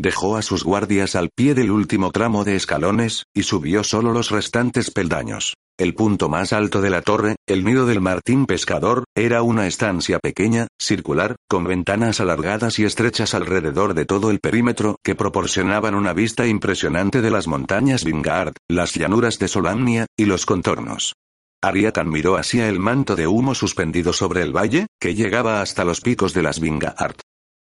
Dejó 0.00 0.36
a 0.36 0.42
sus 0.42 0.64
guardias 0.64 1.16
al 1.16 1.28
pie 1.28 1.54
del 1.54 1.70
último 1.70 2.12
tramo 2.12 2.44
de 2.44 2.56
escalones, 2.56 3.24
y 3.34 3.42
subió 3.42 3.84
solo 3.84 4.12
los 4.12 4.30
restantes 4.30 4.90
peldaños. 4.90 5.52
El 5.78 5.94
punto 5.94 6.28
más 6.28 6.52
alto 6.52 6.80
de 6.80 6.90
la 6.90 7.02
torre, 7.02 7.36
el 7.46 7.64
nido 7.64 7.86
del 7.86 8.00
Martín 8.00 8.46
Pescador, 8.46 9.04
era 9.14 9.42
una 9.42 9.68
estancia 9.68 10.18
pequeña, 10.18 10.66
circular, 10.76 11.36
con 11.48 11.62
ventanas 11.62 12.18
alargadas 12.18 12.80
y 12.80 12.84
estrechas 12.84 13.32
alrededor 13.32 13.94
de 13.94 14.04
todo 14.04 14.32
el 14.32 14.40
perímetro 14.40 14.96
que 15.04 15.14
proporcionaban 15.14 15.94
una 15.94 16.12
vista 16.14 16.48
impresionante 16.48 17.22
de 17.22 17.30
las 17.30 17.46
montañas 17.46 18.02
Vingard, 18.02 18.54
las 18.68 18.94
llanuras 18.94 19.38
de 19.38 19.46
Solamnia, 19.46 20.06
y 20.18 20.24
los 20.24 20.46
contornos. 20.46 21.14
Ariatan 21.62 22.10
miró 22.10 22.36
hacia 22.36 22.68
el 22.68 22.80
manto 22.80 23.14
de 23.14 23.28
humo 23.28 23.54
suspendido 23.54 24.12
sobre 24.12 24.42
el 24.42 24.56
valle, 24.56 24.88
que 25.00 25.14
llegaba 25.14 25.60
hasta 25.60 25.84
los 25.84 26.00
picos 26.00 26.34
de 26.34 26.42
las 26.42 26.58
Vingard. 26.58 27.20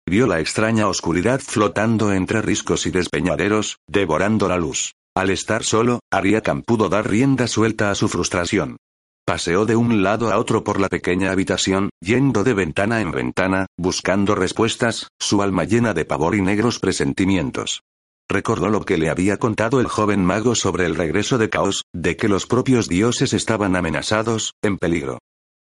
Vio 0.08 0.28
la 0.28 0.38
extraña 0.38 0.86
oscuridad 0.86 1.40
flotando 1.40 2.12
entre 2.12 2.42
riscos 2.42 2.86
y 2.86 2.92
despeñaderos, 2.92 3.78
devorando 3.88 4.46
la 4.46 4.56
luz. 4.56 4.92
Al 5.16 5.30
estar 5.30 5.62
solo, 5.62 6.00
Ariakan 6.10 6.62
pudo 6.62 6.88
dar 6.88 7.08
rienda 7.08 7.46
suelta 7.46 7.92
a 7.92 7.94
su 7.94 8.08
frustración. 8.08 8.78
Paseó 9.24 9.64
de 9.64 9.76
un 9.76 10.02
lado 10.02 10.32
a 10.32 10.38
otro 10.38 10.64
por 10.64 10.80
la 10.80 10.88
pequeña 10.88 11.30
habitación, 11.30 11.90
yendo 12.00 12.42
de 12.42 12.52
ventana 12.52 13.00
en 13.00 13.12
ventana, 13.12 13.66
buscando 13.78 14.34
respuestas, 14.34 15.08
su 15.20 15.40
alma 15.40 15.64
llena 15.64 15.94
de 15.94 16.04
pavor 16.04 16.34
y 16.34 16.42
negros 16.42 16.80
presentimientos. 16.80 17.82
Recordó 18.28 18.68
lo 18.68 18.84
que 18.84 18.98
le 18.98 19.08
había 19.08 19.36
contado 19.36 19.80
el 19.80 19.86
joven 19.86 20.24
mago 20.24 20.56
sobre 20.56 20.84
el 20.84 20.96
regreso 20.96 21.38
de 21.38 21.48
Caos, 21.48 21.84
de 21.94 22.16
que 22.16 22.28
los 22.28 22.46
propios 22.46 22.88
dioses 22.88 23.32
estaban 23.34 23.76
amenazados, 23.76 24.54
en 24.62 24.78
peligro. 24.78 25.20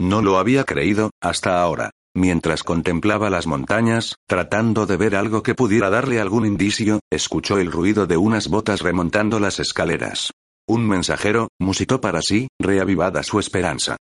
No 0.02 0.22
lo 0.22 0.40
había 0.40 0.64
creído, 0.64 1.12
hasta 1.22 1.62
ahora. 1.62 1.92
Mientras 2.16 2.64
contemplaba 2.64 3.30
las 3.30 3.46
montañas, 3.46 4.16
tratando 4.26 4.86
de 4.86 4.96
ver 4.96 5.18
algo 5.18 5.44
que 5.44 5.54
pudiera 5.54 5.90
darle 5.90 6.22
algún 6.22 6.46
indicio, 6.46 7.02
escuchó 7.12 7.58
el 7.58 7.70
ruido 7.70 8.08
de 8.08 8.16
unas 8.16 8.48
botas 8.48 8.82
remontando 8.82 9.38
las 9.42 9.60
escaleras. 9.60 10.32
Un 10.66 10.88
mensajero, 10.88 11.50
musitó 11.60 12.00
para 12.00 12.22
sí, 12.22 12.48
reavivada 12.58 13.22
su 13.22 13.38
esperanza. 13.38 13.98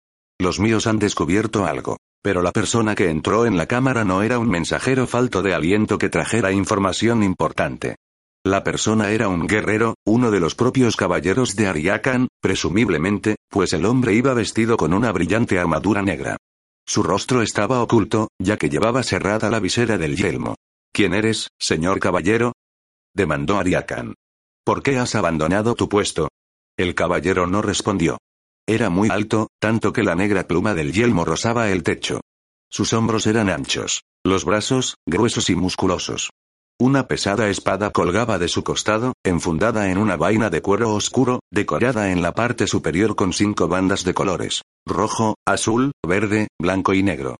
Los 0.40 0.58
míos 0.58 0.86
han 0.86 0.98
descubierto 0.98 1.66
algo. 1.66 1.98
Pero 2.22 2.42
la 2.42 2.50
persona 2.50 2.94
que 2.94 3.10
entró 3.10 3.46
en 3.46 3.56
la 3.56 3.66
cámara 3.66 4.04
no 4.04 4.22
era 4.22 4.38
un 4.38 4.48
mensajero 4.48 5.06
falto 5.06 5.42
de 5.42 5.54
aliento 5.54 5.98
que 5.98 6.08
trajera 6.08 6.50
información 6.50 7.22
importante. 7.22 7.96
La 8.44 8.64
persona 8.64 9.10
era 9.10 9.28
un 9.28 9.46
guerrero, 9.46 9.94
uno 10.06 10.30
de 10.30 10.40
los 10.40 10.54
propios 10.54 10.96
caballeros 10.96 11.54
de 11.54 11.66
Ariakan, 11.66 12.28
presumiblemente, 12.40 13.36
pues 13.50 13.72
el 13.74 13.84
hombre 13.84 14.14
iba 14.14 14.32
vestido 14.32 14.76
con 14.76 14.94
una 14.94 15.12
brillante 15.12 15.58
armadura 15.58 16.02
negra. 16.02 16.38
Su 16.88 17.02
rostro 17.02 17.42
estaba 17.42 17.82
oculto, 17.82 18.28
ya 18.38 18.56
que 18.56 18.70
llevaba 18.70 19.02
cerrada 19.02 19.50
la 19.50 19.60
visera 19.60 19.98
del 19.98 20.16
yelmo. 20.16 20.54
¿Quién 20.90 21.12
eres, 21.12 21.50
señor 21.58 22.00
caballero? 22.00 22.54
demandó 23.14 23.58
Ariakan. 23.58 24.14
¿Por 24.64 24.82
qué 24.82 24.96
has 24.96 25.14
abandonado 25.14 25.74
tu 25.74 25.90
puesto? 25.90 26.28
El 26.78 26.94
caballero 26.94 27.46
no 27.46 27.60
respondió. 27.60 28.16
Era 28.66 28.88
muy 28.88 29.10
alto, 29.10 29.48
tanto 29.60 29.92
que 29.92 30.02
la 30.02 30.14
negra 30.14 30.46
pluma 30.46 30.72
del 30.72 30.94
yelmo 30.94 31.26
rozaba 31.26 31.68
el 31.70 31.82
techo. 31.82 32.22
Sus 32.70 32.94
hombros 32.94 33.26
eran 33.26 33.50
anchos, 33.50 34.04
los 34.24 34.46
brazos, 34.46 34.96
gruesos 35.06 35.50
y 35.50 35.56
musculosos. 35.56 36.30
Una 36.80 37.08
pesada 37.08 37.48
espada 37.48 37.90
colgaba 37.90 38.38
de 38.38 38.46
su 38.46 38.62
costado, 38.62 39.14
enfundada 39.24 39.90
en 39.90 39.98
una 39.98 40.16
vaina 40.16 40.48
de 40.48 40.62
cuero 40.62 40.94
oscuro, 40.94 41.40
decorada 41.50 42.12
en 42.12 42.22
la 42.22 42.34
parte 42.34 42.68
superior 42.68 43.16
con 43.16 43.32
cinco 43.32 43.66
bandas 43.66 44.04
de 44.04 44.14
colores. 44.14 44.62
Rojo, 44.86 45.34
azul, 45.44 45.90
verde, 46.06 46.46
blanco 46.56 46.94
y 46.94 47.02
negro. 47.02 47.34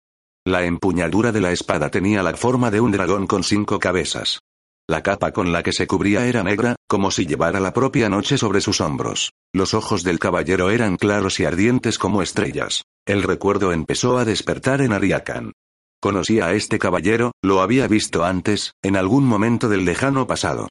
La 0.44 0.64
empuñadura 0.64 1.30
de 1.30 1.40
la 1.40 1.52
espada 1.52 1.88
tenía 1.88 2.24
la 2.24 2.34
forma 2.34 2.72
de 2.72 2.80
un 2.80 2.90
dragón 2.90 3.28
con 3.28 3.44
cinco 3.44 3.78
cabezas. 3.78 4.40
La 4.88 5.04
capa 5.04 5.30
con 5.30 5.52
la 5.52 5.62
que 5.62 5.72
se 5.72 5.86
cubría 5.86 6.26
era 6.26 6.42
negra, 6.42 6.74
como 6.88 7.12
si 7.12 7.24
llevara 7.24 7.60
la 7.60 7.72
propia 7.72 8.08
noche 8.08 8.38
sobre 8.38 8.60
sus 8.60 8.80
hombros. 8.80 9.30
Los 9.52 9.72
ojos 9.72 10.02
del 10.02 10.18
caballero 10.18 10.70
eran 10.70 10.96
claros 10.96 11.38
y 11.38 11.44
ardientes 11.44 11.96
como 11.96 12.22
estrellas. 12.22 12.82
El 13.06 13.22
recuerdo 13.22 13.72
empezó 13.72 14.18
a 14.18 14.24
despertar 14.24 14.80
en 14.80 14.92
Ariakan. 14.92 15.52
Conocía 16.00 16.46
a 16.46 16.54
este 16.54 16.78
caballero, 16.78 17.32
lo 17.42 17.60
había 17.60 17.88
visto 17.88 18.24
antes, 18.24 18.72
en 18.82 18.96
algún 18.96 19.24
momento 19.24 19.68
del 19.68 19.84
lejano 19.84 20.26
pasado. 20.26 20.68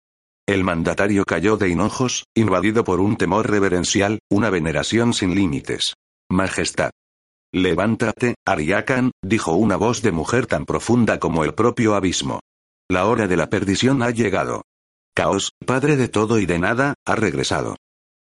El 0.48 0.64
mandatario 0.64 1.26
cayó 1.26 1.58
de 1.58 1.68
hinojos, 1.68 2.24
invadido 2.34 2.86
por 2.86 3.02
un 3.02 3.18
temor 3.18 3.50
reverencial, 3.50 4.20
una 4.30 4.50
veneración 4.50 5.14
sin 5.14 5.36
límites. 5.36 5.96
Majestad. 6.30 6.92
Levántate, 7.54 8.36
Ariakan, 8.46 9.12
dijo 9.22 9.54
una 9.54 9.76
voz 9.76 10.02
de 10.02 10.14
mujer 10.14 10.48
tan 10.48 10.66
profunda 10.66 11.20
como 11.20 11.44
el 11.44 11.54
propio 11.54 11.96
abismo. 11.96 12.40
La 12.90 13.06
hora 13.06 13.28
de 13.28 13.36
la 13.36 13.50
perdición 13.50 14.02
ha 14.04 14.12
llegado. 14.12 14.64
Caos, 15.14 15.52
padre 15.66 15.98
de 15.98 16.08
todo 16.08 16.40
y 16.40 16.46
de 16.46 16.60
nada, 16.60 16.94
ha 17.06 17.16
regresado. 17.16 17.76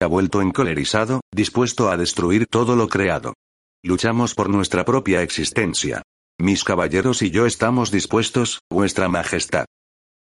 Ha 0.00 0.06
vuelto 0.06 0.42
encolerizado, 0.42 1.22
dispuesto 1.32 1.90
a 1.90 1.96
destruir 1.96 2.46
todo 2.46 2.76
lo 2.76 2.86
creado. 2.86 3.34
Luchamos 3.82 4.34
por 4.34 4.48
nuestra 4.48 4.84
propia 4.84 5.22
existencia. 5.22 6.02
Mis 6.42 6.64
caballeros 6.64 7.22
y 7.22 7.30
yo 7.30 7.46
estamos 7.46 7.92
dispuestos, 7.92 8.62
vuestra 8.68 9.08
majestad. 9.08 9.64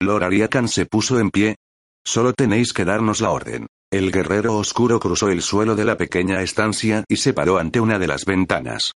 Lord 0.02 0.24
Ariakan 0.24 0.70
se 0.70 0.86
puso 0.86 1.20
en 1.20 1.30
pie. 1.30 1.58
Solo 2.06 2.32
tenéis 2.32 2.72
que 2.72 2.86
darnos 2.86 3.20
la 3.20 3.32
orden. 3.32 3.68
El 3.92 4.14
guerrero 4.14 4.56
oscuro 4.56 4.98
cruzó 5.02 5.28
el 5.28 5.42
suelo 5.42 5.76
de 5.76 5.84
la 5.84 5.98
pequeña 5.98 6.42
estancia 6.42 7.04
y 7.10 7.18
se 7.18 7.34
paró 7.34 7.58
ante 7.58 7.82
una 7.82 8.00
de 8.00 8.08
las 8.08 8.24
ventanas. 8.24 8.94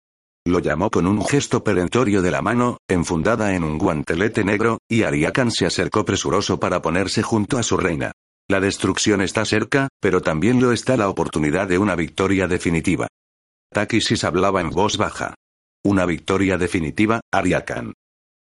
Lo 0.48 0.60
llamó 0.60 0.90
con 0.90 1.08
un 1.08 1.22
gesto 1.26 1.62
perentorio 1.62 2.22
de 2.22 2.32
la 2.32 2.42
mano, 2.42 2.78
enfundada 2.88 3.54
en 3.54 3.66
un 3.66 3.78
guantelete 3.78 4.46
negro, 4.46 4.78
y 4.88 5.04
Ariakan 5.04 5.52
se 5.52 5.66
acercó 5.66 6.06
presuroso 6.06 6.58
para 6.58 6.82
ponerse 6.82 7.22
junto 7.22 7.58
a 7.58 7.64
su 7.64 7.76
reina. 7.76 8.14
La 8.48 8.62
destrucción 8.62 9.20
está 9.20 9.44
cerca, 9.44 9.90
pero 10.00 10.22
también 10.22 10.62
lo 10.62 10.72
está 10.72 10.96
la 10.96 11.10
oportunidad 11.10 11.68
de 11.68 11.80
una 11.80 11.96
victoria 11.96 12.48
definitiva. 12.48 13.10
Takisis 13.74 14.24
hablaba 14.24 14.62
en 14.62 14.70
voz 14.70 14.96
baja. 14.96 15.36
Una 15.84 16.06
victoria 16.06 16.58
definitiva, 16.58 17.22
Ariakan. 17.32 17.94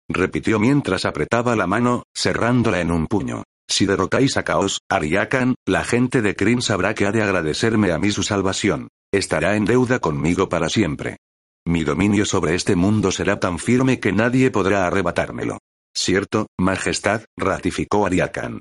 Repitió 0.08 0.60
mientras 0.60 1.06
apretaba 1.06 1.56
la 1.56 1.66
mano, 1.66 2.04
cerrándola 2.16 2.80
en 2.80 2.92
un 2.92 3.08
puño. 3.08 3.44
Si 3.68 3.86
derrotáis 3.88 4.38
a 4.38 4.44
Caos, 4.44 4.82
Ariakan, 4.90 5.56
la 5.66 5.84
gente 5.84 6.22
de 6.22 6.36
Kryn 6.36 6.62
sabrá 6.62 6.94
que 6.94 7.08
ha 7.08 7.12
de 7.12 7.24
agradecerme 7.24 7.92
a 7.92 7.98
mí 7.98 8.12
su 8.12 8.22
salvación. 8.22 8.90
Estará 9.12 9.56
en 9.56 9.66
deuda 9.66 10.00
conmigo 10.00 10.48
para 10.48 10.70
siempre. 10.70 11.18
Mi 11.66 11.84
dominio 11.84 12.26
sobre 12.26 12.56
este 12.56 12.76
mundo 12.76 13.12
será 13.12 13.40
tan 13.40 13.58
firme 13.58 14.00
que 14.00 14.12
nadie 14.12 14.52
podrá 14.52 14.86
arrebatármelo. 14.86 15.60
Cierto, 15.96 16.48
Majestad, 16.60 17.24
ratificó 17.38 18.06
Ariakan. 18.06 18.60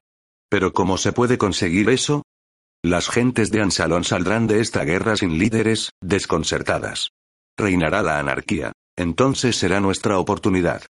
Pero 0.48 0.72
¿cómo 0.72 0.96
se 0.96 1.12
puede 1.12 1.36
conseguir 1.36 1.90
eso? 1.90 2.22
Las 2.82 3.08
gentes 3.08 3.50
de 3.50 3.60
Ansalón 3.60 4.04
saldrán 4.04 4.46
de 4.46 4.60
esta 4.60 4.84
guerra 4.84 5.16
sin 5.16 5.38
líderes, 5.38 5.90
desconcertadas. 6.00 7.10
Reinará 7.58 8.02
la 8.02 8.18
anarquía. 8.18 8.72
Entonces 8.96 9.56
será 9.56 9.80
nuestra 9.80 10.18
oportunidad. 10.18 10.82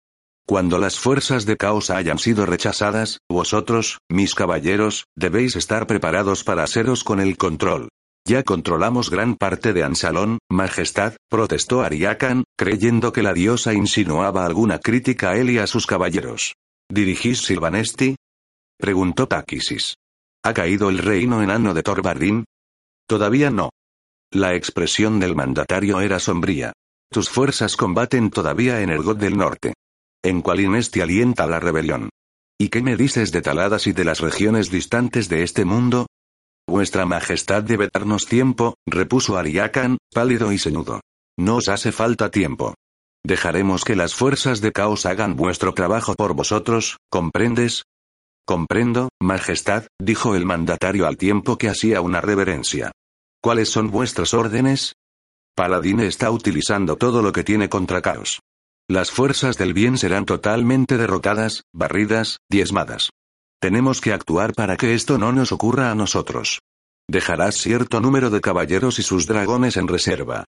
Cuando 0.47 0.79
las 0.79 0.99
fuerzas 0.99 1.45
de 1.45 1.55
caos 1.55 1.89
hayan 1.89 2.17
sido 2.17 2.45
rechazadas, 2.45 3.19
vosotros, 3.29 3.99
mis 4.09 4.35
caballeros, 4.35 5.05
debéis 5.15 5.55
estar 5.55 5.87
preparados 5.87 6.43
para 6.43 6.63
haceros 6.63 7.03
con 7.03 7.19
el 7.19 7.37
control. 7.37 7.89
Ya 8.27 8.43
controlamos 8.43 9.09
gran 9.09 9.35
parte 9.35 9.73
de 9.73 9.83
Ansalón, 9.83 10.39
Majestad, 10.49 11.15
protestó 11.29 11.81
Ariakan, 11.81 12.43
creyendo 12.57 13.13
que 13.13 13.23
la 13.23 13.33
diosa 13.33 13.73
insinuaba 13.73 14.45
alguna 14.45 14.79
crítica 14.79 15.31
a 15.31 15.37
él 15.37 15.49
y 15.49 15.57
a 15.57 15.67
sus 15.67 15.87
caballeros. 15.87 16.53
¿Dirigís 16.89 17.41
Silvanesti? 17.41 18.15
preguntó 18.77 19.27
Takisis. 19.27 19.95
¿Ha 20.43 20.53
caído 20.53 20.89
el 20.89 20.97
reino 20.97 21.41
enano 21.41 21.73
de 21.73 21.83
Torbardín? 21.83 22.45
Todavía 23.07 23.49
no. 23.49 23.69
La 24.33 24.55
expresión 24.55 25.19
del 25.19 25.35
mandatario 25.35 25.99
era 25.99 26.17
sombría. 26.17 26.71
Tus 27.11 27.29
fuerzas 27.29 27.75
combaten 27.75 28.29
todavía 28.29 28.79
en 28.79 28.89
el 28.89 29.03
God 29.03 29.17
del 29.17 29.37
Norte. 29.37 29.73
En 30.23 30.41
Qualinesti 30.41 31.01
alienta 31.01 31.45
la 31.47 31.59
rebelión. 31.59 32.09
¿Y 32.57 32.69
qué 32.69 32.81
me 32.81 32.95
dices 32.95 33.33
de 33.33 33.41
Taladas 33.41 33.87
y 33.87 33.91
de 33.91 34.05
las 34.05 34.21
regiones 34.21 34.71
distantes 34.71 35.27
de 35.27 35.43
este 35.43 35.65
mundo? 35.65 36.07
Vuestra 36.65 37.05
Majestad 37.05 37.63
debe 37.63 37.89
darnos 37.93 38.25
tiempo, 38.25 38.75
repuso 38.87 39.37
Ariakan, 39.37 39.97
pálido 40.13 40.53
y 40.53 40.59
cenudo. 40.59 41.01
No 41.37 41.57
os 41.57 41.67
hace 41.67 41.91
falta 41.91 42.31
tiempo. 42.31 42.75
Dejaremos 43.25 43.83
que 43.83 43.97
las 43.97 44.15
fuerzas 44.15 44.61
de 44.61 44.71
caos 44.71 45.05
hagan 45.05 45.35
vuestro 45.35 45.73
trabajo 45.73 46.15
por 46.15 46.35
vosotros, 46.35 46.99
¿comprendes? 47.09 47.83
Comprendo, 48.47 49.09
Majestad, 49.21 49.87
dijo 49.99 50.35
el 50.35 50.45
mandatario 50.45 51.05
al 51.05 51.17
tiempo 51.17 51.57
que 51.57 51.67
hacía 51.67 51.99
una 51.99 52.21
reverencia. 52.21 52.93
¿Cuáles 53.43 53.69
son 53.71 53.89
vuestras 53.89 54.35
órdenes? 54.35 54.93
Paladine 55.55 56.05
está 56.05 56.29
utilizando 56.29 56.95
todo 56.95 57.23
lo 57.23 57.31
que 57.31 57.43
tiene 57.43 57.69
contra 57.69 58.01
Caos. 58.01 58.39
Las 58.87 59.09
fuerzas 59.09 59.57
del 59.57 59.73
bien 59.73 59.97
serán 59.97 60.25
totalmente 60.25 60.95
derrotadas, 60.97 61.63
barridas, 61.73 62.37
diezmadas. 62.49 63.09
Tenemos 63.59 63.99
que 63.99 64.13
actuar 64.13 64.53
para 64.53 64.77
que 64.77 64.93
esto 64.93 65.17
no 65.17 65.31
nos 65.31 65.51
ocurra 65.51 65.89
a 65.89 65.95
nosotros. 65.95 66.59
Dejarás 67.09 67.55
cierto 67.55 67.99
número 67.99 68.29
de 68.29 68.41
caballeros 68.41 68.99
y 68.99 69.03
sus 69.03 69.25
dragones 69.25 69.75
en 69.75 69.87
reserva. 69.87 70.45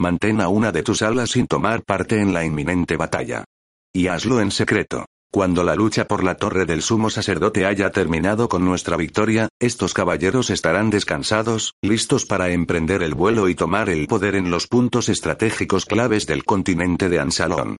Mantén 0.00 0.40
a 0.40 0.48
una 0.48 0.70
de 0.70 0.84
tus 0.84 1.02
alas 1.02 1.30
sin 1.30 1.48
tomar 1.48 1.82
parte 1.82 2.20
en 2.20 2.32
la 2.32 2.44
inminente 2.44 2.96
batalla. 2.96 3.44
Y 3.92 4.06
hazlo 4.06 4.40
en 4.40 4.52
secreto. 4.52 5.06
Cuando 5.32 5.64
la 5.64 5.74
lucha 5.74 6.06
por 6.06 6.24
la 6.24 6.36
torre 6.36 6.64
del 6.64 6.82
sumo 6.82 7.10
sacerdote 7.10 7.66
haya 7.66 7.90
terminado 7.90 8.48
con 8.48 8.64
nuestra 8.64 8.96
victoria, 8.96 9.48
estos 9.60 9.92
caballeros 9.92 10.50
estarán 10.50 10.90
descansados, 10.90 11.74
listos 11.82 12.24
para 12.24 12.50
emprender 12.50 13.02
el 13.02 13.14
vuelo 13.14 13.48
y 13.48 13.54
tomar 13.54 13.90
el 13.90 14.06
poder 14.06 14.34
en 14.34 14.50
los 14.50 14.66
puntos 14.66 15.08
estratégicos 15.08 15.84
claves 15.84 16.26
del 16.26 16.44
continente 16.44 17.08
de 17.08 17.20
Ansalón. 17.20 17.76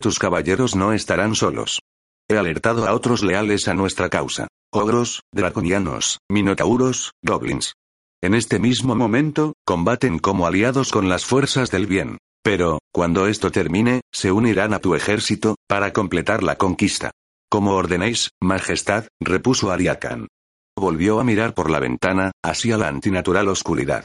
Tus 0.00 0.18
caballeros 0.18 0.76
no 0.76 0.92
estarán 0.92 1.34
solos. 1.34 1.80
He 2.28 2.36
alertado 2.36 2.86
a 2.86 2.92
otros 2.92 3.22
leales 3.22 3.68
a 3.68 3.74
nuestra 3.74 4.10
causa. 4.10 4.48
Ogros, 4.70 5.22
draconianos, 5.32 6.18
minotauros, 6.28 7.12
goblins. 7.22 7.72
En 8.20 8.34
este 8.34 8.58
mismo 8.58 8.94
momento, 8.94 9.54
combaten 9.64 10.18
como 10.18 10.46
aliados 10.46 10.90
con 10.90 11.08
las 11.08 11.24
fuerzas 11.24 11.70
del 11.70 11.86
bien. 11.86 12.18
Pero, 12.42 12.78
cuando 12.92 13.26
esto 13.26 13.50
termine, 13.50 14.00
se 14.12 14.32
unirán 14.32 14.72
a 14.74 14.78
tu 14.78 14.94
ejército, 14.94 15.56
para 15.68 15.92
completar 15.92 16.42
la 16.42 16.56
conquista. 16.56 17.10
Como 17.50 17.72
ordenéis, 17.74 18.30
Majestad, 18.42 19.06
repuso 19.20 19.70
Ariakan. 19.70 20.28
Volvió 20.76 21.18
a 21.18 21.24
mirar 21.24 21.54
por 21.54 21.70
la 21.70 21.80
ventana, 21.80 22.32
hacia 22.44 22.76
la 22.76 22.88
antinatural 22.88 23.48
oscuridad. 23.48 24.04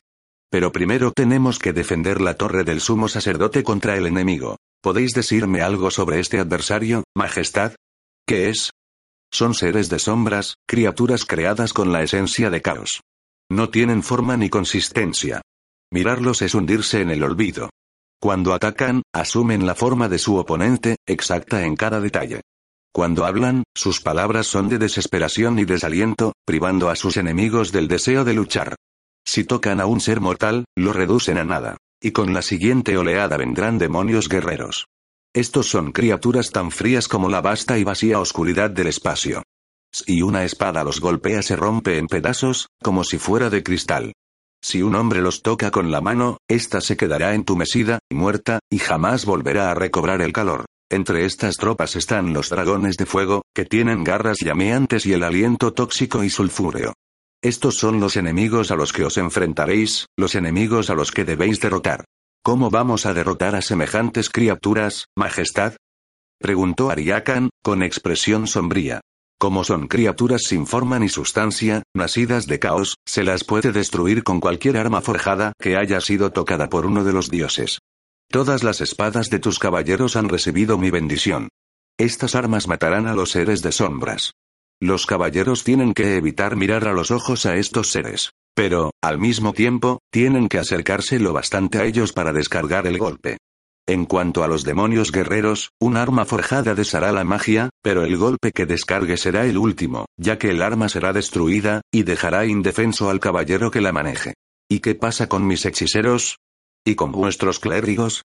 Pero 0.52 0.72
primero 0.72 1.12
tenemos 1.12 1.60
que 1.60 1.74
defender 1.74 2.22
la 2.22 2.36
torre 2.36 2.64
del 2.64 2.80
sumo 2.80 3.08
sacerdote 3.08 3.64
contra 3.64 3.98
el 3.98 4.06
enemigo. 4.06 4.58
¿Podéis 4.82 5.14
decirme 5.14 5.62
algo 5.62 5.92
sobre 5.92 6.20
este 6.20 6.40
adversario, 6.40 7.04
Majestad? 7.16 7.74
¿Qué 8.28 8.50
es? 8.50 8.72
Son 9.32 9.54
seres 9.56 9.90
de 9.90 9.98
sombras, 10.00 10.56
criaturas 10.68 11.26
creadas 11.26 11.74
con 11.74 11.92
la 11.92 12.04
esencia 12.04 12.50
de 12.50 12.62
caos. 12.62 13.02
No 13.52 13.70
tienen 13.70 14.04
forma 14.04 14.38
ni 14.38 14.50
consistencia. 14.50 15.42
Mirarlos 15.92 16.42
es 16.42 16.54
hundirse 16.54 17.02
en 17.02 17.12
el 17.12 17.24
olvido. 17.24 17.70
Cuando 18.24 18.54
atacan, 18.54 19.02
asumen 19.14 19.66
la 19.66 19.76
forma 19.76 20.08
de 20.08 20.18
su 20.18 20.38
oponente, 20.38 20.96
exacta 21.06 21.66
en 21.66 21.76
cada 21.76 22.00
detalle. 22.00 22.40
Cuando 22.94 23.26
hablan, 23.26 23.64
sus 23.76 24.00
palabras 24.00 24.48
son 24.48 24.70
de 24.70 24.78
desesperación 24.78 25.60
y 25.60 25.66
desaliento, 25.66 26.32
privando 26.46 26.90
a 26.90 26.96
sus 26.96 27.18
enemigos 27.18 27.74
del 27.74 27.90
deseo 27.90 28.24
de 28.24 28.34
luchar. 28.34 28.78
Si 29.26 29.44
tocan 29.44 29.82
a 29.82 29.88
un 29.88 30.00
ser 30.00 30.22
mortal, 30.22 30.64
lo 30.74 30.94
reducen 30.94 31.38
a 31.38 31.44
nada. 31.44 31.76
Y 32.02 32.12
con 32.12 32.34
la 32.34 32.42
siguiente 32.42 32.98
oleada 32.98 33.36
vendrán 33.36 33.78
demonios 33.78 34.30
guerreros. 34.30 34.86
Estos 35.34 35.68
son 35.68 35.92
criaturas 35.92 36.52
tan 36.52 36.72
frías 36.72 37.10
como 37.10 37.28
la 37.28 37.42
vasta 37.42 37.78
y 37.78 37.84
vacía 37.84 38.22
oscuridad 38.22 38.70
del 38.70 38.88
espacio. 38.88 39.44
Si 39.92 40.22
una 40.22 40.46
espada 40.46 40.86
los 40.86 41.02
golpea 41.02 41.42
se 41.42 41.58
rompe 41.58 41.98
en 41.98 42.08
pedazos, 42.08 42.70
como 42.82 43.04
si 43.04 43.18
fuera 43.18 43.50
de 43.50 43.64
cristal. 43.64 44.14
Si 44.64 44.82
un 44.82 44.96
hombre 44.96 45.22
los 45.22 45.42
toca 45.42 45.72
con 45.72 45.92
la 45.92 46.00
mano, 46.00 46.38
ésta 46.48 46.80
se 46.80 46.96
quedará 46.96 47.36
entumecida, 47.36 48.00
muerta, 48.10 48.60
y 48.72 48.80
jamás 48.80 49.26
volverá 49.26 49.70
a 49.70 49.74
recobrar 49.74 50.22
el 50.22 50.32
calor. 50.32 50.66
Entre 50.90 51.26
estas 51.26 51.58
tropas 51.58 51.98
están 51.98 52.32
los 52.32 52.50
dragones 52.50 52.96
de 52.96 53.06
fuego, 53.06 53.42
que 53.54 53.66
tienen 53.66 54.06
garras 54.06 54.38
llameantes 54.40 55.06
y 55.06 55.12
el 55.12 55.24
aliento 55.24 55.74
tóxico 55.74 56.24
y 56.24 56.30
sulfúreo. 56.30 56.94
Estos 57.42 57.76
son 57.76 58.00
los 58.00 58.16
enemigos 58.16 58.72
a 58.72 58.76
los 58.76 58.94
que 58.94 59.04
os 59.04 59.18
enfrentaréis, 59.18 60.08
los 60.18 60.34
enemigos 60.34 60.90
a 60.90 60.96
los 60.96 61.12
que 61.12 61.26
debéis 61.26 61.60
derrotar. 61.60 62.06
¿Cómo 62.42 62.70
vamos 62.70 63.06
a 63.06 63.14
derrotar 63.14 63.56
a 63.56 63.62
semejantes 63.62 64.30
criaturas, 64.30 65.08
Majestad? 65.18 65.76
preguntó 66.40 66.90
Ariakan, 66.90 67.50
con 67.62 67.84
expresión 67.84 68.48
sombría. 68.48 69.02
Como 69.44 69.66
son 69.66 69.90
criaturas 69.90 70.44
sin 70.44 70.66
forma 70.66 71.00
ni 71.00 71.10
sustancia, 71.10 71.84
nacidas 71.94 72.48
de 72.48 72.60
caos, 72.60 72.96
se 73.06 73.26
las 73.26 73.44
puede 73.44 73.74
destruir 73.74 74.24
con 74.24 74.40
cualquier 74.40 74.78
arma 74.78 75.02
forjada 75.02 75.52
que 75.60 75.76
haya 75.76 76.00
sido 76.00 76.32
tocada 76.32 76.70
por 76.70 76.86
uno 76.86 77.04
de 77.04 77.12
los 77.12 77.30
dioses. 77.30 77.80
Todas 78.32 78.64
las 78.64 78.80
espadas 78.80 79.30
de 79.30 79.40
tus 79.40 79.60
caballeros 79.60 80.16
han 80.16 80.30
recibido 80.30 80.78
mi 80.78 80.92
bendición. 80.92 81.50
Estas 81.98 82.36
armas 82.36 82.70
matarán 82.70 83.06
a 83.06 83.16
los 83.16 83.32
seres 83.32 83.62
de 83.62 83.74
sombras. 83.74 84.32
Los 84.80 85.06
caballeros 85.06 85.66
tienen 85.66 85.94
que 85.94 86.16
evitar 86.16 86.56
mirar 86.56 86.88
a 86.88 86.94
los 86.94 87.12
ojos 87.12 87.46
a 87.46 87.58
estos 87.58 87.90
seres. 87.92 88.30
Pero, 88.56 88.92
al 89.02 89.20
mismo 89.20 89.52
tiempo, 89.52 90.00
tienen 90.10 90.48
que 90.48 90.60
acercarse 90.60 91.20
lo 91.20 91.34
bastante 91.34 91.80
a 91.80 91.84
ellos 91.84 92.14
para 92.14 92.32
descargar 92.32 92.88
el 92.88 92.98
golpe. 92.98 93.40
En 93.86 94.06
cuanto 94.06 94.46
a 94.46 94.48
los 94.48 94.64
demonios 94.64 95.12
guerreros, 95.12 95.72
un 95.78 95.98
arma 95.98 96.24
forjada 96.24 96.74
deshará 96.74 97.12
la 97.12 97.26
magia, 97.26 97.70
pero 97.82 98.06
el 98.06 98.16
golpe 98.16 98.54
que 98.54 98.66
descargue 98.66 99.18
será 99.18 99.46
el 99.46 99.58
último, 99.58 100.06
ya 100.18 100.38
que 100.38 100.52
el 100.52 100.62
arma 100.62 100.88
será 100.88 101.12
destruida, 101.12 101.82
y 101.92 102.04
dejará 102.04 102.46
indefenso 102.46 103.10
al 103.10 103.20
caballero 103.20 103.72
que 103.72 103.82
la 103.82 103.92
maneje. 103.92 104.36
¿Y 104.70 104.80
qué 104.80 104.96
pasa 104.96 105.28
con 105.28 105.46
mis 105.46 105.66
hechiceros? 105.66 106.38
¿Y 106.86 106.96
con 106.96 107.12
vuestros 107.12 107.60
clérigos? 107.60 108.24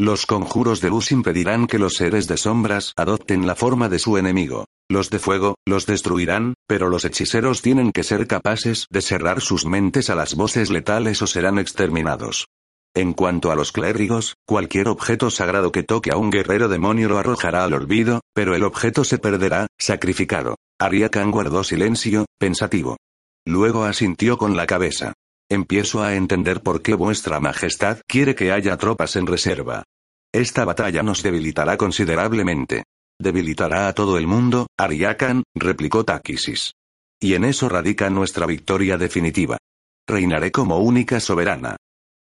Los 0.00 0.26
conjuros 0.26 0.80
de 0.80 0.90
luz 0.90 1.12
impedirán 1.12 1.68
que 1.68 1.78
los 1.78 1.94
seres 1.94 2.26
de 2.26 2.36
sombras 2.36 2.92
adopten 2.96 3.46
la 3.46 3.54
forma 3.54 3.88
de 3.88 4.00
su 4.00 4.16
enemigo. 4.16 4.64
Los 4.90 5.10
de 5.10 5.20
fuego, 5.20 5.56
los 5.64 5.86
destruirán, 5.86 6.54
pero 6.66 6.88
los 6.88 7.04
hechiceros 7.04 7.62
tienen 7.62 7.92
que 7.92 8.02
ser 8.02 8.26
capaces 8.26 8.86
de 8.90 9.02
cerrar 9.02 9.40
sus 9.42 9.64
mentes 9.64 10.10
a 10.10 10.16
las 10.16 10.34
voces 10.34 10.70
letales 10.70 11.22
o 11.22 11.26
serán 11.28 11.58
exterminados. 11.58 12.46
En 12.98 13.12
cuanto 13.12 13.52
a 13.52 13.54
los 13.54 13.70
clérigos, 13.70 14.34
cualquier 14.44 14.88
objeto 14.88 15.30
sagrado 15.30 15.70
que 15.70 15.84
toque 15.84 16.10
a 16.10 16.16
un 16.16 16.30
guerrero 16.30 16.66
demonio 16.66 17.08
lo 17.08 17.18
arrojará 17.18 17.62
al 17.62 17.72
olvido, 17.72 18.22
pero 18.34 18.56
el 18.56 18.64
objeto 18.64 19.04
se 19.04 19.18
perderá, 19.18 19.68
sacrificado. 19.78 20.56
Ariakan 20.80 21.30
guardó 21.30 21.62
silencio, 21.62 22.26
pensativo. 22.40 22.96
Luego 23.46 23.84
asintió 23.84 24.36
con 24.36 24.56
la 24.56 24.66
cabeza. 24.66 25.12
Empiezo 25.48 26.02
a 26.02 26.16
entender 26.16 26.60
por 26.60 26.82
qué 26.82 26.94
vuestra 26.94 27.38
majestad 27.38 28.00
quiere 28.08 28.34
que 28.34 28.50
haya 28.50 28.76
tropas 28.76 29.14
en 29.14 29.28
reserva. 29.28 29.84
Esta 30.34 30.64
batalla 30.64 31.04
nos 31.04 31.22
debilitará 31.22 31.76
considerablemente. 31.76 32.82
Debilitará 33.16 33.86
a 33.86 33.92
todo 33.92 34.18
el 34.18 34.26
mundo, 34.26 34.66
Ariakan, 34.76 35.44
replicó 35.54 36.04
Takisis. 36.04 36.72
Y 37.20 37.34
en 37.34 37.44
eso 37.44 37.68
radica 37.68 38.10
nuestra 38.10 38.44
victoria 38.44 38.98
definitiva. 38.98 39.56
Reinaré 40.08 40.50
como 40.50 40.78
única 40.78 41.20
soberana. 41.20 41.76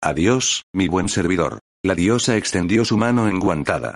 Adiós, 0.04 0.66
mi 0.74 0.86
buen 0.86 1.08
servidor. 1.08 1.60
La 1.82 1.94
diosa 1.94 2.36
extendió 2.36 2.84
su 2.84 2.98
mano 2.98 3.26
enguantada. 3.26 3.94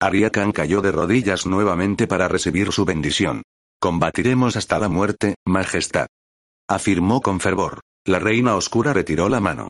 Ariakan 0.00 0.52
cayó 0.52 0.80
de 0.80 0.90
rodillas 0.90 1.44
nuevamente 1.44 2.06
para 2.06 2.28
recibir 2.28 2.72
su 2.72 2.86
bendición. 2.86 3.42
Combatiremos 3.78 4.56
hasta 4.56 4.78
la 4.78 4.88
muerte, 4.88 5.34
Majestad. 5.46 6.06
Afirmó 6.66 7.20
con 7.20 7.40
fervor. 7.40 7.80
La 8.06 8.18
reina 8.18 8.56
oscura 8.56 8.94
retiró 8.94 9.28
la 9.28 9.40
mano. 9.40 9.68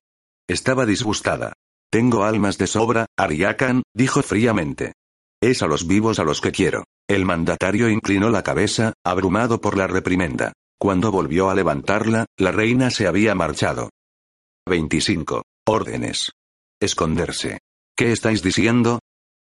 Estaba 0.49 0.87
disgustada. 0.87 1.55
Tengo 1.91 2.23
almas 2.23 2.57
de 2.57 2.69
sobra, 2.69 3.07
Ariakan, 3.17 3.83
dijo 3.93 4.23
fríamente. 4.23 4.93
Es 5.43 5.61
a 5.61 5.67
los 5.67 5.89
vivos 5.89 6.21
a 6.21 6.25
los 6.25 6.41
que 6.41 6.53
quiero. 6.53 6.85
El 7.09 7.25
mandatario 7.25 7.91
inclinó 7.91 8.31
la 8.31 8.45
cabeza, 8.45 8.93
abrumado 9.05 9.61
por 9.61 9.77
la 9.77 9.89
reprimenda. 9.89 10.53
Cuando 10.79 11.11
volvió 11.11 11.51
a 11.51 11.57
levantarla, 11.57 12.27
la 12.37 12.53
reina 12.53 12.91
se 12.91 13.09
había 13.09 13.35
marchado. 13.35 13.91
25. 14.69 15.43
Órdenes. 15.73 16.33
Esconderse. 16.81 17.61
¿Qué 17.97 18.11
estáis 18.11 18.43
diciendo? 18.43 18.99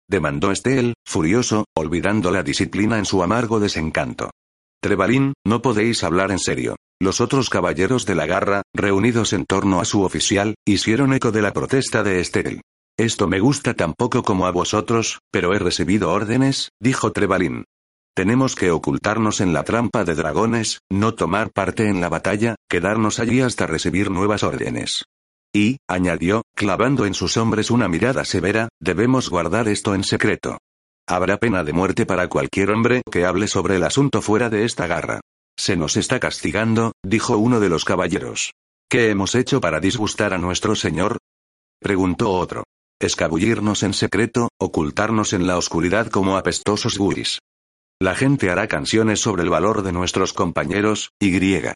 demandó 0.10 0.52
Estel, 0.52 0.96
furioso, 1.06 1.66
olvidando 1.76 2.32
la 2.32 2.42
disciplina 2.42 2.98
en 2.98 3.06
su 3.06 3.22
amargo 3.22 3.60
desencanto. 3.60 4.32
Trebalín, 4.82 5.34
no 5.46 5.62
podéis 5.62 6.04
hablar 6.04 6.32
en 6.32 6.40
serio. 6.40 6.76
Los 7.00 7.22
otros 7.22 7.52
caballeros 7.52 8.08
de 8.08 8.16
la 8.16 8.26
garra, 8.26 8.64
reunidos 8.74 9.32
en 9.32 9.46
torno 9.46 9.80
a 9.80 9.86
su 9.86 10.02
oficial, 10.02 10.56
hicieron 10.66 11.14
eco 11.14 11.32
de 11.32 11.44
la 11.44 11.54
protesta 11.54 12.02
de 12.02 12.20
Estel. 12.20 12.62
Esto 12.98 13.28
me 13.28 13.40
gusta 13.40 13.76
tan 13.76 13.94
poco 13.94 14.24
como 14.24 14.48
a 14.48 14.52
vosotros, 14.52 15.20
pero 15.32 15.54
he 15.54 15.60
recibido 15.60 16.12
órdenes, 16.12 16.70
dijo 16.82 17.12
Trebalín. 17.12 17.66
Tenemos 18.16 18.56
que 18.56 18.72
ocultarnos 18.72 19.40
en 19.40 19.54
la 19.54 19.64
trampa 19.64 20.04
de 20.04 20.16
dragones, 20.16 20.80
no 20.90 21.14
tomar 21.14 21.52
parte 21.52 21.88
en 21.88 22.02
la 22.02 22.10
batalla, 22.10 22.56
quedarnos 22.68 23.20
allí 23.20 23.42
hasta 23.42 23.68
recibir 23.68 24.10
nuevas 24.10 24.42
órdenes. 24.42 25.04
Y, 25.54 25.78
añadió, 25.88 26.44
clavando 26.56 27.06
en 27.06 27.14
sus 27.14 27.38
hombres 27.38 27.72
una 27.72 27.88
mirada 27.88 28.26
severa, 28.26 28.70
debemos 28.80 29.30
guardar 29.30 29.68
esto 29.68 29.96
en 29.96 30.04
secreto. 30.04 30.58
Habrá 31.08 31.38
pena 31.38 31.64
de 31.64 31.74
muerte 31.74 32.06
para 32.06 32.28
cualquier 32.28 32.70
hombre 32.72 33.02
que 33.10 33.26
hable 33.26 33.48
sobre 33.48 33.78
el 33.78 33.84
asunto 33.84 34.22
fuera 34.22 34.50
de 34.50 34.66
esta 34.66 34.88
garra. 34.88 35.22
Se 35.58 35.76
nos 35.76 35.98
está 35.98 36.20
castigando, 36.20 36.92
dijo 37.04 37.38
uno 37.38 37.60
de 37.60 37.70
los 37.70 37.86
caballeros. 37.86 38.52
¿Qué 38.90 39.10
hemos 39.10 39.34
hecho 39.36 39.62
para 39.62 39.80
disgustar 39.80 40.34
a 40.34 40.38
nuestro 40.38 40.76
señor? 40.76 41.18
preguntó 41.80 42.32
otro. 42.32 42.64
Escabullirnos 43.00 43.84
en 43.84 43.94
secreto, 43.94 44.50
ocultarnos 44.60 45.34
en 45.34 45.48
la 45.48 45.58
oscuridad 45.58 46.08
como 46.08 46.38
apestosos 46.38 46.98
guris. 46.98 47.40
La 48.00 48.16
gente 48.16 48.50
hará 48.50 48.68
canciones 48.68 49.20
sobre 49.20 49.44
el 49.44 49.50
valor 49.50 49.84
de 49.84 49.92
nuestros 49.92 50.34
compañeros, 50.34 51.12
y 51.20 51.32
griega. 51.32 51.74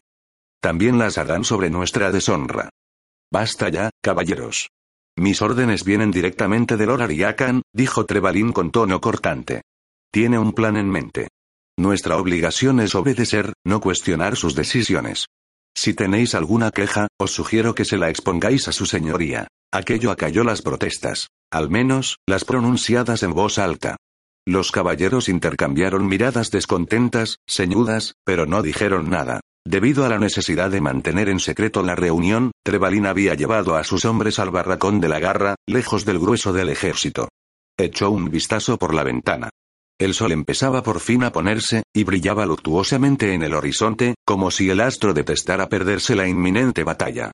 También 0.60 0.98
las 0.98 1.18
harán 1.18 1.44
sobre 1.44 1.70
nuestra 1.70 2.12
deshonra. 2.12 2.70
Basta 3.32 3.70
ya, 3.70 3.88
caballeros. 4.02 4.68
Mis 5.16 5.40
órdenes 5.40 5.84
vienen 5.84 6.10
directamente 6.10 6.76
de 6.76 6.84
Lord 6.84 7.00
Ariakan, 7.00 7.62
dijo 7.72 8.04
Trebalín 8.04 8.52
con 8.52 8.70
tono 8.70 9.00
cortante. 9.00 9.62
Tiene 10.12 10.38
un 10.38 10.52
plan 10.52 10.76
en 10.76 10.90
mente. 10.90 11.28
Nuestra 11.78 12.18
obligación 12.18 12.78
es 12.80 12.94
obedecer, 12.94 13.54
no 13.64 13.80
cuestionar 13.80 14.36
sus 14.36 14.54
decisiones. 14.54 15.28
Si 15.74 15.94
tenéis 15.94 16.34
alguna 16.34 16.70
queja, 16.72 17.08
os 17.18 17.30
sugiero 17.30 17.74
que 17.74 17.86
se 17.86 17.96
la 17.96 18.10
expongáis 18.10 18.68
a 18.68 18.72
su 18.72 18.84
señoría. 18.84 19.48
Aquello 19.72 20.10
acalló 20.10 20.44
las 20.44 20.60
protestas. 20.60 21.28
Al 21.50 21.70
menos, 21.70 22.18
las 22.26 22.44
pronunciadas 22.44 23.22
en 23.22 23.32
voz 23.32 23.56
alta. 23.58 23.96
Los 24.46 24.70
caballeros 24.72 25.30
intercambiaron 25.30 26.06
miradas 26.06 26.50
descontentas, 26.50 27.38
ceñudas, 27.48 28.12
pero 28.24 28.44
no 28.44 28.60
dijeron 28.60 29.08
nada. 29.08 29.40
Debido 29.64 30.04
a 30.04 30.08
la 30.08 30.18
necesidad 30.18 30.70
de 30.70 30.80
mantener 30.80 31.28
en 31.28 31.38
secreto 31.38 31.82
la 31.82 31.94
reunión, 31.94 32.50
Trebalín 32.64 33.06
había 33.06 33.34
llevado 33.34 33.76
a 33.76 33.84
sus 33.84 34.04
hombres 34.04 34.38
al 34.38 34.50
barracón 34.50 35.00
de 35.00 35.08
la 35.08 35.20
garra, 35.20 35.54
lejos 35.66 36.04
del 36.04 36.18
grueso 36.18 36.52
del 36.52 36.68
ejército. 36.68 37.28
Echó 37.78 38.10
un 38.10 38.30
vistazo 38.30 38.76
por 38.76 38.92
la 38.92 39.04
ventana. 39.04 39.50
El 39.98 40.14
sol 40.14 40.32
empezaba 40.32 40.82
por 40.82 40.98
fin 40.98 41.22
a 41.22 41.32
ponerse, 41.32 41.84
y 41.94 42.02
brillaba 42.02 42.44
luctuosamente 42.44 43.34
en 43.34 43.44
el 43.44 43.54
horizonte, 43.54 44.14
como 44.26 44.50
si 44.50 44.68
el 44.68 44.80
astro 44.80 45.14
detestara 45.14 45.68
perderse 45.68 46.16
la 46.16 46.26
inminente 46.26 46.82
batalla. 46.82 47.30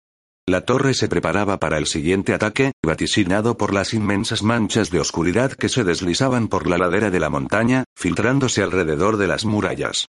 La 0.47 0.62
torre 0.62 0.95
se 0.95 1.09
preparaba 1.09 1.59
para 1.59 1.79
el 1.79 1.87
siguiente 1.87 2.35
ataque, 2.35 2.72
vaticinado 2.85 3.57
por 3.57 3.72
las 3.72 3.95
inmensas 3.95 4.43
manchas 4.43 4.91
de 4.91 5.01
oscuridad 5.01 5.53
que 5.53 5.68
se 5.68 5.85
deslizaban 5.85 6.49
por 6.49 6.68
la 6.68 6.79
ladera 6.79 7.11
de 7.11 7.20
la 7.20 7.31
montaña, 7.31 7.85
filtrándose 7.97 8.62
alrededor 8.62 9.16
de 9.16 9.26
las 9.29 9.45
murallas. 9.45 10.07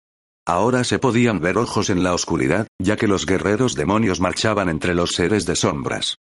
Ahora 0.49 0.83
se 0.83 0.97
podían 0.97 1.41
ver 1.41 1.59
ojos 1.59 1.91
en 1.91 2.01
la 2.01 2.15
oscuridad, 2.15 2.65
ya 2.81 2.97
que 2.97 3.07
los 3.07 3.27
guerreros 3.27 3.75
demonios 3.75 4.19
marchaban 4.19 4.67
entre 4.67 4.95
los 4.95 5.11
seres 5.11 5.45
de 5.45 5.55
sombras. 5.55 6.15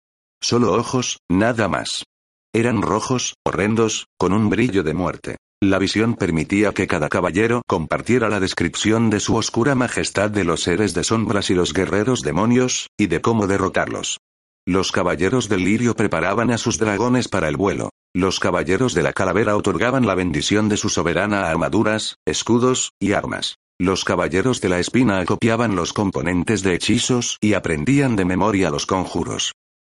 Solo 0.42 0.74
ojos, 0.74 1.20
nada 1.30 1.68
más. 1.68 2.06
Eran 2.52 2.82
rojos, 2.82 3.36
horrendos, 3.46 4.08
con 4.18 4.34
un 4.34 4.50
brillo 4.50 4.82
de 4.82 4.96
muerte. 4.96 5.38
La 5.62 5.78
visión 5.78 6.16
permitía 6.16 6.72
que 6.72 6.88
cada 6.88 7.08
caballero 7.08 7.62
compartiera 7.68 8.28
la 8.28 8.40
descripción 8.40 9.12
de 9.12 9.20
su 9.20 9.36
oscura 9.36 9.76
majestad 9.76 10.32
de 10.32 10.44
los 10.44 10.64
seres 10.64 10.96
de 10.96 11.04
sombras 11.04 11.52
y 11.52 11.54
los 11.54 11.72
guerreros 11.72 12.22
demonios, 12.22 12.88
y 12.98 13.06
de 13.06 13.22
cómo 13.22 13.46
derrotarlos. 13.46 14.18
Los 14.66 14.92
caballeros 14.92 15.50
del 15.50 15.66
lirio 15.66 15.96
preparaban 15.96 16.50
a 16.50 16.58
sus 16.58 16.80
dragones 16.80 17.28
para 17.28 17.48
el 17.48 17.58
vuelo. 17.58 17.92
Los 18.12 18.40
caballeros 18.40 18.96
de 18.96 19.04
la 19.04 19.14
calavera 19.14 19.56
otorgaban 19.56 20.08
la 20.08 20.16
bendición 20.16 20.68
de 20.68 20.78
su 20.78 20.90
soberana 20.90 21.44
a 21.44 21.52
armaduras, 21.52 22.16
escudos, 22.26 22.90
y 23.00 23.12
armas. 23.12 23.58
Los 23.80 24.06
caballeros 24.06 24.62
de 24.62 24.70
la 24.70 24.80
espina 24.80 25.20
acopiaban 25.20 25.76
los 25.76 25.92
componentes 25.92 26.64
de 26.64 26.76
hechizos 26.76 27.38
y 27.42 27.56
aprendían 27.56 28.16
de 28.16 28.24
memoria 28.24 28.70
los 28.70 28.86
conjuros. 28.86 29.52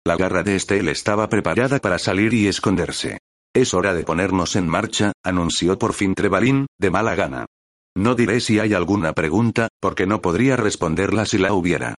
La 0.05 0.17
garra 0.17 0.43
de 0.43 0.57
Estel 0.57 0.89
estaba 0.89 1.29
preparada 1.29 1.79
para 1.79 1.97
salir 1.97 2.33
y 2.33 2.47
esconderse. 2.47 3.19
Es 3.55 3.73
hora 3.73 3.93
de 3.93 4.03
ponernos 4.03 4.57
en 4.57 4.67
marcha, 4.67 5.13
anunció 5.23 5.79
por 5.79 5.93
fin 5.93 6.13
Trebalín, 6.13 6.67
de 6.77 6.91
mala 6.91 7.15
gana. 7.15 7.45
No 7.95 8.15
diré 8.15 8.41
si 8.41 8.59
hay 8.59 8.73
alguna 8.73 9.13
pregunta, 9.13 9.69
porque 9.79 10.05
no 10.05 10.21
podría 10.21 10.57
responderla 10.57 11.25
si 11.25 11.37
la 11.37 11.53
hubiera. 11.53 11.95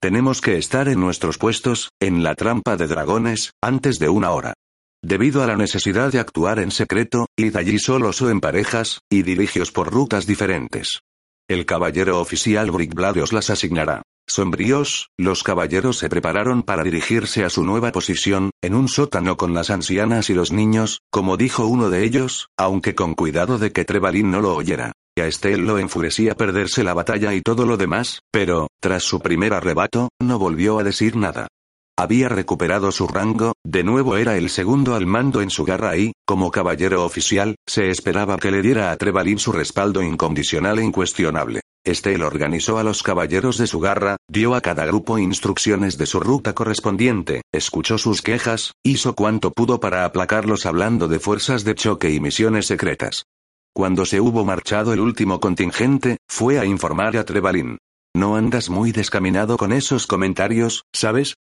Tenemos 0.00 0.40
que 0.40 0.56
estar 0.56 0.88
en 0.88 1.00
nuestros 1.00 1.38
puestos, 1.38 1.90
en 2.00 2.22
la 2.22 2.36
trampa 2.36 2.76
de 2.76 2.86
dragones, 2.86 3.50
antes 3.60 3.98
de 3.98 4.08
una 4.08 4.30
hora. 4.30 4.54
Debido 5.02 5.42
a 5.42 5.46
la 5.48 5.56
necesidad 5.56 6.12
de 6.12 6.20
actuar 6.20 6.60
en 6.60 6.70
secreto, 6.70 7.26
id 7.36 7.56
allí 7.56 7.78
solos 7.80 8.22
o 8.22 8.30
en 8.30 8.40
parejas, 8.40 9.00
y 9.10 9.22
dirigios 9.22 9.72
por 9.72 9.92
rutas 9.92 10.26
diferentes. 10.26 11.00
El 11.46 11.66
caballero 11.66 12.20
oficial 12.20 12.70
Brickblade 12.70 13.20
os 13.20 13.34
las 13.34 13.50
asignará. 13.50 14.00
Sombríos, 14.26 15.10
los 15.18 15.42
caballeros 15.42 15.98
se 15.98 16.08
prepararon 16.08 16.62
para 16.62 16.82
dirigirse 16.82 17.44
a 17.44 17.50
su 17.50 17.64
nueva 17.64 17.92
posición, 17.92 18.50
en 18.62 18.74
un 18.74 18.88
sótano 18.88 19.36
con 19.36 19.52
las 19.52 19.68
ancianas 19.68 20.30
y 20.30 20.34
los 20.34 20.52
niños, 20.52 21.00
como 21.10 21.36
dijo 21.36 21.66
uno 21.66 21.90
de 21.90 22.04
ellos, 22.04 22.48
aunque 22.56 22.94
con 22.94 23.12
cuidado 23.12 23.58
de 23.58 23.72
que 23.72 23.84
Trebalín 23.84 24.30
no 24.30 24.40
lo 24.40 24.54
oyera. 24.54 24.92
Y 25.14 25.20
a 25.20 25.26
Estel 25.26 25.66
lo 25.66 25.78
enfurecía 25.78 26.34
perderse 26.34 26.82
la 26.82 26.94
batalla 26.94 27.34
y 27.34 27.42
todo 27.42 27.66
lo 27.66 27.76
demás, 27.76 28.20
pero, 28.32 28.68
tras 28.80 29.02
su 29.02 29.20
primer 29.20 29.52
arrebato, 29.52 30.08
no 30.22 30.38
volvió 30.38 30.78
a 30.78 30.82
decir 30.82 31.14
nada. 31.14 31.48
Había 31.96 32.28
recuperado 32.28 32.90
su 32.90 33.06
rango, 33.06 33.52
de 33.64 33.84
nuevo 33.84 34.16
era 34.16 34.36
el 34.36 34.50
segundo 34.50 34.96
al 34.96 35.06
mando 35.06 35.40
en 35.42 35.50
su 35.50 35.64
garra 35.64 35.96
y, 35.96 36.12
como 36.26 36.50
caballero 36.50 37.04
oficial, 37.04 37.54
se 37.68 37.88
esperaba 37.88 38.36
que 38.36 38.50
le 38.50 38.62
diera 38.62 38.90
a 38.90 38.96
Trebalín 38.96 39.38
su 39.38 39.52
respaldo 39.52 40.02
incondicional 40.02 40.80
e 40.80 40.84
incuestionable. 40.84 41.60
Estel 41.84 42.22
organizó 42.22 42.78
a 42.78 42.82
los 42.82 43.04
caballeros 43.04 43.58
de 43.58 43.68
su 43.68 43.78
garra, 43.78 44.16
dio 44.28 44.56
a 44.56 44.60
cada 44.60 44.86
grupo 44.86 45.18
instrucciones 45.18 45.96
de 45.96 46.06
su 46.06 46.18
ruta 46.18 46.52
correspondiente, 46.52 47.42
escuchó 47.52 47.96
sus 47.96 48.22
quejas, 48.22 48.72
hizo 48.82 49.14
cuanto 49.14 49.52
pudo 49.52 49.78
para 49.78 50.04
aplacarlos 50.04 50.66
hablando 50.66 51.06
de 51.06 51.20
fuerzas 51.20 51.62
de 51.62 51.76
choque 51.76 52.10
y 52.10 52.18
misiones 52.18 52.66
secretas. 52.66 53.26
Cuando 53.72 54.04
se 54.04 54.20
hubo 54.20 54.44
marchado 54.44 54.92
el 54.92 55.00
último 55.00 55.38
contingente, 55.38 56.16
fue 56.28 56.58
a 56.58 56.64
informar 56.64 57.16
a 57.16 57.24
Trevalin. 57.24 57.78
No 58.16 58.34
andas 58.34 58.68
muy 58.68 58.90
descaminado 58.90 59.56
con 59.56 59.72
esos 59.72 60.06
comentarios, 60.06 60.84
¿sabes? 60.92 61.34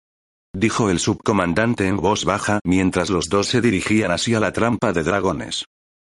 Dijo 0.55 0.90
el 0.90 0.98
subcomandante 0.98 1.86
en 1.86 1.96
voz 1.96 2.26
baja 2.26 2.61
mientras 2.62 3.09
los 3.09 3.30
dos 3.30 3.46
se 3.46 3.62
dirigían 3.62 4.11
hacia 4.11 4.38
la 4.38 4.53
trampa 4.53 4.92
de 4.92 5.03
dragones. 5.03 5.64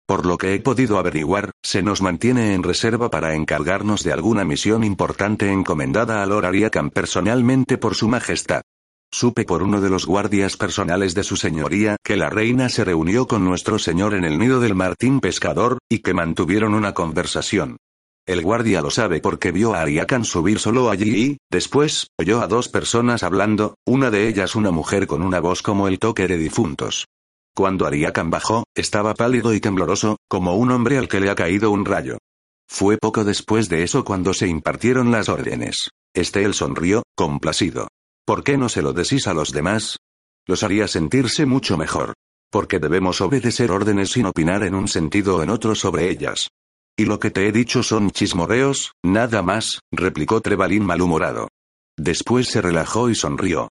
Por 0.04 0.26
lo 0.26 0.36
que 0.36 0.54
he 0.54 0.58
podido 0.58 0.98
averiguar, 0.98 1.52
se 1.62 1.80
nos 1.80 2.02
mantiene 2.02 2.54
en 2.54 2.64
reserva 2.64 3.08
para 3.08 3.36
encargarnos 3.36 4.02
de 4.02 4.12
alguna 4.12 4.44
misión 4.44 4.82
importante 4.82 5.52
encomendada 5.52 6.22
a 6.22 6.26
Lord 6.26 6.46
Ariakan 6.46 6.90
personalmente 6.90 7.78
por 7.78 7.94
su 7.94 8.08
majestad. 8.08 8.62
Supe 9.12 9.44
por 9.44 9.62
uno 9.62 9.80
de 9.80 9.90
los 9.90 10.06
guardias 10.06 10.56
personales 10.56 11.14
de 11.14 11.22
su 11.22 11.36
señoría 11.36 11.96
que 12.02 12.16
la 12.16 12.28
reina 12.28 12.68
se 12.68 12.82
reunió 12.82 13.28
con 13.28 13.44
nuestro 13.44 13.78
señor 13.78 14.14
en 14.14 14.24
el 14.24 14.38
nido 14.38 14.58
del 14.58 14.74
Martín 14.74 15.20
Pescador, 15.20 15.78
y 15.88 16.00
que 16.00 16.14
mantuvieron 16.14 16.74
una 16.74 16.94
conversación. 16.94 17.76
El 18.26 18.40
guardia 18.40 18.80
lo 18.82 18.90
sabe 18.90 19.20
porque 19.20 19.50
vio 19.50 19.74
a 19.74 19.80
Ariakan 19.80 20.24
subir 20.24 20.60
solo 20.60 20.90
allí 20.90 21.24
y, 21.24 21.38
después, 21.50 22.06
oyó 22.18 22.40
a 22.40 22.46
dos 22.46 22.68
personas 22.68 23.24
hablando, 23.24 23.74
una 23.84 24.10
de 24.10 24.28
ellas 24.28 24.54
una 24.54 24.70
mujer 24.70 25.08
con 25.08 25.22
una 25.22 25.40
voz 25.40 25.60
como 25.60 25.88
el 25.88 25.98
toque 25.98 26.28
de 26.28 26.36
difuntos. 26.36 27.06
Cuando 27.54 27.84
Ariakan 27.84 28.30
bajó, 28.30 28.64
estaba 28.76 29.14
pálido 29.14 29.52
y 29.52 29.60
tembloroso, 29.60 30.18
como 30.28 30.54
un 30.54 30.70
hombre 30.70 30.98
al 30.98 31.08
que 31.08 31.20
le 31.20 31.30
ha 31.30 31.34
caído 31.34 31.72
un 31.72 31.84
rayo. 31.84 32.18
Fue 32.68 32.96
poco 32.96 33.24
después 33.24 33.68
de 33.68 33.82
eso 33.82 34.04
cuando 34.04 34.32
se 34.32 34.46
impartieron 34.46 35.10
las 35.10 35.28
órdenes. 35.28 35.90
Estel 36.14 36.54
sonrió, 36.54 37.02
complacido. 37.16 37.88
¿Por 38.24 38.44
qué 38.44 38.56
no 38.56 38.68
se 38.68 38.82
lo 38.82 38.92
decís 38.92 39.26
a 39.26 39.34
los 39.34 39.50
demás? 39.52 39.96
Los 40.46 40.62
haría 40.62 40.86
sentirse 40.86 41.44
mucho 41.44 41.76
mejor. 41.76 42.14
Porque 42.50 42.78
debemos 42.78 43.20
obedecer 43.20 43.72
órdenes 43.72 44.12
sin 44.12 44.26
opinar 44.26 44.62
en 44.62 44.74
un 44.74 44.86
sentido 44.86 45.36
o 45.36 45.42
en 45.42 45.50
otro 45.50 45.74
sobre 45.74 46.08
ellas. 46.08 46.48
Y 46.98 47.06
lo 47.06 47.18
que 47.18 47.30
te 47.30 47.48
he 47.48 47.52
dicho 47.52 47.82
son 47.82 48.10
chismorreos, 48.10 48.92
nada 49.02 49.42
más, 49.42 49.80
replicó 49.90 50.40
Trevalín 50.40 50.84
malhumorado. 50.84 51.48
Después 51.98 52.48
se 52.48 52.60
relajó 52.60 53.10
y 53.10 53.14
sonrió. 53.14 53.68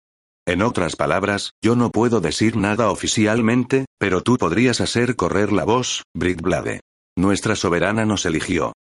En 0.48 0.64
otras 0.64 0.96
palabras, 0.96 1.52
yo 1.64 1.76
no 1.76 1.92
puedo 1.92 2.20
decir 2.20 2.58
nada 2.58 2.90
oficialmente, 2.90 3.86
pero 4.00 4.22
tú 4.22 4.38
podrías 4.38 4.82
hacer 4.82 5.16
correr 5.16 5.52
la 5.52 5.66
voz, 5.66 6.04
Blade. 6.16 6.82
Nuestra 7.16 7.56
soberana 7.56 8.06
nos 8.06 8.26
eligió. 8.26 8.74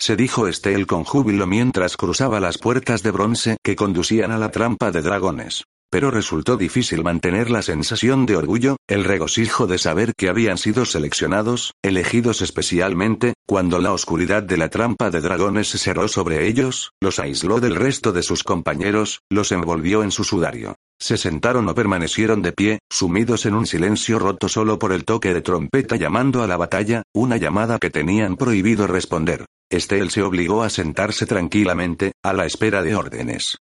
Se 0.00 0.16
dijo 0.16 0.48
Estel 0.48 0.86
con 0.86 1.04
júbilo 1.04 1.46
mientras 1.46 1.96
cruzaba 1.96 2.40
las 2.40 2.58
puertas 2.58 3.02
de 3.02 3.12
bronce 3.12 3.56
que 3.62 3.76
conducían 3.76 4.30
a 4.32 4.38
la 4.38 4.50
trampa 4.50 4.90
de 4.90 5.02
dragones. 5.02 5.64
Pero 5.90 6.10
resultó 6.10 6.56
difícil 6.56 7.04
mantener 7.04 7.50
la 7.50 7.62
sensación 7.62 8.26
de 8.26 8.36
orgullo, 8.36 8.76
el 8.88 9.04
regocijo 9.04 9.66
de 9.66 9.78
saber 9.78 10.14
que 10.16 10.28
habían 10.28 10.58
sido 10.58 10.84
seleccionados, 10.84 11.74
elegidos 11.82 12.42
especialmente, 12.42 13.34
cuando 13.46 13.78
la 13.78 13.92
oscuridad 13.92 14.42
de 14.42 14.56
la 14.56 14.68
trampa 14.68 15.10
de 15.10 15.20
dragones 15.20 15.68
se 15.68 15.78
cerró 15.78 16.08
sobre 16.08 16.48
ellos, 16.48 16.90
los 17.00 17.18
aisló 17.18 17.60
del 17.60 17.76
resto 17.76 18.12
de 18.12 18.22
sus 18.22 18.42
compañeros, 18.42 19.20
los 19.30 19.52
envolvió 19.52 20.02
en 20.02 20.10
su 20.10 20.24
sudario. 20.24 20.76
Se 20.98 21.18
sentaron 21.18 21.68
o 21.68 21.74
permanecieron 21.74 22.42
de 22.42 22.52
pie, 22.52 22.78
sumidos 22.90 23.46
en 23.46 23.54
un 23.54 23.66
silencio 23.66 24.18
roto 24.18 24.48
solo 24.48 24.78
por 24.78 24.92
el 24.92 25.04
toque 25.04 25.34
de 25.34 25.42
trompeta 25.42 25.96
llamando 25.96 26.42
a 26.42 26.46
la 26.46 26.56
batalla, 26.56 27.02
una 27.14 27.36
llamada 27.36 27.78
que 27.78 27.90
tenían 27.90 28.36
prohibido 28.36 28.86
responder. 28.86 29.44
Estel 29.70 30.10
se 30.10 30.22
obligó 30.22 30.62
a 30.62 30.70
sentarse 30.70 31.26
tranquilamente, 31.26 32.12
a 32.22 32.32
la 32.32 32.46
espera 32.46 32.82
de 32.82 32.94
órdenes. 32.94 33.58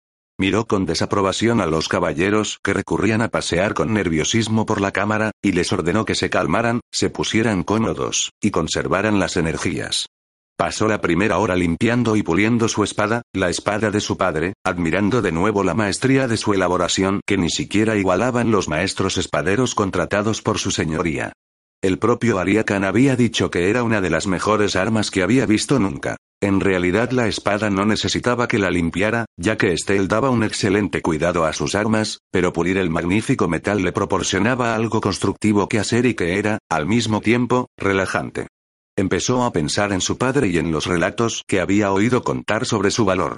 Miró 0.40 0.66
con 0.66 0.86
desaprobación 0.86 1.60
a 1.60 1.66
los 1.66 1.88
caballeros 1.88 2.60
que 2.62 2.72
recurrían 2.72 3.22
a 3.22 3.28
pasear 3.28 3.74
con 3.74 3.92
nerviosismo 3.92 4.66
por 4.66 4.80
la 4.80 4.92
cámara, 4.92 5.32
y 5.42 5.50
les 5.50 5.72
ordenó 5.72 6.04
que 6.04 6.14
se 6.14 6.30
calmaran, 6.30 6.80
se 6.92 7.10
pusieran 7.10 7.64
cómodos, 7.64 8.30
y 8.40 8.52
conservaran 8.52 9.18
las 9.18 9.36
energías. 9.36 10.06
Pasó 10.56 10.86
la 10.86 11.00
primera 11.00 11.38
hora 11.38 11.56
limpiando 11.56 12.14
y 12.14 12.22
puliendo 12.22 12.68
su 12.68 12.84
espada, 12.84 13.22
la 13.32 13.50
espada 13.50 13.90
de 13.90 14.00
su 14.00 14.16
padre, 14.16 14.54
admirando 14.64 15.22
de 15.22 15.32
nuevo 15.32 15.64
la 15.64 15.74
maestría 15.74 16.28
de 16.28 16.36
su 16.36 16.54
elaboración 16.54 17.20
que 17.26 17.36
ni 17.36 17.50
siquiera 17.50 17.96
igualaban 17.96 18.52
los 18.52 18.68
maestros 18.68 19.18
espaderos 19.18 19.74
contratados 19.74 20.40
por 20.40 20.58
su 20.58 20.70
señoría. 20.70 21.32
El 21.82 21.98
propio 21.98 22.38
Ariakan 22.38 22.84
había 22.84 23.14
dicho 23.14 23.50
que 23.50 23.70
era 23.70 23.82
una 23.82 24.00
de 24.00 24.10
las 24.10 24.26
mejores 24.28 24.74
armas 24.74 25.10
que 25.10 25.22
había 25.22 25.46
visto 25.46 25.78
nunca. 25.78 26.16
En 26.40 26.60
realidad 26.60 27.10
la 27.10 27.26
espada 27.26 27.68
no 27.68 27.84
necesitaba 27.84 28.46
que 28.46 28.60
la 28.60 28.70
limpiara, 28.70 29.26
ya 29.36 29.56
que 29.56 29.72
Estel 29.72 30.06
daba 30.06 30.30
un 30.30 30.44
excelente 30.44 31.02
cuidado 31.02 31.44
a 31.44 31.52
sus 31.52 31.74
armas, 31.74 32.20
pero 32.30 32.52
pulir 32.52 32.78
el 32.78 32.90
magnífico 32.90 33.48
metal 33.48 33.82
le 33.82 33.90
proporcionaba 33.90 34.76
algo 34.76 35.00
constructivo 35.00 35.68
que 35.68 35.80
hacer 35.80 36.06
y 36.06 36.14
que 36.14 36.38
era, 36.38 36.58
al 36.68 36.86
mismo 36.86 37.20
tiempo, 37.20 37.70
relajante. 37.76 38.46
Empezó 38.96 39.44
a 39.44 39.52
pensar 39.52 39.92
en 39.92 40.00
su 40.00 40.16
padre 40.16 40.46
y 40.46 40.58
en 40.58 40.70
los 40.70 40.86
relatos 40.86 41.42
que 41.48 41.60
había 41.60 41.90
oído 41.90 42.22
contar 42.22 42.66
sobre 42.66 42.92
su 42.92 43.04
valor. 43.04 43.36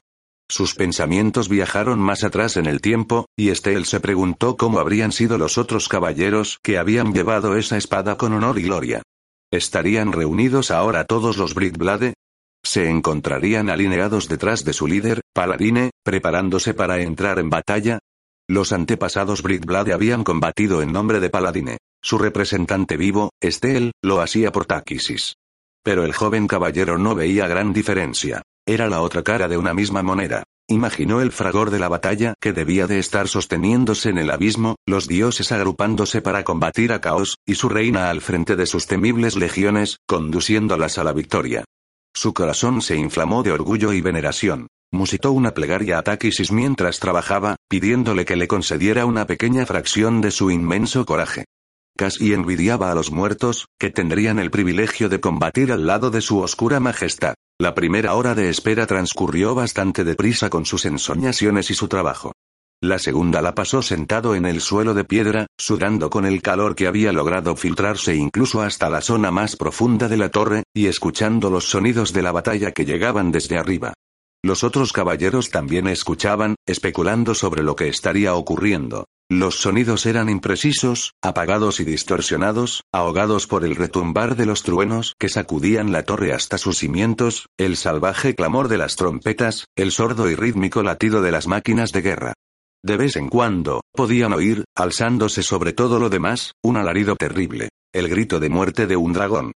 Sus 0.50 0.74
pensamientos 0.74 1.48
viajaron 1.48 2.00
más 2.00 2.22
atrás 2.22 2.58
en 2.58 2.66
el 2.66 2.82
tiempo, 2.82 3.26
y 3.34 3.48
Estel 3.48 3.86
se 3.86 4.00
preguntó 4.00 4.58
cómo 4.58 4.78
habrían 4.78 5.12
sido 5.12 5.38
los 5.38 5.56
otros 5.56 5.88
caballeros 5.88 6.58
que 6.62 6.76
habían 6.76 7.14
llevado 7.14 7.56
esa 7.56 7.78
espada 7.78 8.18
con 8.18 8.34
honor 8.34 8.58
y 8.58 8.64
gloria. 8.64 9.02
¿Estarían 9.50 10.12
reunidos 10.12 10.70
ahora 10.70 11.04
todos 11.04 11.38
los 11.38 11.54
Britblade? 11.54 12.14
¿Se 12.62 12.88
encontrarían 12.88 13.70
alineados 13.70 14.28
detrás 14.28 14.64
de 14.64 14.72
su 14.72 14.86
líder, 14.86 15.22
Paladine, 15.32 15.90
preparándose 16.04 16.74
para 16.74 17.00
entrar 17.00 17.38
en 17.38 17.50
batalla? 17.50 17.98
Los 18.48 18.72
antepasados 18.72 19.42
Britblade 19.42 19.92
habían 19.92 20.24
combatido 20.24 20.82
en 20.82 20.92
nombre 20.92 21.20
de 21.20 21.30
Paladine. 21.30 21.78
Su 22.02 22.18
representante 22.18 22.96
vivo, 22.96 23.30
Estel, 23.40 23.92
lo 24.02 24.20
hacía 24.20 24.52
por 24.52 24.66
Taquisis. 24.66 25.34
Pero 25.82 26.04
el 26.04 26.12
joven 26.12 26.46
caballero 26.46 26.98
no 26.98 27.14
veía 27.14 27.46
gran 27.46 27.72
diferencia. 27.72 28.42
Era 28.66 28.88
la 28.88 29.00
otra 29.00 29.22
cara 29.22 29.48
de 29.48 29.56
una 29.56 29.74
misma 29.74 30.02
moneda. 30.02 30.44
Imaginó 30.68 31.20
el 31.20 31.32
fragor 31.32 31.70
de 31.70 31.78
la 31.78 31.88
batalla 31.88 32.34
que 32.40 32.52
debía 32.52 32.86
de 32.86 32.98
estar 32.98 33.26
sosteniéndose 33.26 34.10
en 34.10 34.18
el 34.18 34.30
abismo, 34.30 34.76
los 34.86 35.08
dioses 35.08 35.50
agrupándose 35.50 36.22
para 36.22 36.44
combatir 36.44 36.92
a 36.92 37.00
Caos, 37.00 37.36
y 37.44 37.56
su 37.56 37.68
reina 37.68 38.10
al 38.10 38.20
frente 38.20 38.54
de 38.54 38.66
sus 38.66 38.86
temibles 38.86 39.36
legiones, 39.36 39.96
conduciéndolas 40.06 40.98
a 40.98 41.04
la 41.04 41.12
victoria. 41.12 41.64
Su 42.14 42.34
corazón 42.34 42.82
se 42.82 42.96
inflamó 42.96 43.42
de 43.42 43.52
orgullo 43.52 43.92
y 43.92 44.00
veneración. 44.00 44.66
Musitó 44.92 45.30
una 45.32 45.52
plegaria 45.52 45.98
a 45.98 46.02
Taquisis 46.02 46.50
mientras 46.50 46.98
trabajaba, 46.98 47.56
pidiéndole 47.68 48.24
que 48.24 48.36
le 48.36 48.48
concediera 48.48 49.06
una 49.06 49.26
pequeña 49.26 49.64
fracción 49.64 50.20
de 50.20 50.32
su 50.32 50.50
inmenso 50.50 51.06
coraje. 51.06 51.44
Casi 51.96 52.32
envidiaba 52.32 52.90
a 52.90 52.94
los 52.94 53.10
muertos, 53.10 53.66
que 53.78 53.90
tendrían 53.90 54.38
el 54.38 54.50
privilegio 54.50 55.08
de 55.08 55.20
combatir 55.20 55.70
al 55.70 55.86
lado 55.86 56.10
de 56.10 56.20
su 56.20 56.40
oscura 56.40 56.80
majestad. 56.80 57.34
La 57.58 57.74
primera 57.74 58.14
hora 58.14 58.34
de 58.34 58.48
espera 58.48 58.86
transcurrió 58.86 59.54
bastante 59.54 60.02
deprisa 60.02 60.50
con 60.50 60.64
sus 60.64 60.86
ensoñaciones 60.86 61.70
y 61.70 61.74
su 61.74 61.88
trabajo. 61.88 62.32
La 62.82 62.98
segunda 62.98 63.42
la 63.42 63.54
pasó 63.54 63.82
sentado 63.82 64.34
en 64.34 64.46
el 64.46 64.62
suelo 64.62 64.94
de 64.94 65.04
piedra, 65.04 65.46
sudando 65.58 66.08
con 66.08 66.24
el 66.24 66.40
calor 66.40 66.74
que 66.74 66.86
había 66.86 67.12
logrado 67.12 67.54
filtrarse 67.54 68.14
incluso 68.16 68.62
hasta 68.62 68.88
la 68.88 69.02
zona 69.02 69.30
más 69.30 69.54
profunda 69.56 70.08
de 70.08 70.16
la 70.16 70.30
torre, 70.30 70.62
y 70.74 70.86
escuchando 70.86 71.50
los 71.50 71.68
sonidos 71.68 72.14
de 72.14 72.22
la 72.22 72.32
batalla 72.32 72.72
que 72.72 72.86
llegaban 72.86 73.32
desde 73.32 73.58
arriba. 73.58 73.92
Los 74.42 74.64
otros 74.64 74.94
caballeros 74.94 75.50
también 75.50 75.88
escuchaban, 75.88 76.54
especulando 76.66 77.34
sobre 77.34 77.62
lo 77.62 77.76
que 77.76 77.88
estaría 77.88 78.34
ocurriendo. 78.34 79.04
Los 79.28 79.60
sonidos 79.60 80.06
eran 80.06 80.30
imprecisos, 80.30 81.12
apagados 81.22 81.80
y 81.80 81.84
distorsionados, 81.84 82.84
ahogados 82.92 83.46
por 83.46 83.66
el 83.66 83.76
retumbar 83.76 84.36
de 84.36 84.46
los 84.46 84.62
truenos 84.62 85.16
que 85.18 85.28
sacudían 85.28 85.92
la 85.92 86.04
torre 86.04 86.32
hasta 86.32 86.56
sus 86.56 86.78
cimientos, 86.78 87.46
el 87.58 87.76
salvaje 87.76 88.34
clamor 88.34 88.68
de 88.68 88.78
las 88.78 88.96
trompetas, 88.96 89.66
el 89.76 89.92
sordo 89.92 90.30
y 90.30 90.34
rítmico 90.34 90.82
latido 90.82 91.20
de 91.20 91.30
las 91.30 91.46
máquinas 91.46 91.92
de 91.92 92.00
guerra. 92.00 92.34
De 92.82 92.96
vez 92.96 93.16
en 93.16 93.28
cuando, 93.28 93.82
podían 93.92 94.32
oír, 94.32 94.64
alzándose 94.74 95.42
sobre 95.42 95.72
todo 95.72 95.98
lo 95.98 96.08
demás, 96.08 96.52
un 96.62 96.76
alarido 96.76 97.14
terrible, 97.14 97.68
el 97.92 98.08
grito 98.08 98.40
de 98.40 98.48
muerte 98.48 98.86
de 98.86 98.96
un 98.96 99.12
dragón. 99.12 99.52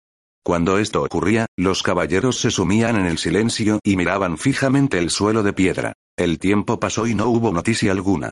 Cuando 0.42 0.78
esto 0.78 1.02
ocurría, 1.02 1.46
los 1.58 1.82
caballeros 1.82 2.40
se 2.40 2.50
sumían 2.50 2.96
en 2.96 3.06
el 3.06 3.18
silencio 3.18 3.78
y 3.84 3.96
miraban 3.96 4.38
fijamente 4.38 4.98
el 4.98 5.10
suelo 5.10 5.42
de 5.42 5.52
piedra. 5.52 5.92
El 6.16 6.38
tiempo 6.38 6.80
pasó 6.80 7.06
y 7.06 7.14
no 7.14 7.26
hubo 7.28 7.52
noticia 7.52 7.92
alguna. 7.92 8.30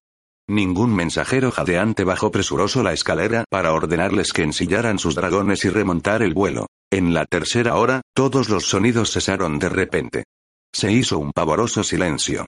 Ningún 0.48 0.94
mensajero 0.94 1.50
jadeante 1.50 2.04
bajó 2.04 2.30
presuroso 2.30 2.82
la 2.82 2.94
escalera 2.94 3.44
para 3.50 3.74
ordenarles 3.74 4.32
que 4.32 4.42
ensillaran 4.42 4.98
sus 4.98 5.14
dragones 5.14 5.66
y 5.66 5.68
remontar 5.68 6.22
el 6.22 6.32
vuelo. 6.32 6.66
En 6.90 7.12
la 7.12 7.26
tercera 7.26 7.76
hora, 7.76 8.00
todos 8.14 8.48
los 8.48 8.64
sonidos 8.64 9.12
cesaron 9.12 9.58
de 9.58 9.68
repente. 9.68 10.24
Se 10.72 10.90
hizo 10.90 11.18
un 11.18 11.32
pavoroso 11.32 11.84
silencio. 11.84 12.46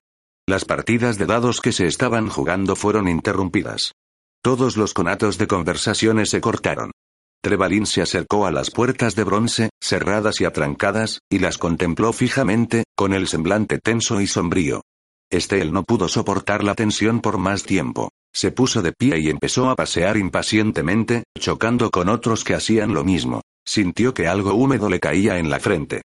Las 0.51 0.65
partidas 0.65 1.17
de 1.17 1.27
dados 1.27 1.61
que 1.61 1.71
se 1.71 1.87
estaban 1.87 2.29
jugando 2.29 2.75
fueron 2.75 3.07
interrumpidas. 3.07 3.93
Todos 4.43 4.77
los 4.77 4.95
conatos 4.95 5.39
de 5.39 5.47
conversaciones 5.47 6.29
se 6.29 6.41
cortaron. 6.41 6.91
Trebalín 7.41 7.87
se 7.87 8.03
acercó 8.03 8.47
a 8.47 8.51
las 8.51 8.73
puertas 8.73 9.15
de 9.15 9.23
bronce, 9.23 9.71
cerradas 9.81 10.41
y 10.41 10.47
atrancadas, 10.47 11.21
y 11.31 11.39
las 11.39 11.57
contempló 11.57 12.13
fijamente, 12.13 12.83
con 12.97 13.13
el 13.15 13.29
semblante 13.29 13.79
tenso 13.79 14.21
y 14.21 14.27
sombrío. 14.27 14.83
Estel 15.31 15.73
no 15.73 15.85
pudo 15.85 16.09
soportar 16.09 16.65
la 16.65 16.75
tensión 16.75 17.21
por 17.21 17.39
más 17.39 17.63
tiempo. 17.63 18.11
Se 18.35 18.51
puso 18.51 18.83
de 18.83 18.91
pie 18.91 19.21
y 19.21 19.31
empezó 19.31 19.71
a 19.71 19.77
pasear 19.77 20.17
impacientemente, 20.17 21.23
chocando 21.39 21.91
con 21.93 22.09
otros 22.09 22.43
que 22.43 22.55
hacían 22.55 22.93
lo 22.93 23.05
mismo. 23.05 23.43
Sintió 23.65 24.15
que 24.15 24.27
algo 24.27 24.55
húmedo 24.55 24.89
le 24.89 24.99
caía 24.99 25.39
en 25.39 25.49
la 25.49 25.61
frente. 25.61 26.03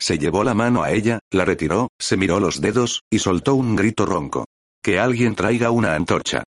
Se 0.00 0.18
llevó 0.18 0.44
la 0.44 0.54
mano 0.54 0.82
a 0.82 0.92
ella, 0.92 1.18
la 1.30 1.44
retiró, 1.44 1.88
se 1.98 2.16
miró 2.16 2.38
los 2.40 2.60
dedos, 2.60 3.02
y 3.10 3.18
soltó 3.18 3.54
un 3.54 3.74
grito 3.74 4.06
ronco. 4.06 4.46
Que 4.82 4.98
alguien 4.98 5.34
traiga 5.34 5.70
una 5.70 5.94
antorcha. 5.94 6.44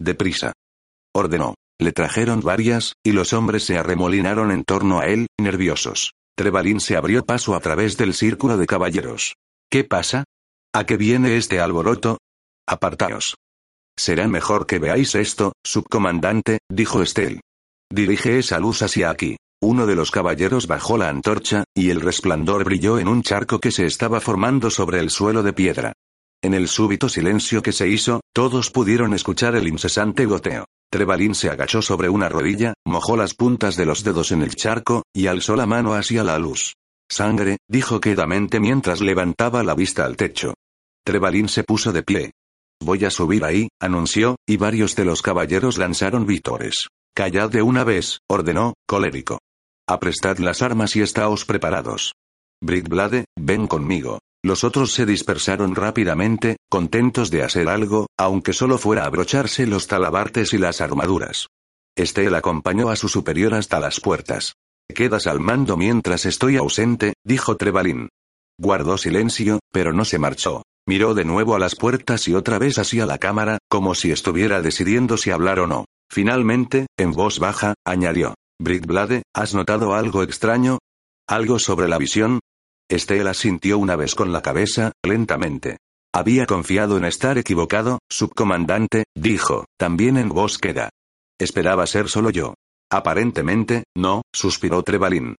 Deprisa. 0.00 0.52
Ordenó. 1.14 1.54
Le 1.78 1.92
trajeron 1.92 2.40
varias, 2.40 2.94
y 3.04 3.12
los 3.12 3.32
hombres 3.32 3.64
se 3.64 3.76
arremolinaron 3.76 4.52
en 4.52 4.64
torno 4.64 5.00
a 5.00 5.06
él, 5.06 5.26
nerviosos. 5.38 6.12
Trebalín 6.36 6.80
se 6.80 6.96
abrió 6.96 7.24
paso 7.24 7.54
a 7.54 7.60
través 7.60 7.96
del 7.96 8.14
círculo 8.14 8.56
de 8.56 8.66
caballeros. 8.66 9.34
¿Qué 9.70 9.84
pasa? 9.84 10.24
¿A 10.72 10.84
qué 10.86 10.96
viene 10.96 11.36
este 11.36 11.60
alboroto? 11.60 12.18
Apartaos. 12.66 13.34
Será 13.96 14.26
mejor 14.28 14.66
que 14.66 14.78
veáis 14.78 15.14
esto, 15.14 15.52
subcomandante, 15.64 16.58
dijo 16.70 17.02
Estel. 17.02 17.40
Dirige 17.92 18.38
esa 18.38 18.58
luz 18.58 18.82
hacia 18.82 19.10
aquí. 19.10 19.36
Uno 19.62 19.86
de 19.86 19.94
los 19.94 20.10
caballeros 20.10 20.66
bajó 20.66 20.98
la 20.98 21.08
antorcha, 21.08 21.64
y 21.74 21.90
el 21.90 22.00
resplandor 22.00 22.64
brilló 22.64 22.98
en 22.98 23.08
un 23.08 23.22
charco 23.22 23.60
que 23.60 23.70
se 23.70 23.86
estaba 23.86 24.20
formando 24.20 24.70
sobre 24.70 25.00
el 25.00 25.10
suelo 25.10 25.42
de 25.42 25.52
piedra. 25.52 25.92
En 26.42 26.52
el 26.52 26.68
súbito 26.68 27.08
silencio 27.08 27.62
que 27.62 27.72
se 27.72 27.88
hizo, 27.88 28.20
todos 28.34 28.70
pudieron 28.70 29.14
escuchar 29.14 29.56
el 29.56 29.66
incesante 29.66 30.26
goteo. 30.26 30.66
Trebalín 30.90 31.34
se 31.34 31.48
agachó 31.48 31.82
sobre 31.82 32.08
una 32.08 32.28
rodilla, 32.28 32.74
mojó 32.86 33.16
las 33.16 33.34
puntas 33.34 33.76
de 33.76 33.86
los 33.86 34.04
dedos 34.04 34.30
en 34.30 34.42
el 34.42 34.54
charco, 34.54 35.02
y 35.14 35.26
alzó 35.26 35.56
la 35.56 35.66
mano 35.66 35.94
hacia 35.94 36.22
la 36.22 36.38
luz. 36.38 36.74
Sangre, 37.10 37.56
dijo 37.68 38.00
quedamente 38.00 38.60
mientras 38.60 39.00
levantaba 39.00 39.62
la 39.62 39.74
vista 39.74 40.04
al 40.04 40.16
techo. 40.16 40.54
Trebalín 41.04 41.48
se 41.48 41.64
puso 41.64 41.92
de 41.92 42.02
pie. 42.02 42.32
Voy 42.82 43.04
a 43.04 43.10
subir 43.10 43.44
ahí, 43.44 43.68
anunció, 43.80 44.36
y 44.46 44.56
varios 44.56 44.94
de 44.96 45.04
los 45.04 45.22
caballeros 45.22 45.78
lanzaron 45.78 46.26
vítores. 46.26 46.88
Callad 47.14 47.50
de 47.50 47.62
una 47.62 47.84
vez, 47.84 48.18
ordenó, 48.28 48.74
colérico. 48.86 49.38
Aprestad 49.86 50.38
las 50.38 50.62
armas 50.62 50.96
y 50.96 51.02
estáos 51.02 51.44
preparados. 51.44 52.14
Britblade, 52.62 53.26
ven 53.38 53.66
conmigo. 53.66 54.18
Los 54.42 54.64
otros 54.64 54.92
se 54.92 55.04
dispersaron 55.04 55.74
rápidamente, 55.74 56.56
contentos 56.70 57.30
de 57.30 57.42
hacer 57.42 57.68
algo, 57.68 58.06
aunque 58.18 58.54
solo 58.54 58.78
fuera 58.78 59.04
abrocharse 59.04 59.66
los 59.66 59.86
talabartes 59.86 60.54
y 60.54 60.58
las 60.58 60.80
armaduras. 60.80 61.48
Estel 61.96 62.34
acompañó 62.34 62.88
a 62.88 62.96
su 62.96 63.10
superior 63.10 63.52
hasta 63.52 63.78
las 63.78 64.00
puertas. 64.00 64.54
Quedas 64.88 65.26
al 65.26 65.40
mando 65.40 65.76
mientras 65.76 66.24
estoy 66.24 66.56
ausente, 66.56 67.12
dijo 67.22 67.56
Trebalín. 67.58 68.08
Guardó 68.58 68.96
silencio, 68.96 69.60
pero 69.70 69.92
no 69.92 70.06
se 70.06 70.18
marchó. 70.18 70.62
Miró 70.86 71.12
de 71.12 71.26
nuevo 71.26 71.54
a 71.54 71.58
las 71.58 71.76
puertas 71.76 72.26
y 72.26 72.34
otra 72.34 72.58
vez 72.58 72.78
hacia 72.78 73.04
la 73.04 73.18
cámara, 73.18 73.58
como 73.68 73.94
si 73.94 74.12
estuviera 74.12 74.62
decidiendo 74.62 75.18
si 75.18 75.30
hablar 75.30 75.58
o 75.60 75.66
no. 75.66 75.84
Finalmente, 76.10 76.86
en 76.98 77.12
voz 77.12 77.38
baja, 77.38 77.74
añadió. 77.84 78.34
Britblade, 78.64 79.22
¿has 79.34 79.54
notado 79.54 79.94
algo 79.94 80.22
extraño? 80.22 80.78
¿Algo 81.28 81.58
sobre 81.58 81.86
la 81.86 81.98
visión? 81.98 82.40
Estela 82.88 83.34
sintió 83.34 83.78
una 83.78 83.94
vez 83.94 84.14
con 84.14 84.32
la 84.32 84.40
cabeza, 84.40 84.92
lentamente. 85.04 85.76
Había 86.14 86.46
confiado 86.46 86.96
en 86.96 87.04
estar 87.04 87.36
equivocado, 87.38 87.98
subcomandante, 88.10 89.04
dijo, 89.14 89.66
también 89.78 90.16
en 90.16 90.30
voz 90.30 90.58
queda. 90.58 90.88
Esperaba 91.38 91.86
ser 91.86 92.08
solo 92.08 92.30
yo. 92.30 92.54
Aparentemente, 92.90 93.84
no, 93.94 94.22
suspiró 94.32 94.82
Trebalín. 94.82 95.36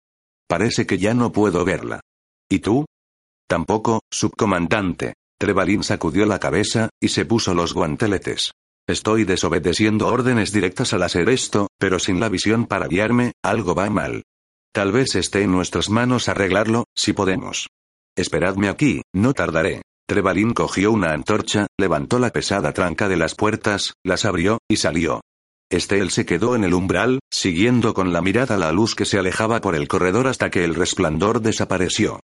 Parece 0.48 0.86
que 0.86 0.98
ya 0.98 1.14
no 1.14 1.32
puedo 1.32 1.66
verla. 1.66 2.02
¿Y 2.50 2.60
tú? 2.60 2.86
Tampoco, 3.48 4.02
subcomandante. 4.12 5.16
Trebalín 5.40 5.84
sacudió 5.84 6.26
la 6.26 6.40
cabeza, 6.40 6.90
y 7.02 7.10
se 7.10 7.26
puso 7.26 7.54
los 7.54 7.74
guanteletes. 7.74 8.52
Estoy 8.88 9.24
desobedeciendo 9.24 10.08
órdenes 10.08 10.52
directas 10.52 10.94
al 10.94 11.02
hacer 11.02 11.30
esto, 11.30 11.70
pero 11.80 11.98
sin 11.98 12.20
la 12.20 12.30
visión 12.30 12.68
para 12.68 12.88
guiarme, 12.88 13.32
algo 13.44 13.74
va 13.74 13.90
mal. 13.90 14.24
Tal 14.72 14.92
vez 14.92 15.16
esté 15.16 15.42
en 15.42 15.52
nuestras 15.52 15.90
manos 15.90 16.30
arreglarlo, 16.30 16.86
si 16.96 17.14
podemos. 17.14 17.68
Esperadme 18.16 18.70
aquí, 18.70 19.02
no 19.14 19.34
tardaré. 19.34 19.82
Trebalín 20.08 20.54
cogió 20.54 20.92
una 20.92 21.14
antorcha, 21.14 21.66
levantó 21.80 22.20
la 22.20 22.30
pesada 22.30 22.74
tranca 22.74 23.10
de 23.10 23.18
las 23.18 23.34
puertas, 23.34 23.94
las 24.04 24.24
abrió, 24.24 24.60
y 24.70 24.76
salió. 24.76 25.22
Estel 25.72 26.12
se 26.12 26.28
quedó 26.28 26.56
en 26.56 26.64
el 26.64 26.76
umbral, 26.76 27.20
siguiendo 27.32 27.96
con 27.96 28.14
la 28.14 28.22
mirada 28.22 28.56
la 28.58 28.72
luz 28.72 28.94
que 28.94 29.06
se 29.06 29.18
alejaba 29.18 29.62
por 29.62 29.76
el 29.76 29.88
corredor 29.88 30.28
hasta 30.28 30.52
que 30.52 30.64
el 30.64 30.76
resplandor 30.76 31.42
desapareció. 31.42 32.20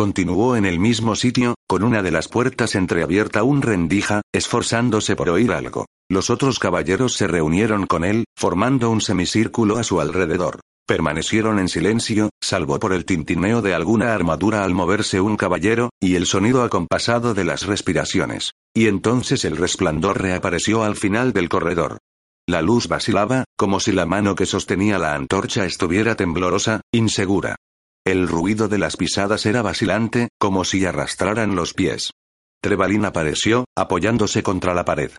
Continuó 0.00 0.56
en 0.56 0.64
el 0.64 0.78
mismo 0.78 1.14
sitio, 1.14 1.56
con 1.68 1.84
una 1.84 2.02
de 2.02 2.10
las 2.10 2.26
puertas 2.26 2.74
entreabierta 2.74 3.42
un 3.42 3.60
rendija, 3.60 4.22
esforzándose 4.32 5.14
por 5.14 5.28
oír 5.28 5.52
algo. 5.52 5.84
Los 6.08 6.30
otros 6.30 6.58
caballeros 6.58 7.12
se 7.12 7.26
reunieron 7.26 7.84
con 7.84 8.06
él, 8.06 8.24
formando 8.34 8.88
un 8.88 9.02
semicírculo 9.02 9.76
a 9.76 9.82
su 9.82 10.00
alrededor. 10.00 10.60
Permanecieron 10.88 11.58
en 11.58 11.68
silencio, 11.68 12.30
salvo 12.40 12.78
por 12.78 12.94
el 12.94 13.04
tintineo 13.04 13.60
de 13.60 13.74
alguna 13.74 14.14
armadura 14.14 14.64
al 14.64 14.72
moverse 14.72 15.20
un 15.20 15.36
caballero, 15.36 15.90
y 16.00 16.14
el 16.14 16.24
sonido 16.24 16.62
acompasado 16.62 17.34
de 17.34 17.44
las 17.44 17.66
respiraciones. 17.66 18.52
Y 18.74 18.86
entonces 18.86 19.44
el 19.44 19.58
resplandor 19.58 20.22
reapareció 20.22 20.82
al 20.82 20.96
final 20.96 21.34
del 21.34 21.50
corredor. 21.50 21.98
La 22.48 22.62
luz 22.62 22.88
vacilaba, 22.88 23.44
como 23.54 23.80
si 23.80 23.92
la 23.92 24.06
mano 24.06 24.34
que 24.34 24.46
sostenía 24.46 24.98
la 24.98 25.14
antorcha 25.14 25.66
estuviera 25.66 26.14
temblorosa, 26.14 26.80
insegura. 26.90 27.56
El 28.10 28.26
ruido 28.26 28.66
de 28.66 28.76
las 28.76 28.96
pisadas 28.96 29.46
era 29.46 29.62
vacilante, 29.62 30.30
como 30.36 30.64
si 30.64 30.84
arrastraran 30.84 31.54
los 31.54 31.74
pies. 31.74 32.10
Trebalín 32.60 33.04
apareció, 33.04 33.66
apoyándose 33.76 34.42
contra 34.42 34.74
la 34.74 34.84
pared. 34.84 35.12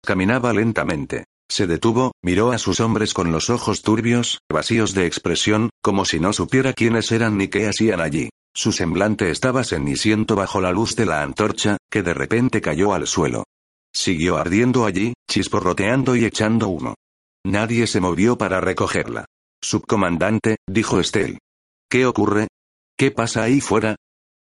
Caminaba 0.00 0.52
lentamente. 0.52 1.24
Se 1.50 1.66
detuvo, 1.66 2.12
miró 2.22 2.52
a 2.52 2.58
sus 2.58 2.78
hombres 2.78 3.14
con 3.14 3.32
los 3.32 3.50
ojos 3.50 3.82
turbios, 3.82 4.38
vacíos 4.48 4.94
de 4.94 5.06
expresión, 5.06 5.70
como 5.82 6.04
si 6.04 6.20
no 6.20 6.32
supiera 6.32 6.72
quiénes 6.72 7.10
eran 7.10 7.36
ni 7.36 7.48
qué 7.48 7.66
hacían 7.66 8.00
allí. 8.00 8.28
Su 8.54 8.70
semblante 8.70 9.32
estaba 9.32 9.64
ceniciento 9.64 10.36
bajo 10.36 10.60
la 10.60 10.70
luz 10.70 10.94
de 10.94 11.06
la 11.06 11.22
antorcha, 11.22 11.78
que 11.90 12.04
de 12.04 12.14
repente 12.14 12.60
cayó 12.60 12.94
al 12.94 13.08
suelo. 13.08 13.42
Siguió 13.92 14.36
ardiendo 14.36 14.86
allí, 14.86 15.14
chisporroteando 15.28 16.14
y 16.14 16.24
echando 16.24 16.68
humo. 16.68 16.94
Nadie 17.44 17.88
se 17.88 18.00
movió 18.00 18.38
para 18.38 18.60
recogerla. 18.60 19.24
Subcomandante, 19.60 20.58
dijo 20.68 21.00
Estel. 21.00 21.38
¿Qué 21.88 22.04
ocurre? 22.04 22.48
¿Qué 22.98 23.12
pasa 23.12 23.44
ahí 23.44 23.60
fuera? 23.60 23.96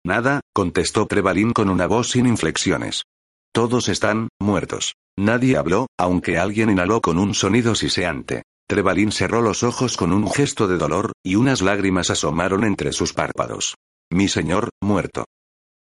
Nada, 0.05 0.41
contestó 0.53 1.07
Trebalín 1.07 1.51
con 1.51 1.69
una 1.69 1.87
voz 1.87 2.11
sin 2.11 2.27
inflexiones. 2.27 3.03
Todos 3.51 3.89
están, 3.89 4.27
muertos. 4.39 4.93
Nadie 5.17 5.57
habló, 5.57 5.87
aunque 5.97 6.37
alguien 6.37 6.69
inhaló 6.69 7.01
con 7.01 7.17
un 7.17 7.33
sonido 7.33 7.73
siseante. 7.73 8.43
Trebalín 8.67 9.11
cerró 9.11 9.41
los 9.41 9.63
ojos 9.63 9.97
con 9.97 10.11
un 10.13 10.29
gesto 10.29 10.67
de 10.67 10.77
dolor, 10.77 11.11
y 11.23 11.35
unas 11.35 11.61
lágrimas 11.61 12.09
asomaron 12.09 12.63
entre 12.63 12.91
sus 12.91 13.13
párpados. 13.13 13.75
Mi 14.11 14.27
señor, 14.27 14.69
muerto. 14.81 15.25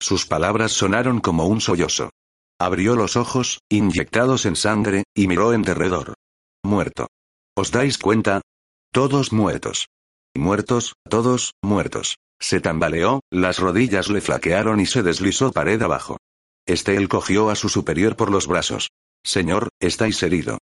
Sus 0.01 0.25
palabras 0.25 0.73
sonaron 0.73 1.21
como 1.21 1.45
un 1.47 1.61
sollozo. 1.61 2.09
Abrió 2.59 2.95
los 2.95 3.15
ojos, 3.15 3.59
inyectados 3.69 4.45
en 4.45 4.55
sangre, 4.55 5.03
y 5.15 5.27
miró 5.27 5.53
en 5.53 5.61
derredor. 5.61 6.13
Muerto. 6.63 7.07
¿Os 7.55 7.71
dais 7.71 7.97
cuenta? 7.97 8.41
Todos 8.91 9.31
muertos. 9.31 9.87
Muertos, 10.37 10.93
todos, 11.09 11.55
muertos. 11.63 12.17
Se 12.39 12.61
tambaleó, 12.61 13.21
las 13.31 13.57
rodillas 13.57 14.09
le 14.09 14.21
flaquearon 14.21 14.79
y 14.79 14.85
se 14.85 15.01
deslizó 15.01 15.51
pared 15.51 15.81
abajo. 15.81 16.17
Estel 16.67 17.09
cogió 17.09 17.49
a 17.49 17.55
su 17.55 17.69
superior 17.69 18.15
por 18.15 18.31
los 18.31 18.45
brazos. 18.45 18.89
Señor, 19.23 19.69
estáis 19.79 20.21
herido. 20.21 20.59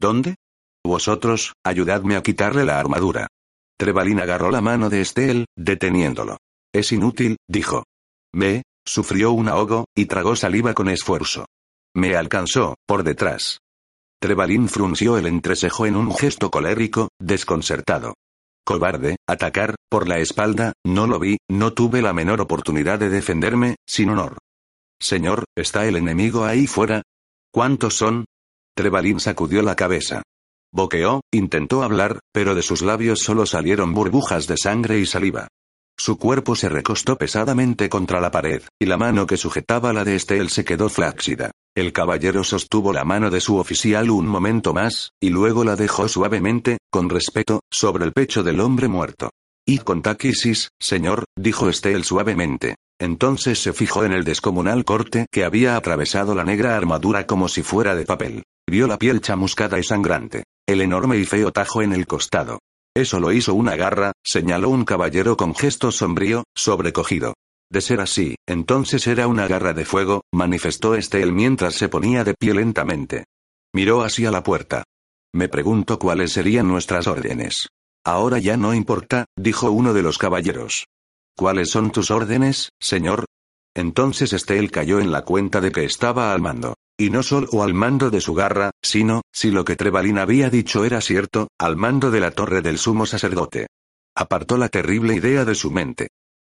¿Dónde? 0.00 0.36
Vosotros, 0.84 1.52
ayudadme 1.62 2.16
a 2.16 2.22
quitarle 2.22 2.64
la 2.64 2.80
armadura. 2.80 3.28
Trebalín 3.76 4.20
agarró 4.20 4.50
la 4.50 4.62
mano 4.62 4.88
de 4.88 5.02
Estel, 5.02 5.46
deteniéndolo. 5.56 6.38
Es 6.72 6.92
inútil, 6.92 7.36
dijo. 7.46 7.84
Me, 8.32 8.62
sufrió 8.86 9.32
un 9.32 9.48
ahogo, 9.48 9.86
y 9.94 10.06
tragó 10.06 10.36
saliva 10.36 10.72
con 10.72 10.88
esfuerzo. 10.88 11.46
Me 11.94 12.16
alcanzó, 12.16 12.76
por 12.86 13.02
detrás. 13.02 13.58
Trebalín 14.20 14.68
frunció 14.68 15.18
el 15.18 15.26
entrecejo 15.26 15.86
en 15.86 15.96
un 15.96 16.14
gesto 16.14 16.50
colérico, 16.50 17.08
desconcertado. 17.20 18.14
Cobarde, 18.68 19.16
atacar, 19.26 19.76
por 19.88 20.06
la 20.06 20.18
espalda, 20.18 20.74
no 20.84 21.06
lo 21.06 21.18
vi, 21.18 21.38
no 21.50 21.72
tuve 21.72 22.02
la 22.02 22.12
menor 22.12 22.42
oportunidad 22.42 22.98
de 22.98 23.08
defenderme, 23.08 23.76
sin 23.86 24.10
honor. 24.10 24.36
Señor, 25.00 25.44
¿está 25.56 25.86
el 25.86 25.96
enemigo 25.96 26.44
ahí 26.44 26.66
fuera? 26.66 27.00
¿Cuántos 27.50 27.94
son? 27.94 28.26
Trebalín 28.76 29.20
sacudió 29.20 29.62
la 29.62 29.74
cabeza. 29.74 30.22
Boqueó, 30.70 31.22
intentó 31.32 31.82
hablar, 31.82 32.20
pero 32.30 32.54
de 32.54 32.60
sus 32.60 32.82
labios 32.82 33.20
solo 33.20 33.46
salieron 33.46 33.94
burbujas 33.94 34.46
de 34.46 34.58
sangre 34.58 34.98
y 34.98 35.06
saliva. 35.06 35.48
Su 36.00 36.16
cuerpo 36.16 36.54
se 36.54 36.68
recostó 36.68 37.18
pesadamente 37.18 37.88
contra 37.88 38.20
la 38.20 38.30
pared, 38.30 38.62
y 38.80 38.86
la 38.86 38.96
mano 38.96 39.26
que 39.26 39.36
sujetaba 39.36 39.92
la 39.92 40.04
de 40.04 40.14
Estel 40.14 40.48
se 40.48 40.64
quedó 40.64 40.88
flácida. 40.88 41.50
El 41.76 41.92
caballero 41.92 42.44
sostuvo 42.44 42.92
la 42.92 43.04
mano 43.04 43.30
de 43.30 43.40
su 43.40 43.56
oficial 43.56 44.08
un 44.10 44.26
momento 44.26 44.72
más, 44.72 45.10
y 45.20 45.30
luego 45.30 45.64
la 45.64 45.74
dejó 45.74 46.06
suavemente, 46.08 46.78
con 46.88 47.08
respeto, 47.08 47.60
sobre 47.70 48.04
el 48.04 48.12
pecho 48.12 48.44
del 48.44 48.60
hombre 48.60 48.86
muerto. 48.86 49.30
Y 49.66 49.78
con 49.78 50.00
taquisis, 50.00 50.70
señor, 50.78 51.24
dijo 51.36 51.68
Estel 51.68 52.04
suavemente. 52.04 52.76
Entonces 53.00 53.60
se 53.60 53.72
fijó 53.72 54.04
en 54.04 54.12
el 54.12 54.24
descomunal 54.24 54.84
corte 54.84 55.26
que 55.32 55.44
había 55.44 55.76
atravesado 55.76 56.34
la 56.34 56.44
negra 56.44 56.76
armadura 56.76 57.26
como 57.26 57.48
si 57.48 57.62
fuera 57.62 57.96
de 57.96 58.06
papel. 58.06 58.44
Vio 58.68 58.86
la 58.86 58.98
piel 58.98 59.20
chamuscada 59.20 59.78
y 59.78 59.82
sangrante. 59.82 60.44
El 60.66 60.80
enorme 60.80 61.16
y 61.18 61.24
feo 61.24 61.52
tajo 61.52 61.82
en 61.82 61.92
el 61.92 62.06
costado. 62.06 62.60
Eso 62.98 63.20
lo 63.20 63.30
hizo 63.30 63.54
una 63.54 63.76
garra, 63.76 64.10
señaló 64.24 64.70
un 64.70 64.84
caballero 64.84 65.36
con 65.36 65.54
gesto 65.54 65.92
sombrío, 65.92 66.42
sobrecogido. 66.56 67.34
De 67.70 67.80
ser 67.80 68.00
así, 68.00 68.34
entonces 68.44 69.06
era 69.06 69.28
una 69.28 69.46
garra 69.46 69.72
de 69.72 69.84
fuego, 69.84 70.22
manifestó 70.34 70.96
Estel 70.96 71.32
mientras 71.32 71.76
se 71.76 71.88
ponía 71.88 72.24
de 72.24 72.34
pie 72.34 72.54
lentamente. 72.54 73.26
Miró 73.72 74.02
hacia 74.02 74.32
la 74.32 74.42
puerta. 74.42 74.82
Me 75.32 75.48
pregunto 75.48 76.00
cuáles 76.00 76.32
serían 76.32 76.66
nuestras 76.66 77.06
órdenes. 77.06 77.68
Ahora 78.04 78.40
ya 78.40 78.56
no 78.56 78.74
importa, 78.74 79.26
dijo 79.36 79.70
uno 79.70 79.94
de 79.94 80.02
los 80.02 80.18
caballeros. 80.18 80.86
¿Cuáles 81.36 81.70
son 81.70 81.92
tus 81.92 82.10
órdenes, 82.10 82.70
señor? 82.80 83.26
Entonces 83.76 84.32
Estel 84.32 84.72
cayó 84.72 84.98
en 84.98 85.12
la 85.12 85.22
cuenta 85.22 85.60
de 85.60 85.70
que 85.70 85.84
estaba 85.84 86.32
al 86.32 86.40
mando. 86.40 86.74
Y 87.00 87.10
no 87.10 87.22
solo 87.22 87.62
al 87.62 87.74
mando 87.74 88.10
de 88.10 88.20
su 88.20 88.34
garra, 88.34 88.72
sino, 88.82 89.22
si 89.32 89.52
lo 89.52 89.64
que 89.64 89.76
Trebalín 89.76 90.18
había 90.18 90.50
dicho 90.50 90.84
era 90.84 91.00
cierto, 91.00 91.46
al 91.56 91.76
mando 91.76 92.10
de 92.10 92.18
la 92.18 92.32
torre 92.32 92.60
del 92.60 92.76
sumo 92.76 93.06
sacerdote. 93.06 93.68
Apartó 94.16 94.56
la 94.56 94.68
terrible 94.68 95.14
idea 95.14 95.44
de 95.44 95.54
su 95.54 95.70
mente. 95.70 96.08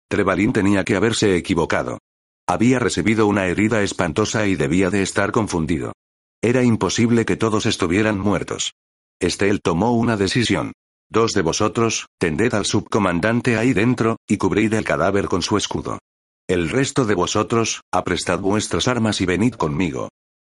Trebalín 0.09 0.51
tenía 0.51 0.83
que 0.83 0.95
haberse 0.95 1.37
equivocado. 1.37 1.99
Había 2.47 2.79
recibido 2.79 3.27
una 3.27 3.45
herida 3.45 3.83
espantosa 3.83 4.47
y 4.47 4.55
debía 4.55 4.89
de 4.89 5.03
estar 5.03 5.31
confundido. 5.31 5.93
Era 6.41 6.63
imposible 6.63 7.25
que 7.25 7.37
todos 7.37 7.67
estuvieran 7.67 8.17
muertos. 8.17 8.73
Estel 9.19 9.61
tomó 9.61 9.91
una 9.91 10.17
decisión. 10.17 10.73
Dos 11.11 11.33
de 11.33 11.43
vosotros, 11.43 12.07
tended 12.17 12.55
al 12.55 12.65
subcomandante 12.65 13.55
ahí 13.55 13.73
dentro, 13.73 14.17
y 14.27 14.37
cubrid 14.37 14.73
el 14.73 14.83
cadáver 14.83 15.27
con 15.27 15.43
su 15.43 15.57
escudo. 15.57 15.99
El 16.47 16.69
resto 16.69 17.05
de 17.05 17.13
vosotros, 17.13 17.81
aprestad 17.91 18.39
vuestras 18.39 18.87
armas 18.87 19.21
y 19.21 19.27
venid 19.27 19.53
conmigo. 19.53 20.09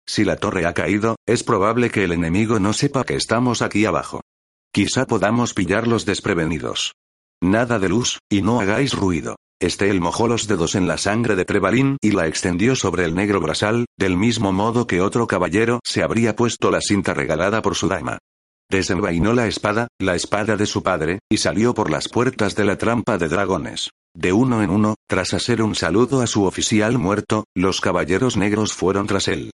Si 0.08 0.24
la 0.24 0.38
torre 0.38 0.66
ha 0.66 0.74
caído, 0.74 1.18
es 1.28 1.43
probable 1.43 1.89
que 1.89 2.05
el 2.05 2.14
enemigo 2.14 2.60
no 2.60 2.74
sepa 2.74 3.03
que 3.03 3.16
estamos 3.16 3.62
aquí 3.62 3.86
abajo. 3.86 4.22
Quizá 4.72 5.05
podamos 5.05 5.53
pillarlos 5.53 6.05
desprevenidos. 6.05 6.93
Nada 7.41 7.78
de 7.78 7.89
luz, 7.89 8.20
y 8.30 8.41
no 8.41 8.60
hagáis 8.62 8.93
ruido. 8.93 9.36
Estel 9.60 9.99
mojó 10.01 10.28
los 10.28 10.47
dedos 10.47 10.76
en 10.76 10.88
la 10.88 10.97
sangre 10.97 11.36
de 11.36 11.43
Trebalín 11.43 11.97
y 11.99 12.12
la 12.12 12.28
extendió 12.28 12.76
sobre 12.76 13.05
el 13.05 13.16
negro 13.16 13.41
brasal, 13.41 13.86
del 13.97 14.16
mismo 14.16 14.51
modo 14.53 14.86
que 14.86 15.01
otro 15.01 15.28
caballero 15.28 15.80
se 15.84 16.03
habría 16.03 16.36
puesto 16.36 16.70
la 16.72 16.80
cinta 16.80 17.14
regalada 17.14 17.62
por 17.62 17.76
su 17.76 17.88
dama. 17.88 18.20
Desenvainó 18.70 19.34
la 19.34 19.47
espada, 19.47 19.88
la 19.99 20.16
espada 20.16 20.58
de 20.58 20.68
su 20.68 20.84
padre, 20.84 21.20
y 21.30 21.38
salió 21.38 21.74
por 21.74 21.89
las 21.89 22.08
puertas 22.08 22.55
de 22.55 22.66
la 22.66 22.78
trampa 22.78 23.18
de 23.18 23.30
dragones. 23.30 23.89
De 24.16 24.32
uno 24.32 24.62
en 24.62 24.70
uno, 24.70 24.95
tras 25.08 25.34
hacer 25.34 25.62
un 25.62 25.74
saludo 25.74 26.22
a 26.22 26.28
su 26.28 26.43
oficial 26.43 26.97
muerto, 26.97 27.45
los 27.55 27.82
caballeros 27.82 28.38
negros 28.38 28.74
fueron 28.74 29.08
tras 29.08 29.28
él. 29.28 29.51